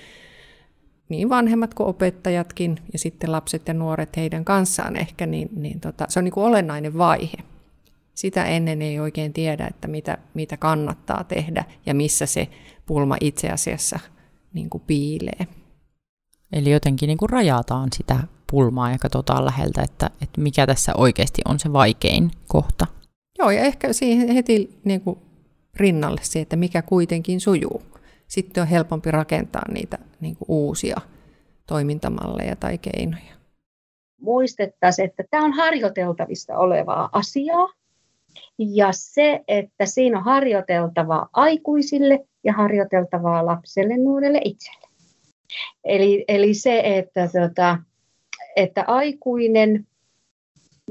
niin 1.10 1.30
vanhemmat 1.30 1.74
kuin 1.74 1.88
opettajatkin 1.88 2.80
ja 2.93 2.99
sitten 2.99 3.32
lapset 3.32 3.68
ja 3.68 3.74
nuoret 3.74 4.18
heidän 4.18 4.45
kanssaan 4.45 4.95
ehkä, 4.95 5.26
niin, 5.26 5.49
niin 5.55 5.80
tota, 5.80 6.05
se 6.10 6.20
on 6.20 6.24
niin 6.24 6.34
kuin 6.34 6.45
olennainen 6.45 6.97
vaihe. 6.97 7.38
Sitä 8.14 8.45
ennen 8.45 8.82
ei 8.82 8.99
oikein 8.99 9.34
tiedä, 9.34 9.68
että 9.68 9.88
mitä, 9.88 10.18
mitä 10.34 10.58
kannattaa 10.58 11.24
tehdä 11.24 11.66
ja 11.86 11.93
missä 11.93 12.26
se 12.26 12.47
pulma 12.86 13.18
itse 13.22 13.49
asiassa 13.49 13.99
niin 14.53 14.70
kuin 14.70 14.84
piilee. 14.88 15.47
Eli 16.53 16.72
jotenkin 16.72 17.08
niin 17.08 17.18
kuin 17.18 17.30
rajataan 17.30 17.89
sitä 17.95 18.20
pulmaa 18.51 18.91
ja 18.91 18.97
katsotaan 18.97 19.45
läheltä, 19.45 19.82
että, 19.82 20.10
että 20.22 20.41
mikä 20.41 20.68
tässä 20.68 20.95
oikeasti 20.95 21.41
on 21.45 21.60
se 21.60 21.74
vaikein 21.74 22.32
kohta. 22.47 22.88
Joo, 23.39 23.51
ja 23.51 23.62
ehkä 23.62 23.93
siihen 23.93 24.30
heti 24.30 24.80
niin 24.84 25.01
kuin 25.01 25.20
rinnalle 25.76 26.22
se, 26.24 26.39
että 26.39 26.55
mikä 26.55 26.82
kuitenkin 26.82 27.41
sujuu. 27.41 27.82
Sitten 28.28 28.61
on 28.61 28.67
helpompi 28.67 29.11
rakentaa 29.11 29.71
niitä 29.73 29.97
niin 30.19 30.36
kuin 30.36 30.45
uusia 30.49 30.97
toimintamalleja 31.67 32.55
tai 32.55 32.78
keinoja. 32.78 33.34
Muistettaisiin, 34.21 35.09
että 35.09 35.23
tämä 35.32 35.45
on 35.45 35.53
harjoiteltavista 35.53 36.57
olevaa 36.57 37.09
asiaa. 37.11 37.67
Ja 38.57 38.88
se, 38.91 39.43
että 39.47 39.86
siinä 39.86 40.17
on 40.17 40.23
harjoiteltavaa 40.23 41.30
aikuisille 41.34 42.25
ja 42.43 42.53
harjoiteltavaa 42.53 43.45
lapselle, 43.45 43.97
nuorelle 43.97 44.41
itselle. 44.45 44.88
Eli, 45.84 46.25
eli 46.28 46.53
se, 46.53 46.82
että, 46.84 47.30
tota, 47.41 47.78
että 48.55 48.84
aikuinen 48.88 49.88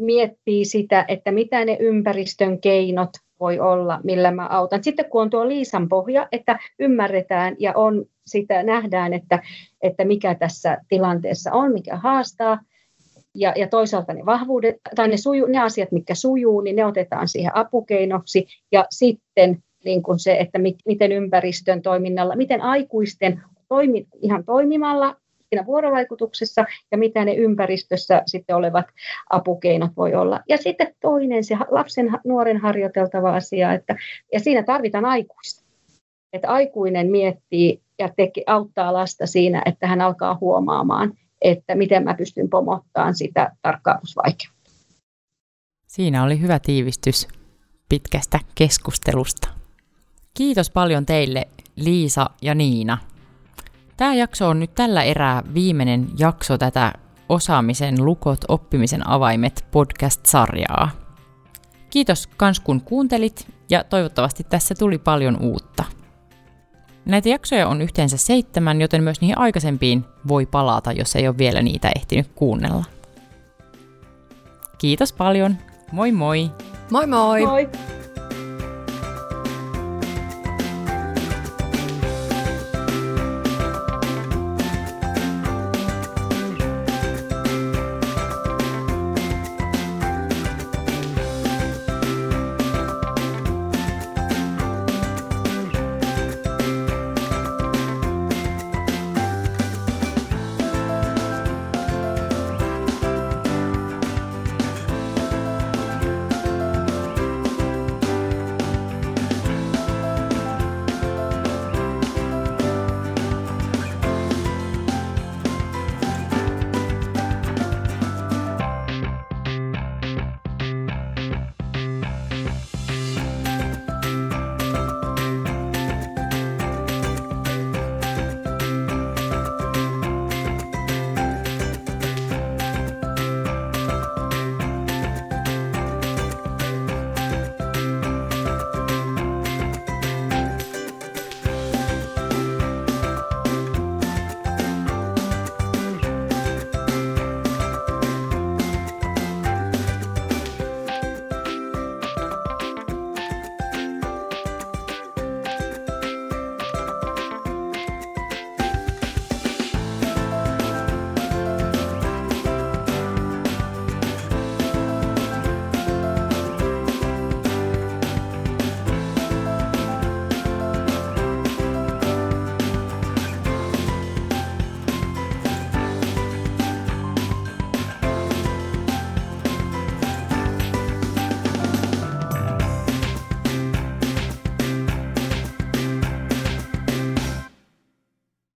miettii 0.01 0.64
sitä, 0.64 1.05
että 1.09 1.32
mitä 1.32 1.64
ne 1.64 1.76
ympäristön 1.80 2.61
keinot 2.61 3.11
voi 3.41 3.61
olla, 3.61 4.01
millä 4.05 4.30
mä 4.30 4.47
autan. 4.47 4.84
Sitten 4.84 5.11
kun 5.11 5.22
on 5.22 5.30
tuo 5.30 5.49
Liisan 5.49 5.89
pohja, 5.89 6.28
että 6.32 6.59
ymmärretään 6.78 7.57
ja 7.59 7.72
on 7.74 8.05
sitä, 8.26 8.62
nähdään, 8.62 9.14
että, 9.14 9.43
että 9.82 10.05
mikä 10.05 10.34
tässä 10.34 10.78
tilanteessa 10.89 11.53
on, 11.53 11.72
mikä 11.72 11.97
haastaa, 11.97 12.59
ja, 13.34 13.53
ja 13.57 13.68
toisaalta 13.68 14.14
ne 14.14 14.26
vahvuudet, 14.26 14.76
tai 14.95 15.09
ne, 15.09 15.16
suju, 15.16 15.47
ne 15.47 15.59
asiat, 15.59 15.93
mitkä 15.93 16.14
sujuu, 16.14 16.61
niin 16.61 16.76
ne 16.76 16.84
otetaan 16.84 17.28
siihen 17.28 17.57
apukeinoksi, 17.57 18.47
ja 18.72 18.87
sitten 18.91 19.62
niin 19.84 20.03
kuin 20.03 20.18
se, 20.18 20.37
että 20.41 20.59
mi, 20.59 20.76
miten 20.87 21.12
ympäristön 21.12 21.82
toiminnalla, 21.82 22.37
miten 22.37 22.62
aikuisten 22.62 23.43
toimi, 23.68 24.07
ihan 24.22 24.45
toimimalla 24.45 25.16
siinä 25.49 25.67
vuorovaikutuksessa 25.67 26.65
ja 26.93 26.99
mitä 26.99 27.25
ne 27.25 27.35
ympäristössä 27.35 28.23
sitten 28.27 28.57
olevat 28.57 28.87
apukeinot 29.31 29.91
voi 29.97 30.15
olla. 30.15 30.41
Ja 30.49 30.59
sitten 30.59 30.95
toinen, 31.01 31.45
se 31.45 31.57
lapsen, 31.71 32.11
nuoren 32.25 32.57
harjoiteltava 32.57 33.37
asia, 33.37 33.73
että, 33.73 33.97
ja 34.33 34.41
siinä 34.41 34.63
tarvitaan 34.63 35.05
aikuista. 35.05 35.67
Että 36.33 36.49
aikuinen 36.49 37.11
miettii 37.11 37.81
ja 37.99 38.09
teki, 38.17 38.43
auttaa 38.47 38.93
lasta 38.93 39.27
siinä, 39.27 39.63
että 39.67 39.87
hän 39.87 40.01
alkaa 40.01 40.39
huomaamaan, 40.41 41.13
että 41.43 41.75
miten 41.75 42.05
mä 42.05 42.15
pystyn 42.15 42.51
pomottaan 42.51 43.15
sitä 43.15 43.53
tarkkaavuusvaikeutta. 43.63 44.71
Siinä 45.87 46.25
oli 46.25 46.41
hyvä 46.41 46.59
tiivistys 46.59 47.29
pitkästä 47.89 48.39
keskustelusta. 48.55 49.49
Kiitos 50.35 50.71
paljon 50.71 51.07
teille 51.07 51.49
Liisa 51.77 52.31
ja 52.43 52.55
Niina 52.55 52.99
Tämä 53.97 54.15
jakso 54.15 54.49
on 54.49 54.61
nyt 54.61 54.75
tällä 54.75 55.03
erää 55.03 55.43
viimeinen 55.55 56.09
jakso 56.19 56.59
tätä 56.59 56.93
Osaamisen 57.29 58.05
lukot, 58.05 58.41
oppimisen 58.49 59.09
avaimet 59.09 59.65
podcast-sarjaa. 59.71 60.91
Kiitos 61.91 62.27
kans 62.27 62.61
kun 62.61 62.81
kuuntelit 62.81 63.47
ja 63.71 63.85
toivottavasti 63.85 64.45
tässä 64.45 64.75
tuli 64.75 64.99
paljon 64.99 65.37
uutta. 65.41 65.85
Näitä 67.05 67.29
jaksoja 67.29 67.69
on 67.69 67.83
yhteensä 67.83 68.17
seitsemän, 68.17 68.81
joten 68.81 69.03
myös 69.03 69.21
niihin 69.21 69.39
aikaisempiin 69.39 70.05
voi 70.29 70.47
palata, 70.47 70.93
jos 70.93 71.17
ei 71.17 71.29
ole 71.29 71.39
vielä 71.39 71.63
niitä 71.63 71.91
ehtinyt 71.97 72.31
kuunnella. 72.35 72.85
Kiitos 74.79 75.13
paljon. 75.13 75.57
Moi 75.93 76.13
moi! 76.13 76.51
Moi 76.91 77.07
moi! 77.07 77.47
Moi! 77.47 77.69